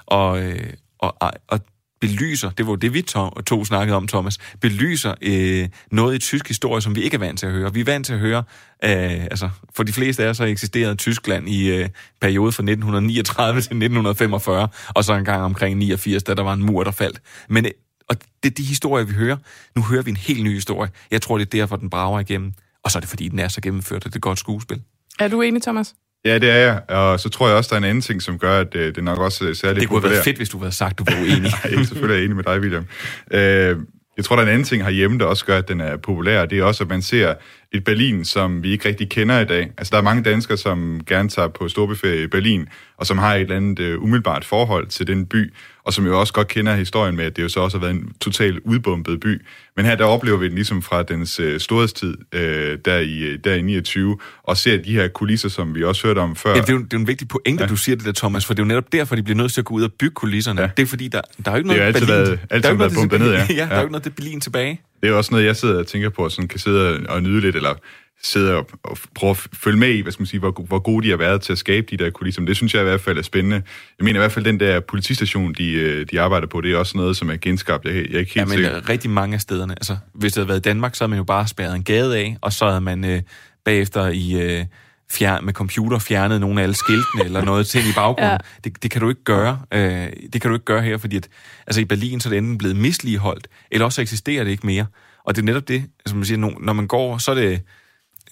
og, 0.06 0.42
øh, 0.42 0.72
og, 0.98 1.16
og 1.48 1.60
belyser, 2.00 2.50
det 2.50 2.66
var 2.66 2.76
det, 2.76 2.94
vi 2.94 3.02
to, 3.02 3.30
to 3.30 3.64
snakkede 3.64 3.96
om, 3.96 4.08
Thomas, 4.08 4.38
belyser 4.60 5.14
øh, 5.22 5.68
noget 5.90 6.14
i 6.14 6.18
tysk 6.18 6.48
historie, 6.48 6.82
som 6.82 6.94
vi 6.94 7.02
ikke 7.02 7.14
er 7.14 7.18
vant 7.18 7.38
til 7.38 7.46
at 7.46 7.52
høre. 7.52 7.74
Vi 7.74 7.80
er 7.80 7.84
vant 7.84 8.06
til 8.06 8.12
at 8.12 8.18
høre, 8.18 8.44
øh, 8.84 9.24
altså 9.24 9.50
for 9.76 9.82
de 9.82 9.92
fleste 9.92 10.24
af 10.24 10.28
os 10.28 10.38
har 10.38 10.46
eksisteret 10.46 10.98
Tyskland 10.98 11.48
i 11.48 11.70
øh, 11.70 11.88
periode 12.20 12.52
fra 12.52 12.62
1939 12.62 13.52
til 13.52 13.58
1945, 13.58 14.68
og 14.88 15.04
så 15.04 15.14
en 15.14 15.24
gang 15.24 15.42
omkring 15.42 15.78
89, 15.78 16.22
da 16.22 16.34
der 16.34 16.42
var 16.42 16.52
en 16.52 16.62
mur, 16.62 16.84
der 16.84 16.90
faldt. 16.90 17.20
Men 17.48 17.66
og 18.12 18.18
det 18.42 18.50
er 18.50 18.54
de 18.54 18.62
historier, 18.62 19.04
vi 19.04 19.12
hører. 19.12 19.36
Nu 19.76 19.82
hører 19.82 20.02
vi 20.02 20.10
en 20.10 20.16
helt 20.16 20.44
ny 20.44 20.54
historie. 20.54 20.90
Jeg 21.10 21.22
tror, 21.22 21.38
det 21.38 21.46
er 21.46 21.50
derfor, 21.50 21.76
den 21.76 21.90
brager 21.90 22.20
igennem. 22.20 22.52
Og 22.84 22.90
så 22.90 22.98
er 22.98 23.00
det, 23.00 23.08
fordi 23.08 23.28
den 23.28 23.38
er 23.38 23.48
så 23.48 23.60
gennemført, 23.60 24.06
at 24.06 24.12
det 24.12 24.16
er 24.16 24.20
godt 24.20 24.38
skuespil. 24.38 24.80
Er 25.20 25.28
du 25.28 25.42
enig, 25.42 25.62
Thomas? 25.62 25.94
Ja, 26.24 26.38
det 26.38 26.50
er 26.50 26.56
jeg. 26.56 26.82
Og 26.88 27.20
så 27.20 27.28
tror 27.28 27.48
jeg 27.48 27.56
også, 27.56 27.68
der 27.68 27.74
er 27.74 27.78
en 27.78 27.84
anden 27.84 28.02
ting, 28.02 28.22
som 28.22 28.38
gør, 28.38 28.60
at 28.60 28.74
øh, 28.74 28.86
det 28.86 28.98
er 28.98 29.02
nok 29.02 29.18
også 29.18 29.44
øh, 29.44 29.56
særligt 29.56 29.80
Det 29.80 29.88
kunne 29.88 30.00
have 30.00 30.10
været 30.10 30.24
fedt, 30.24 30.36
hvis 30.36 30.48
du 30.48 30.58
havde 30.58 30.72
sagt, 30.72 30.98
du 30.98 31.04
var 31.08 31.16
uenig. 31.20 31.42
Nej, 31.42 31.60
jeg 31.64 31.80
er 31.80 31.84
selvfølgelig 31.84 32.24
enig 32.24 32.36
med 32.36 32.44
dig, 32.44 32.60
William. 32.60 32.86
Øh, 33.30 33.76
jeg 34.16 34.24
tror, 34.24 34.36
der 34.36 34.42
er 34.42 34.46
en 34.46 34.52
anden 34.52 34.64
ting 34.64 34.84
herhjemme, 34.84 35.18
der 35.18 35.24
også 35.24 35.46
gør, 35.46 35.58
at 35.58 35.68
den 35.68 35.80
er 35.80 35.96
populær. 35.96 36.46
Det 36.46 36.58
er 36.58 36.64
også, 36.64 36.84
at 36.84 36.90
man 36.90 37.02
ser 37.02 37.34
et 37.72 37.84
Berlin, 37.84 38.24
som 38.24 38.62
vi 38.62 38.70
ikke 38.70 38.88
rigtig 38.88 39.08
kender 39.08 39.40
i 39.40 39.44
dag. 39.44 39.70
Altså, 39.78 39.90
der 39.90 39.98
er 39.98 40.02
mange 40.02 40.22
danskere, 40.22 40.56
som 40.56 41.00
gerne 41.06 41.28
tager 41.28 41.48
på 41.48 41.68
storbeferie 41.68 42.22
i 42.22 42.26
Berlin, 42.26 42.68
og 42.96 43.06
som 43.06 43.18
har 43.18 43.34
et 43.34 43.40
eller 43.40 43.56
andet 43.56 43.94
uh, 43.94 44.02
umiddelbart 44.02 44.44
forhold 44.44 44.86
til 44.86 45.06
den 45.06 45.26
by. 45.26 45.52
Og 45.84 45.92
som 45.92 46.06
jo 46.06 46.20
også 46.20 46.32
godt 46.32 46.48
kender 46.48 46.74
historien 46.74 47.16
med, 47.16 47.24
at 47.24 47.36
det 47.36 47.42
jo 47.42 47.48
så 47.48 47.60
også 47.60 47.78
har 47.78 47.86
været 47.86 47.94
en 47.94 48.12
totalt 48.20 48.58
udbombet 48.64 49.20
by. 49.20 49.42
Men 49.76 49.84
her 49.84 49.94
der 49.94 50.04
oplever 50.04 50.38
vi 50.38 50.48
den 50.48 50.54
ligesom 50.54 50.82
fra 50.82 51.02
dens 51.02 51.40
øh, 51.40 51.60
storhedstid, 51.60 52.16
øh, 52.32 52.78
der, 52.84 52.98
i, 52.98 53.36
der 53.36 53.54
i 53.54 53.62
29, 53.62 54.18
og 54.42 54.56
ser 54.56 54.82
de 54.82 54.92
her 54.92 55.08
kulisser, 55.08 55.48
som 55.48 55.74
vi 55.74 55.84
også 55.84 56.06
hørte 56.06 56.18
om 56.18 56.36
før. 56.36 56.50
Ja, 56.50 56.60
det, 56.60 56.68
er 56.68 56.72
jo, 56.72 56.78
det 56.78 56.84
er 56.84 56.88
jo 56.92 56.98
en 56.98 57.06
vigtig 57.06 57.28
pointe, 57.28 57.64
ja. 57.64 57.68
du 57.68 57.76
siger 57.76 57.96
det 57.96 58.06
der, 58.06 58.12
Thomas, 58.12 58.46
for 58.46 58.54
det 58.54 58.60
er 58.60 58.64
jo 58.64 58.68
netop 58.68 58.92
derfor, 58.92 59.16
de 59.16 59.22
bliver 59.22 59.36
nødt 59.36 59.52
til 59.52 59.60
at 59.60 59.64
gå 59.64 59.74
ud 59.74 59.82
og 59.82 59.92
bygge 59.92 60.14
kulisserne. 60.14 60.60
Ja. 60.60 60.70
Det 60.76 60.82
er 60.82 60.86
fordi, 60.86 61.08
der, 61.08 61.20
der 61.44 61.50
er 61.50 61.54
jo 61.54 61.56
ikke 61.56 61.68
noget 61.68 61.78
det 61.78 61.82
er 61.82 61.86
altid 61.86 62.06
Berlin. 62.06 62.26
været, 62.26 62.40
altid 62.50 62.62
der 62.62 62.74
er 62.74 62.78
været 62.78 62.92
bombet 62.94 63.20
ned, 63.20 63.32
ja. 63.32 63.46
ja, 63.50 63.54
der 63.54 63.70
er 63.70 63.76
jo 63.76 63.82
ikke 63.82 63.92
noget 63.92 64.02
til 64.02 64.10
Berlin 64.10 64.40
tilbage. 64.40 64.80
Det 65.02 65.10
er 65.10 65.14
også 65.14 65.30
noget, 65.30 65.44
jeg 65.44 65.56
sidder 65.56 65.78
og 65.78 65.86
tænker 65.86 66.08
på, 66.08 66.28
sådan 66.28 66.48
kan 66.48 66.58
sidde 66.58 67.06
og 67.08 67.22
nyde 67.22 67.40
lidt, 67.40 67.56
eller 67.56 67.74
sidde 68.22 68.56
og, 68.56 68.68
og 68.82 68.98
prøve 69.14 69.30
at 69.30 69.36
følge 69.36 69.78
med 69.78 69.88
i, 69.88 70.00
hvad 70.00 70.12
skal 70.12 70.20
man 70.22 70.26
sige, 70.26 70.40
hvor, 70.40 70.64
hvor 70.66 70.78
gode 70.78 71.06
de 71.06 71.10
har 71.10 71.16
været 71.16 71.40
til 71.40 71.52
at 71.52 71.58
skabe 71.58 71.86
de 71.90 72.04
der 72.04 72.10
kulisser. 72.10 72.42
Det 72.42 72.56
synes 72.56 72.74
jeg 72.74 72.82
i 72.82 72.84
hvert 72.84 73.00
fald 73.00 73.18
er 73.18 73.22
spændende. 73.22 73.62
Jeg 73.98 74.04
mener 74.04 74.20
i 74.20 74.22
hvert 74.22 74.32
fald, 74.32 74.44
den 74.44 74.60
der 74.60 74.80
politistation, 74.80 75.54
de, 75.58 75.72
øh, 75.72 76.06
de 76.10 76.20
arbejder 76.20 76.46
på, 76.46 76.60
det 76.60 76.72
er 76.72 76.76
også 76.76 76.96
noget, 76.96 77.16
som 77.16 77.30
er 77.30 77.36
genskabt. 77.36 77.84
Jeg, 77.84 77.94
jeg 77.94 78.00
er 78.00 78.04
ikke 78.04 78.16
helt 78.18 78.36
ja, 78.36 78.44
men 78.44 78.52
sikker. 78.52 78.76
øh, 78.76 78.88
rigtig 78.88 79.10
mange 79.10 79.34
af 79.34 79.40
stederne. 79.40 79.72
Altså, 79.72 79.96
hvis 80.14 80.32
det 80.32 80.40
havde 80.40 80.48
været 80.48 80.58
i 80.58 80.62
Danmark, 80.62 80.94
så 80.94 81.04
havde 81.04 81.10
man 81.10 81.16
jo 81.16 81.24
bare 81.24 81.48
spærret 81.48 81.76
en 81.76 81.84
gade 81.84 82.18
af, 82.18 82.36
og 82.40 82.52
så 82.52 82.68
havde 82.68 82.80
man 82.80 83.04
øh, 83.04 83.22
bagefter 83.64 84.08
i... 84.08 84.42
Øh, 84.42 84.64
fjern, 85.12 85.44
med 85.44 85.52
computer 85.52 85.98
fjernet 85.98 86.40
nogle 86.40 86.60
af 86.60 86.62
alle 86.62 86.74
skiltene 86.74 87.24
eller 87.24 87.44
noget 87.44 87.66
til 87.66 87.80
i 87.80 87.92
baggrunden. 87.94 88.22
Ja. 88.32 88.36
Det, 88.64 88.82
det 88.82 88.90
kan 88.90 89.00
du 89.00 89.08
ikke 89.08 89.24
gøre. 89.24 89.60
Øh, 89.72 90.08
det 90.32 90.40
kan 90.40 90.48
du 90.48 90.54
ikke 90.54 90.64
gøre 90.64 90.82
her, 90.82 90.96
fordi 90.96 91.16
at, 91.16 91.28
altså 91.66 91.80
i 91.80 91.84
Berlin 91.84 92.20
så 92.20 92.28
er 92.28 92.30
det 92.30 92.38
enten 92.38 92.58
blevet 92.58 92.76
misligeholdt, 92.76 93.48
eller 93.70 93.84
også 93.84 94.02
eksisterer 94.02 94.44
det 94.44 94.50
ikke 94.50 94.66
mere. 94.66 94.86
Og 95.24 95.36
det 95.36 95.42
er 95.42 95.46
netop 95.46 95.68
det, 95.68 95.84
som 96.06 96.18
man 96.18 96.24
siger, 96.24 96.38
når 96.60 96.72
man 96.72 96.86
går, 96.86 97.18
så 97.18 97.30
er 97.30 97.34
det 97.34 97.62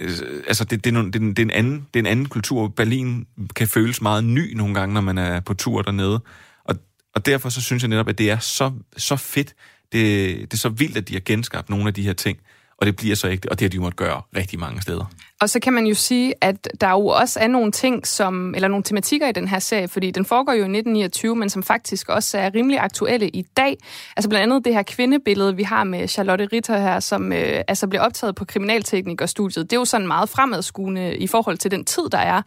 øh, 0.01 0.42
altså 0.46 0.64
det, 0.64 0.84
det, 0.84 0.96
er, 0.96 1.03
det, 1.03 1.12
det, 1.12 1.38
er 1.38 1.42
en 1.42 1.51
anden, 1.51 1.86
det 1.94 2.01
er 2.01 2.03
en 2.03 2.07
anden 2.07 2.26
kultur. 2.26 2.68
Berlin 2.68 3.26
kan 3.57 3.68
føles 3.68 4.03
meget 4.03 4.24
ny 4.24 4.55
nogle 4.55 4.74
gange, 4.74 4.94
når 4.94 5.01
man 5.01 5.18
er 5.18 5.40
på 5.40 5.55
tur 5.55 5.82
dernede. 5.82 6.20
Og, 6.64 6.76
og 7.14 7.26
derfor 7.26 7.48
så 7.48 7.62
synes 7.62 7.82
jeg 7.82 7.88
netop, 7.88 8.09
at 8.09 8.18
det 8.18 8.30
er 8.30 8.38
så, 8.38 8.72
så 8.96 9.16
fedt. 9.16 9.55
Det, 9.92 10.36
det 10.40 10.53
er 10.53 10.57
så 10.57 10.68
vildt, 10.68 10.96
at 10.96 11.09
de 11.09 11.12
har 11.12 11.22
genskabt 11.24 11.70
nogle 11.70 11.88
af 11.88 11.94
de 11.94 12.03
her 12.03 12.12
ting. 12.12 12.38
Og 12.81 12.87
det 12.87 12.97
bliver 12.97 13.16
så 13.16 13.28
ikke, 13.28 13.51
og 13.51 13.59
det 13.59 13.64
har 13.64 13.68
de 13.68 13.76
jo 13.76 13.83
måttet 13.83 13.99
gøre 13.99 14.22
rigtig 14.37 14.59
mange 14.59 14.83
steder. 14.83 15.05
Og 15.41 15.51
så 15.51 15.61
kan 15.61 15.72
man 15.72 15.87
jo 15.87 15.95
sige, 15.95 16.35
at 16.41 16.68
der 16.81 16.91
jo 16.91 17.07
også 17.07 17.41
er 17.41 17.49
nogle 17.49 17.72
ting, 17.72 18.07
som, 18.07 18.55
eller 18.55 18.68
nogle 18.68 18.85
tematikker 18.85 19.28
i 19.28 19.33
den 19.33 19.49
her 19.49 19.59
serie, 19.59 19.89
fordi 19.89 20.11
den 20.11 20.24
foregår 20.24 20.53
jo 20.53 20.59
i 20.59 20.78
1929, 20.78 21.37
men 21.37 21.51
som 21.51 21.62
faktisk 21.62 22.09
også 22.09 22.39
er 22.39 22.55
rimelig 22.55 22.81
aktuelle 22.81 23.28
i 23.28 23.43
dag. 23.43 23.76
Altså 24.16 24.28
blandt 24.28 24.43
andet 24.43 24.64
det 24.64 24.74
her 24.74 24.83
kvindebillede, 24.83 25.57
vi 25.57 25.62
har 25.62 25.85
med 25.85 26.09
Charlotte 26.09 26.49
Ritter 26.53 26.78
her, 26.78 27.01
som 27.01 27.33
øh, 27.33 27.62
altså 27.68 27.87
bliver 27.87 28.03
optaget 28.03 28.35
på 28.35 28.45
kriminalteknikerstudiet. 28.45 29.70
Det 29.70 29.76
er 29.76 29.81
jo 29.81 29.85
sådan 29.85 30.07
meget 30.07 30.28
fremadskuende 30.28 31.16
i 31.16 31.26
forhold 31.26 31.59
til 31.59 31.70
den 31.70 31.85
tid, 31.85 32.09
der 32.12 32.18
er. 32.18 32.43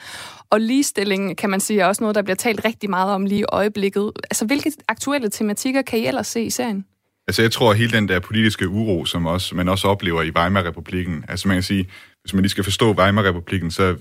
Og 0.50 0.62
ligestilling, 0.62 1.38
kan 1.38 1.50
man 1.50 1.60
sige, 1.60 1.82
er 1.82 1.86
også 1.86 2.04
noget, 2.04 2.16
der 2.16 2.22
bliver 2.22 2.36
talt 2.36 2.66
rigtig 2.66 2.90
meget 2.90 3.14
om 3.14 3.26
lige 3.26 3.42
i 3.42 3.46
øjeblikket. 3.50 4.12
Altså 4.24 4.46
hvilke 4.46 4.72
aktuelle 4.88 5.30
tematikker 5.30 5.82
kan 5.82 6.00
I 6.00 6.08
ellers 6.08 6.28
se 6.28 6.42
i 6.42 6.50
serien? 6.50 6.86
Altså 7.28 7.42
jeg 7.42 7.52
tror, 7.52 7.72
at 7.72 7.78
hele 7.78 7.92
den 7.92 8.08
der 8.08 8.20
politiske 8.20 8.70
uro, 8.70 9.06
som 9.06 9.26
også, 9.26 9.56
man 9.56 9.70
også 9.70 9.88
oplever 9.88 10.22
i 10.22 10.32
Weimar-republiken, 10.38 11.26
altså 11.28 11.48
man 11.48 11.56
kan 11.56 11.64
sige, 11.64 11.90
hvis 12.22 12.34
man 12.34 12.42
lige 12.42 12.50
skal 12.50 12.64
forstå 12.64 12.94
Weimar-republiken, 12.94 13.72
så 13.72 13.96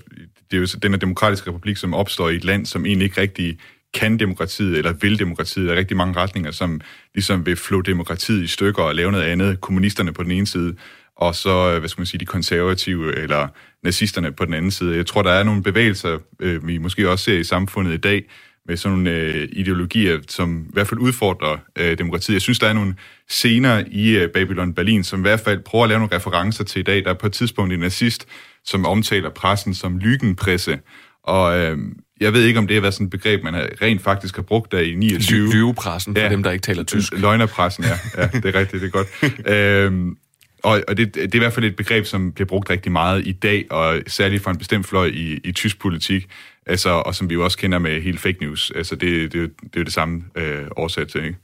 det 0.51 0.57
er 0.57 0.57
jo 0.57 0.65
den 0.65 0.91
her 0.91 0.99
demokratiske 0.99 1.49
republik, 1.51 1.77
som 1.77 1.93
opstår 1.93 2.29
i 2.29 2.35
et 2.35 2.43
land, 2.43 2.65
som 2.65 2.85
egentlig 2.85 3.05
ikke 3.05 3.21
rigtig 3.21 3.57
kan 3.93 4.19
demokratiet, 4.19 4.77
eller 4.77 4.93
vil 4.93 5.19
demokratiet. 5.19 5.67
Der 5.67 5.73
er 5.73 5.77
rigtig 5.77 5.97
mange 5.97 6.15
retninger, 6.15 6.51
som 6.51 6.81
ligesom 7.13 7.45
vil 7.45 7.55
flå 7.55 7.81
demokratiet 7.81 8.43
i 8.43 8.47
stykker 8.47 8.83
og 8.83 8.95
lave 8.95 9.11
noget 9.11 9.25
andet. 9.25 9.61
Kommunisterne 9.61 10.13
på 10.13 10.23
den 10.23 10.31
ene 10.31 10.47
side, 10.47 10.75
og 11.15 11.35
så, 11.35 11.71
øh, 11.73 11.79
hvad 11.79 11.89
skal 11.89 12.01
man 12.01 12.05
sige, 12.05 12.19
de 12.19 12.25
konservative 12.25 13.15
eller 13.15 13.47
nazisterne 13.83 14.31
på 14.31 14.45
den 14.45 14.53
anden 14.53 14.71
side. 14.71 14.95
Jeg 14.95 15.05
tror, 15.05 15.21
der 15.21 15.31
er 15.31 15.43
nogle 15.43 15.63
bevægelser, 15.63 16.19
øh, 16.39 16.67
vi 16.67 16.77
måske 16.77 17.09
også 17.09 17.25
ser 17.25 17.37
i 17.39 17.43
samfundet 17.43 17.93
i 17.93 17.97
dag, 17.97 18.23
med 18.67 18.77
sådan 18.77 18.97
nogle 18.97 19.11
øh, 19.11 19.47
ideologier, 19.51 20.19
som 20.27 20.65
i 20.69 20.71
hvert 20.73 20.87
fald 20.87 20.99
udfordrer 20.99 21.57
øh, 21.75 21.97
demokratiet. 21.97 22.33
Jeg 22.33 22.41
synes, 22.41 22.59
der 22.59 22.67
er 22.67 22.73
nogle 22.73 22.95
scener 23.29 23.83
i 23.91 24.17
øh, 24.17 24.29
Babylon 24.29 24.73
Berlin, 24.73 25.03
som 25.03 25.19
i 25.19 25.21
hvert 25.21 25.39
fald 25.39 25.59
prøver 25.59 25.83
at 25.83 25.89
lave 25.89 25.99
nogle 25.99 26.15
referencer 26.15 26.63
til 26.63 26.79
i 26.79 26.83
dag. 26.83 27.03
Der 27.03 27.09
er 27.09 27.13
på 27.13 27.27
et 27.27 27.33
tidspunkt 27.33 27.73
en 27.73 27.79
nazist, 27.79 28.27
som 28.65 28.85
omtaler 28.85 29.29
pressen 29.29 29.73
som 29.73 29.97
lygenpresse. 29.97 30.79
Og 31.23 31.59
øh, 31.59 31.77
jeg 32.19 32.33
ved 32.33 32.43
ikke, 32.43 32.59
om 32.59 32.67
det 32.67 32.75
har 32.75 32.81
været 32.81 32.93
sådan 32.93 33.05
et 33.07 33.11
begreb, 33.11 33.43
man 33.43 33.55
rent 33.81 34.01
faktisk 34.01 34.35
har 34.35 34.43
brugt 34.43 34.71
der 34.71 34.79
i 34.79 34.95
29. 34.95 35.53
Lyvepressen, 35.53 36.15
for 36.15 36.21
ja, 36.21 36.29
dem, 36.29 36.43
der 36.43 36.51
ikke 36.51 36.63
taler 36.63 36.83
tysk. 36.83 37.13
Løgnerpressen, 37.17 37.83
ja. 37.83 38.21
ja 38.21 38.27
det 38.33 38.55
er 38.55 38.59
rigtigt, 38.59 38.81
det 38.81 38.87
er 38.87 38.91
godt. 38.91 39.07
øhm, 39.55 40.17
og, 40.63 40.83
og 40.87 40.97
det, 40.97 41.15
det 41.15 41.23
er 41.23 41.35
i 41.35 41.37
hvert 41.37 41.53
fald 41.53 41.65
et 41.65 41.75
begreb, 41.75 42.05
som 42.05 42.31
bliver 42.31 42.47
brugt 42.47 42.69
rigtig 42.69 42.91
meget 42.91 43.27
i 43.27 43.31
dag, 43.31 43.65
og 43.71 44.01
særligt 44.07 44.43
for 44.43 44.51
en 44.51 44.57
bestemt 44.57 44.87
fløj 44.87 45.05
i, 45.05 45.39
i 45.43 45.51
tysk 45.51 45.79
politik, 45.79 46.29
altså, 46.65 46.89
og 46.89 47.15
som 47.15 47.29
vi 47.29 47.33
jo 47.33 47.43
også 47.43 47.57
kender 47.57 47.79
med 47.79 48.01
hele 48.01 48.17
fake 48.17 48.37
news. 48.41 48.71
Altså, 48.75 48.95
det, 48.95 49.33
det, 49.33 49.33
det 49.33 49.75
er 49.75 49.79
jo 49.79 49.83
det 49.83 49.93
samme 49.93 50.23
øh, 50.35 50.67
årsag 50.77 51.07
til, 51.07 51.23
ikke? 51.23 51.37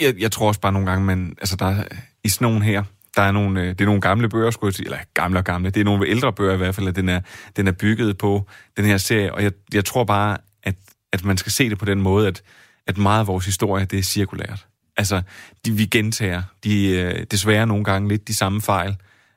Jeg, 0.00 0.14
jeg 0.18 0.32
tror 0.32 0.48
også 0.48 0.60
bare 0.60 0.72
nogle 0.72 0.90
gange, 0.90 1.06
men 1.06 1.34
altså, 1.38 1.56
der 1.56 1.66
er, 1.66 1.84
i 2.24 2.28
sådan 2.28 2.44
nogle 2.44 2.64
her, 2.64 2.82
der 3.16 3.22
er 3.22 3.32
nogle, 3.32 3.62
øh, 3.62 3.68
det 3.68 3.80
er 3.80 3.84
nogle 3.84 4.00
gamle 4.00 4.28
bøger, 4.28 4.50
skulle 4.50 4.68
jeg 4.68 4.74
sige, 4.74 4.86
eller 4.86 4.98
gamle 5.14 5.38
og 5.38 5.44
gamle, 5.44 5.70
det 5.70 5.80
er 5.80 5.84
nogle 5.84 6.08
ældre 6.08 6.32
bøger 6.32 6.54
i 6.54 6.56
hvert 6.56 6.74
fald, 6.74 6.88
at 6.88 6.96
den 6.96 7.08
er, 7.08 7.20
den 7.56 7.68
er 7.68 7.72
bygget 7.72 8.18
på 8.18 8.46
den 8.76 8.84
her 8.84 8.96
serie, 8.96 9.34
og 9.34 9.42
jeg, 9.42 9.52
jeg 9.74 9.84
tror 9.84 10.04
bare, 10.04 10.38
at, 10.62 10.74
at 11.12 11.24
man 11.24 11.36
skal 11.36 11.52
se 11.52 11.70
det 11.70 11.78
på 11.78 11.84
den 11.84 12.00
måde, 12.00 12.28
at, 12.28 12.42
at 12.86 12.98
meget 12.98 13.20
af 13.20 13.26
vores 13.26 13.46
historie, 13.46 13.84
det 13.84 13.98
er 13.98 14.02
cirkulært. 14.02 14.66
Altså, 14.98 15.22
de, 15.64 15.72
vi 15.72 15.86
gentager 15.86 16.42
de, 16.64 16.88
øh, 16.88 17.26
desværre 17.30 17.66
nogle 17.66 17.84
gange 17.84 18.08
lidt 18.08 18.28
de 18.28 18.34
samme 18.34 18.62
fejl. 18.62 18.96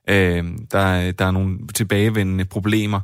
Øh, 0.10 0.46
der, 0.72 1.12
der 1.12 1.26
er 1.26 1.32
nogle 1.32 1.60
tilbagevendende 1.76 2.46
problemer, 2.46 3.00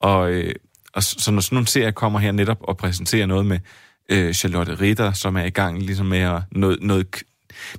og, 0.00 0.32
øh, 0.32 0.54
og 0.92 1.02
så 1.02 1.30
når 1.30 1.40
sådan 1.40 1.56
nogle 1.56 1.68
serier 1.68 1.90
kommer 1.90 2.18
her 2.18 2.32
netop 2.32 2.58
og 2.60 2.76
præsenterer 2.76 3.26
noget 3.26 3.46
med 3.46 3.58
øh, 4.08 4.34
Charlotte 4.34 4.74
Ritter, 4.80 5.12
som 5.12 5.36
er 5.36 5.44
i 5.44 5.50
gang 5.50 5.82
ligesom 5.82 6.06
med 6.06 6.18
at, 6.18 6.42
noget, 6.52 6.82
noget, 6.82 7.06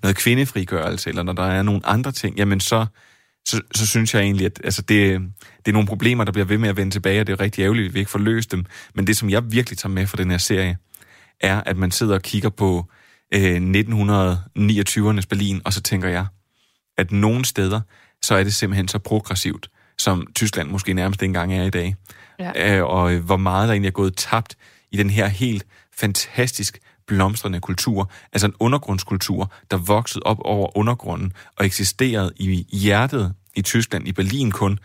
noget 0.04 0.18
kvindefrigørelse, 0.18 1.10
eller 1.10 1.24
når 1.24 1.34
der 1.34 1.44
er 1.44 1.62
nogle 1.62 1.82
andre 1.84 2.12
ting, 2.12 2.38
jamen 2.38 2.60
så, 2.60 2.86
så, 3.46 3.62
så 3.76 3.88
synes 3.88 4.14
jeg 4.14 4.22
egentlig, 4.22 4.46
at 4.46 4.62
altså 4.64 4.82
det, 4.82 5.22
det 5.66 5.68
er 5.68 5.74
nogle 5.74 5.88
problemer, 5.88 6.24
der 6.24 6.32
bliver 6.32 6.46
ved 6.46 6.58
med 6.58 6.70
at 6.70 6.78
vende 6.78 6.92
tilbage, 6.92 7.22
og 7.22 7.28
det 7.28 7.34
er 7.34 7.40
rigtig 7.40 7.62
ærgerligt, 7.64 7.88
at 7.88 7.94
vi 7.94 8.00
ikke 8.00 8.12
får 8.12 8.20
løst 8.20 8.52
dem. 8.52 8.66
Men 8.94 9.08
det, 9.08 9.18
som 9.18 9.30
jeg 9.30 9.52
virkelig 9.52 9.78
tager 9.78 9.94
med 9.94 10.08
fra 10.08 10.18
den 10.18 10.32
her 10.32 10.38
serie, 10.38 10.78
er, 11.42 11.62
at 11.66 11.78
man 11.78 11.92
sidder 11.92 12.16
og 12.16 12.22
kigger 12.22 12.50
på 12.50 12.86
øh, 13.34 13.56
1929'ernes 13.56 15.28
Berlin, 15.30 15.62
og 15.66 15.74
så 15.74 15.82
tænker 15.82 16.10
jeg, 16.10 16.26
at 16.98 17.12
nogle 17.12 17.46
steder, 17.46 17.82
så 18.22 18.36
er 18.36 18.44
det 18.44 18.56
simpelthen 18.56 18.88
så 18.88 19.00
progressivt, 19.00 19.70
som 19.98 20.28
Tyskland 20.36 20.70
måske 20.70 20.94
nærmest 20.94 21.22
ikke 21.22 21.30
engang 21.30 21.54
er 21.54 21.64
i 21.64 21.70
dag. 21.70 21.96
Ja. 22.40 22.78
Øh, 22.78 22.86
og 22.86 23.18
hvor 23.18 23.38
meget 23.38 23.68
der 23.68 23.74
egentlig 23.74 23.88
er 23.88 23.92
gået 23.92 24.16
tabt 24.18 24.58
i 24.92 24.98
den 24.98 25.10
her 25.10 25.28
helt 25.28 25.66
fantastisk 26.00 26.80
blomstrende 27.08 27.60
kultur, 27.60 28.12
altså 28.34 28.48
en 28.48 28.54
undergrundskultur, 28.60 29.52
der 29.72 29.78
voksede 29.78 30.24
op 30.24 30.38
over 30.40 30.78
undergrunden 30.78 31.34
og 31.58 31.66
eksisterede 31.66 32.32
i 32.36 32.68
hjertet 32.72 33.34
i 33.56 33.62
Tyskland, 33.62 34.08
i 34.08 34.12
Berlin 34.12 34.52
kun, 34.52 34.80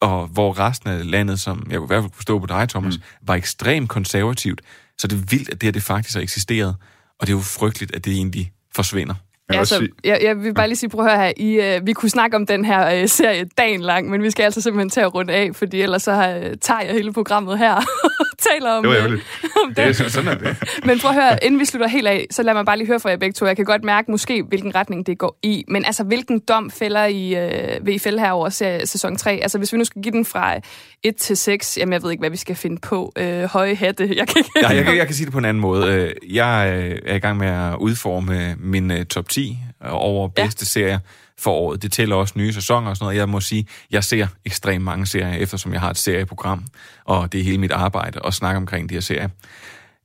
og 0.00 0.26
hvor 0.26 0.58
resten 0.58 0.90
af 0.90 1.10
landet, 1.10 1.40
som 1.40 1.66
jeg 1.70 1.78
kunne 1.78 1.86
i 1.86 1.92
hvert 1.92 2.02
fald 2.02 2.12
forstå 2.12 2.38
på 2.38 2.46
dig, 2.46 2.68
Thomas, 2.68 2.96
mm. 2.96 3.02
var 3.22 3.34
ekstremt 3.34 3.88
konservativt. 3.88 4.60
Så 4.98 5.06
det 5.06 5.16
er 5.16 5.24
vildt, 5.30 5.48
at 5.48 5.60
det 5.60 5.66
her 5.66 5.72
det 5.72 5.82
faktisk 5.82 6.14
har 6.14 6.22
eksisteret, 6.22 6.76
og 7.20 7.26
det 7.26 7.32
er 7.32 7.36
jo 7.36 7.42
frygteligt, 7.42 7.94
at 7.94 8.04
det 8.04 8.12
egentlig 8.12 8.52
forsvinder. 8.74 9.14
Jeg, 9.50 9.58
altså, 9.58 9.88
jeg, 10.04 10.20
jeg 10.22 10.42
vil 10.42 10.54
bare 10.54 10.68
lige 10.68 10.76
sige, 10.76 10.90
prøv 10.90 11.06
at 11.06 11.10
høre 11.10 11.26
her, 11.26 11.32
I, 11.36 11.76
uh, 11.78 11.86
vi 11.86 11.92
kunne 11.92 12.10
snakke 12.10 12.36
om 12.36 12.46
den 12.46 12.64
her 12.64 13.02
uh, 13.02 13.08
serie 13.08 13.44
dagen 13.58 13.80
lang, 13.80 14.10
men 14.10 14.22
vi 14.22 14.30
skal 14.30 14.42
altså 14.42 14.60
simpelthen 14.60 14.90
til 14.90 15.00
at 15.00 15.14
runde 15.14 15.32
af, 15.32 15.50
fordi 15.54 15.82
ellers 15.82 16.02
så 16.02 16.12
uh, 16.12 16.58
tager 16.60 16.80
jeg 16.80 16.92
hele 16.92 17.12
programmet 17.12 17.58
her 17.58 17.80
taler 18.40 18.70
om, 18.70 18.84
det. 18.84 19.06
Uh, 19.06 19.12
om 19.62 19.74
det. 19.74 19.76
det 19.76 20.00
er 20.00 20.08
sådan 20.08 20.28
er 20.28 20.34
det. 20.34 20.56
men 20.86 20.98
prøv 20.98 21.10
at 21.10 21.14
høre, 21.14 21.44
inden 21.44 21.60
vi 21.60 21.64
slutter 21.64 21.88
helt 21.88 22.06
af, 22.06 22.26
så 22.30 22.42
lad 22.42 22.54
mig 22.54 22.64
bare 22.64 22.76
lige 22.76 22.86
høre 22.86 23.00
fra 23.00 23.10
jer 23.10 23.16
begge 23.16 23.32
to. 23.32 23.46
Jeg 23.46 23.56
kan 23.56 23.64
godt 23.64 23.84
mærke 23.84 24.10
måske, 24.10 24.42
hvilken 24.42 24.74
retning 24.74 25.06
det 25.06 25.18
går 25.18 25.38
i, 25.42 25.64
men 25.68 25.84
altså, 25.84 26.04
hvilken 26.04 26.38
dom 26.38 26.70
fælder 26.70 27.04
I, 27.04 27.44
uh, 27.44 27.86
vil 27.86 27.94
I 27.94 27.98
fælde 27.98 28.20
her 28.20 28.30
over 28.30 28.48
sæson 28.84 29.16
3? 29.16 29.30
Altså, 29.42 29.58
hvis 29.58 29.72
vi 29.72 29.78
nu 29.78 29.84
skal 29.84 30.02
give 30.02 30.12
den 30.12 30.24
fra 30.24 30.56
1 31.02 31.16
til 31.16 31.36
6, 31.36 31.78
jamen 31.78 31.92
jeg 31.92 32.02
ved 32.02 32.10
ikke, 32.10 32.20
hvad 32.20 32.30
vi 32.30 32.36
skal 32.36 32.56
finde 32.56 32.78
på. 32.80 33.12
Uh, 33.20 33.42
høje 33.42 33.74
hatte, 33.74 34.14
jeg 34.16 34.28
kan 34.28 34.36
ikke... 34.36 34.50
Ja, 34.62 34.68
jeg, 34.68 34.84
kan, 34.84 34.96
jeg 34.96 35.06
kan 35.06 35.14
sige 35.14 35.24
det 35.24 35.32
på 35.32 35.38
en 35.38 35.44
anden 35.44 35.60
måde. 35.60 36.14
Jeg 36.30 36.68
er 37.06 37.14
i 37.14 37.18
gang 37.18 37.38
med 37.38 37.48
at 37.48 37.76
udforme 37.76 38.56
min 38.58 39.06
top 39.06 39.28
10 39.28 39.58
over 39.84 40.28
bedste 40.28 40.62
ja. 40.62 40.66
serier 40.66 40.98
for 41.40 41.50
året. 41.50 41.82
Det 41.82 41.92
tæller 41.92 42.16
også 42.16 42.34
nye 42.36 42.52
sæsoner 42.52 42.90
og 42.90 42.96
sådan 42.96 43.04
noget. 43.04 43.16
Jeg 43.16 43.28
må 43.28 43.40
sige, 43.40 43.66
jeg 43.90 44.04
ser 44.04 44.26
ekstremt 44.44 44.84
mange 44.84 45.06
serier, 45.06 45.32
eftersom 45.32 45.72
jeg 45.72 45.80
har 45.80 45.90
et 45.90 45.98
serieprogram, 45.98 46.64
og 47.04 47.32
det 47.32 47.40
er 47.40 47.44
hele 47.44 47.58
mit 47.58 47.72
arbejde 47.72 48.20
at 48.24 48.34
snakke 48.34 48.56
omkring 48.56 48.88
de 48.88 48.94
her 48.94 49.00
serier. 49.00 49.28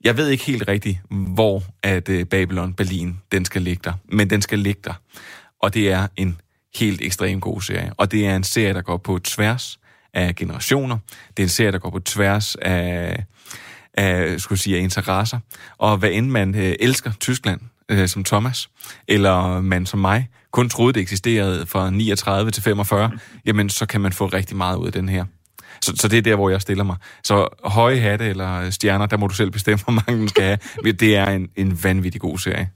Jeg 0.03 0.17
ved 0.17 0.29
ikke 0.29 0.43
helt 0.43 0.67
rigtigt, 0.67 0.99
hvor 1.09 1.63
at 1.83 2.09
øh, 2.09 2.25
Babylon 2.25 2.73
Berlin, 2.73 3.17
den 3.31 3.45
skal 3.45 3.61
ligge 3.61 3.81
der, 3.83 3.93
men 4.11 4.29
den 4.29 4.41
skal 4.41 4.59
ligge 4.59 4.81
der. 4.83 4.93
Og 5.61 5.73
det 5.73 5.91
er 5.91 6.07
en 6.15 6.37
helt 6.75 7.01
ekstremt 7.01 7.41
god 7.41 7.61
serie. 7.61 7.91
Og 7.97 8.11
det 8.11 8.27
er 8.27 8.35
en 8.35 8.43
serie, 8.43 8.73
der 8.73 8.81
går 8.81 8.97
på 8.97 9.19
tværs 9.19 9.79
af 10.13 10.35
generationer. 10.35 10.97
Det 11.37 11.43
er 11.43 11.45
en 11.45 11.49
serie, 11.49 11.71
der 11.71 11.79
går 11.79 11.89
på 11.89 11.99
tværs 11.99 12.55
af, 12.55 13.23
af 13.93 14.41
skulle 14.41 14.59
sige, 14.59 14.77
af 14.77 14.81
interesser. 14.81 15.39
Og 15.77 15.97
hvad 15.97 16.09
end 16.11 16.29
man 16.29 16.55
øh, 16.55 16.75
elsker 16.79 17.11
Tyskland, 17.19 17.61
øh, 17.91 18.07
som 18.07 18.23
Thomas, 18.23 18.69
eller 19.07 19.61
man 19.61 19.85
som 19.85 19.99
mig 19.99 20.27
kun 20.55 20.69
troede, 20.69 20.93
det 20.93 21.01
eksisterede 21.01 21.65
fra 21.65 21.89
39 21.89 22.51
til 22.51 22.63
45, 22.63 23.11
jamen 23.45 23.69
så 23.69 23.85
kan 23.85 24.01
man 24.01 24.13
få 24.13 24.25
rigtig 24.25 24.57
meget 24.57 24.77
ud 24.77 24.85
af 24.85 24.93
den 24.93 25.09
her. 25.09 25.25
Så, 25.81 25.93
så 25.95 26.07
det 26.07 26.17
er 26.17 26.21
der, 26.21 26.35
hvor 26.35 26.49
jeg 26.49 26.61
stiller 26.61 26.83
mig. 26.83 26.95
Så 27.23 27.47
høje 27.63 27.99
hatte 27.99 28.25
eller 28.25 28.69
stjerner, 28.69 29.05
der 29.05 29.17
må 29.17 29.27
du 29.27 29.33
selv 29.33 29.51
bestemme, 29.51 29.79
hvor 29.83 29.93
mange 29.93 30.19
den 30.19 30.29
skal 30.29 30.43
have. 30.43 30.91
Det 30.91 31.15
er 31.15 31.25
en, 31.25 31.49
en 31.55 31.83
vanvittig 31.83 32.21
god 32.21 32.37
serie. 32.37 32.69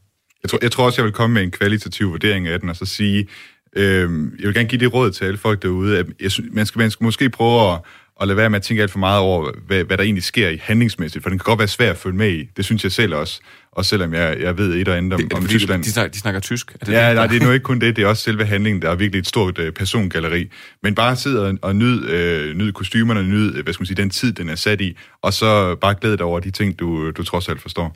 Jeg 0.44 0.50
tror, 0.50 0.60
jeg 0.62 0.72
tror 0.72 0.86
også, 0.86 1.02
jeg 1.02 1.06
vil 1.06 1.14
komme 1.14 1.34
med 1.34 1.44
en 1.44 1.52
kvalitativ 1.52 2.12
vurdering 2.12 2.48
af 2.48 2.60
den, 2.60 2.70
og 2.70 2.76
så 2.76 2.86
sige, 2.86 3.28
øh, 3.76 4.10
jeg 4.40 4.48
vil 4.48 4.54
gerne 4.54 4.70
give 4.70 4.80
det 4.80 4.94
råd 4.94 5.12
til 5.12 5.26
alle 5.26 5.38
folk 5.38 5.62
derude, 5.62 5.98
at 5.98 6.06
jeg 6.22 6.32
synes, 6.32 6.50
man, 6.54 6.66
skal, 6.66 6.80
man 6.80 6.92
skal 6.92 7.04
måske 7.04 7.30
prøve 7.30 7.74
at, 7.74 7.80
at 8.22 8.28
lade 8.28 8.38
være 8.38 8.50
med 8.50 8.60
at 8.60 8.64
tænke 8.64 8.82
alt 8.82 8.92
for 8.92 9.00
meget 9.00 9.20
over, 9.20 9.52
hvad, 9.68 9.84
hvad 9.84 9.98
der 9.98 10.04
egentlig 10.04 10.24
sker 10.24 10.50
i 10.50 10.58
handlingsmæssigt, 10.62 11.24
for 11.24 11.30
den 11.30 11.40
kan 11.40 11.44
godt 11.44 11.60
være 11.60 11.68
svært 11.68 11.92
at 11.92 11.98
følge 11.98 12.18
med 12.18 12.32
i. 12.32 12.50
Det 12.58 12.66
synes 12.66 12.84
jeg 12.84 12.92
selv 12.92 13.16
også, 13.16 13.42
og 13.72 13.86
selvom 13.86 14.14
jeg, 14.14 14.38
jeg 14.42 14.58
ved 14.58 14.74
et 14.76 14.88
og 14.88 14.98
andet 14.98 15.14
om, 15.14 15.20
Det, 15.22 15.34
om 15.34 15.48
Tyskland. 15.48 15.84
De, 15.84 15.92
snakker, 15.92 16.12
de 16.12 16.20
snakker 16.20 16.40
tysk. 16.40 16.72
Er 16.82 16.86
det 16.86 16.94
Ja, 16.94 17.08
det? 17.08 17.16
nej, 17.16 17.28
det 17.28 17.42
er 17.42 17.46
nu 17.46 17.52
ikke 17.52 17.64
kun 17.64 17.80
det, 17.82 17.96
det 17.96 18.04
er 18.04 18.08
også 18.08 18.24
selve 18.24 18.46
handlingen, 18.46 18.82
der 18.82 18.90
er 18.90 18.96
virkelig 18.96 19.20
et 19.20 19.28
stort 19.28 19.60
øh, 19.60 19.74
persongalleri. 19.74 20.50
Men 20.84 20.96
bare 20.96 21.16
sidde 21.16 21.46
og, 21.48 21.58
og 21.62 21.76
nyd, 21.76 22.06
øh, 22.10 22.56
nyd 22.56 22.72
kostymerne, 22.72 23.24
nyd, 23.24 23.56
øh, 23.56 23.64
hvad 23.64 23.74
skal 23.74 23.82
man 23.82 23.88
sige, 23.88 23.98
den 23.98 24.10
tid, 24.10 24.34
den 24.34 24.50
er 24.50 24.56
sat 24.56 24.82
i, 24.82 24.98
og 25.22 25.34
så 25.34 25.76
bare 25.76 25.96
glæde 26.02 26.18
dig 26.18 26.26
over 26.26 26.40
de 26.40 26.52
ting, 26.52 26.80
du, 26.80 27.12
du 27.12 27.24
trods 27.24 27.50
alt 27.50 27.62
forstår. 27.62 27.96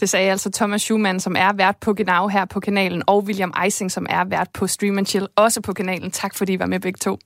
Det 0.00 0.08
sagde 0.08 0.30
altså 0.30 0.50
Thomas 0.54 0.82
Schumann, 0.82 1.20
som 1.20 1.36
er 1.38 1.52
vært 1.56 1.76
på 1.80 1.94
Genau 1.94 2.28
her 2.28 2.44
på 2.44 2.60
kanalen, 2.60 3.02
og 3.06 3.24
William 3.24 3.52
Eising, 3.64 3.92
som 3.92 4.06
er 4.10 4.24
vært 4.24 4.48
på 4.54 4.66
Stream 4.66 5.06
Chill, 5.06 5.26
også 5.36 5.60
på 5.60 5.72
kanalen. 5.72 6.10
Tak 6.10 6.36
fordi 6.36 6.52
I 6.52 6.58
var 6.58 6.66
med 6.66 6.80
begge 6.80 6.98
to. 7.02 7.18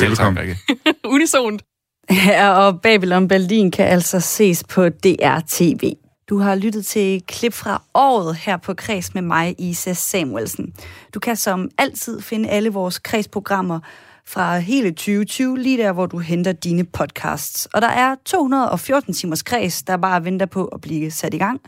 Velkommen. 0.00 0.44
Unisont. 1.04 1.62
Ja, 2.10 2.50
og 2.50 2.80
Babylon 2.82 3.28
Berlin 3.28 3.70
kan 3.70 3.86
altså 3.86 4.20
ses 4.20 4.64
på 4.64 4.88
DRTV. 4.88 5.92
Du 6.28 6.38
har 6.38 6.54
lyttet 6.54 6.86
til 6.86 7.22
klip 7.26 7.52
fra 7.52 7.82
året 7.94 8.36
her 8.36 8.56
på 8.56 8.74
Kreds 8.74 9.14
med 9.14 9.22
mig, 9.22 9.54
Isa 9.58 9.92
Samuelsen. 9.92 10.74
Du 11.14 11.20
kan 11.20 11.36
som 11.36 11.68
altid 11.78 12.20
finde 12.20 12.48
alle 12.48 12.70
vores 12.70 12.98
kredsprogrammer 12.98 13.80
fra 14.26 14.58
hele 14.58 14.90
2020, 14.90 15.58
lige 15.58 15.78
der, 15.78 15.92
hvor 15.92 16.06
du 16.06 16.18
henter 16.18 16.52
dine 16.52 16.84
podcasts. 16.84 17.66
Og 17.66 17.82
der 17.82 17.88
er 17.88 18.16
214 18.24 19.14
timers 19.14 19.42
kreds, 19.42 19.82
der 19.82 19.96
bare 19.96 20.24
venter 20.24 20.46
på 20.46 20.64
at 20.64 20.80
blive 20.80 21.10
sat 21.10 21.34
i 21.34 21.38
gang. 21.38 21.60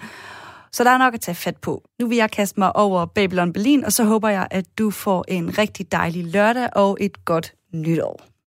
Så 0.73 0.85
der 0.85 0.91
er 0.91 0.99
nok 0.99 1.15
at 1.15 1.21
tage 1.21 1.35
fat 1.35 1.57
på. 1.57 1.83
Nu 2.01 2.09
vil 2.09 2.17
jeg 2.17 2.31
kaste 2.31 2.61
mig 2.61 2.77
over 2.77 3.07
Babylon 3.07 3.53
Berlin, 3.53 3.85
og 3.85 3.93
så 3.93 4.05
håber 4.05 4.29
jeg, 4.29 4.47
at 4.51 4.65
du 4.79 4.91
får 4.91 5.25
en 5.29 5.59
rigtig 5.59 5.93
dejlig 5.93 6.25
lørdag 6.25 6.69
og 6.77 6.97
et 7.01 7.25
godt 7.25 7.53
nytår. 7.75 8.30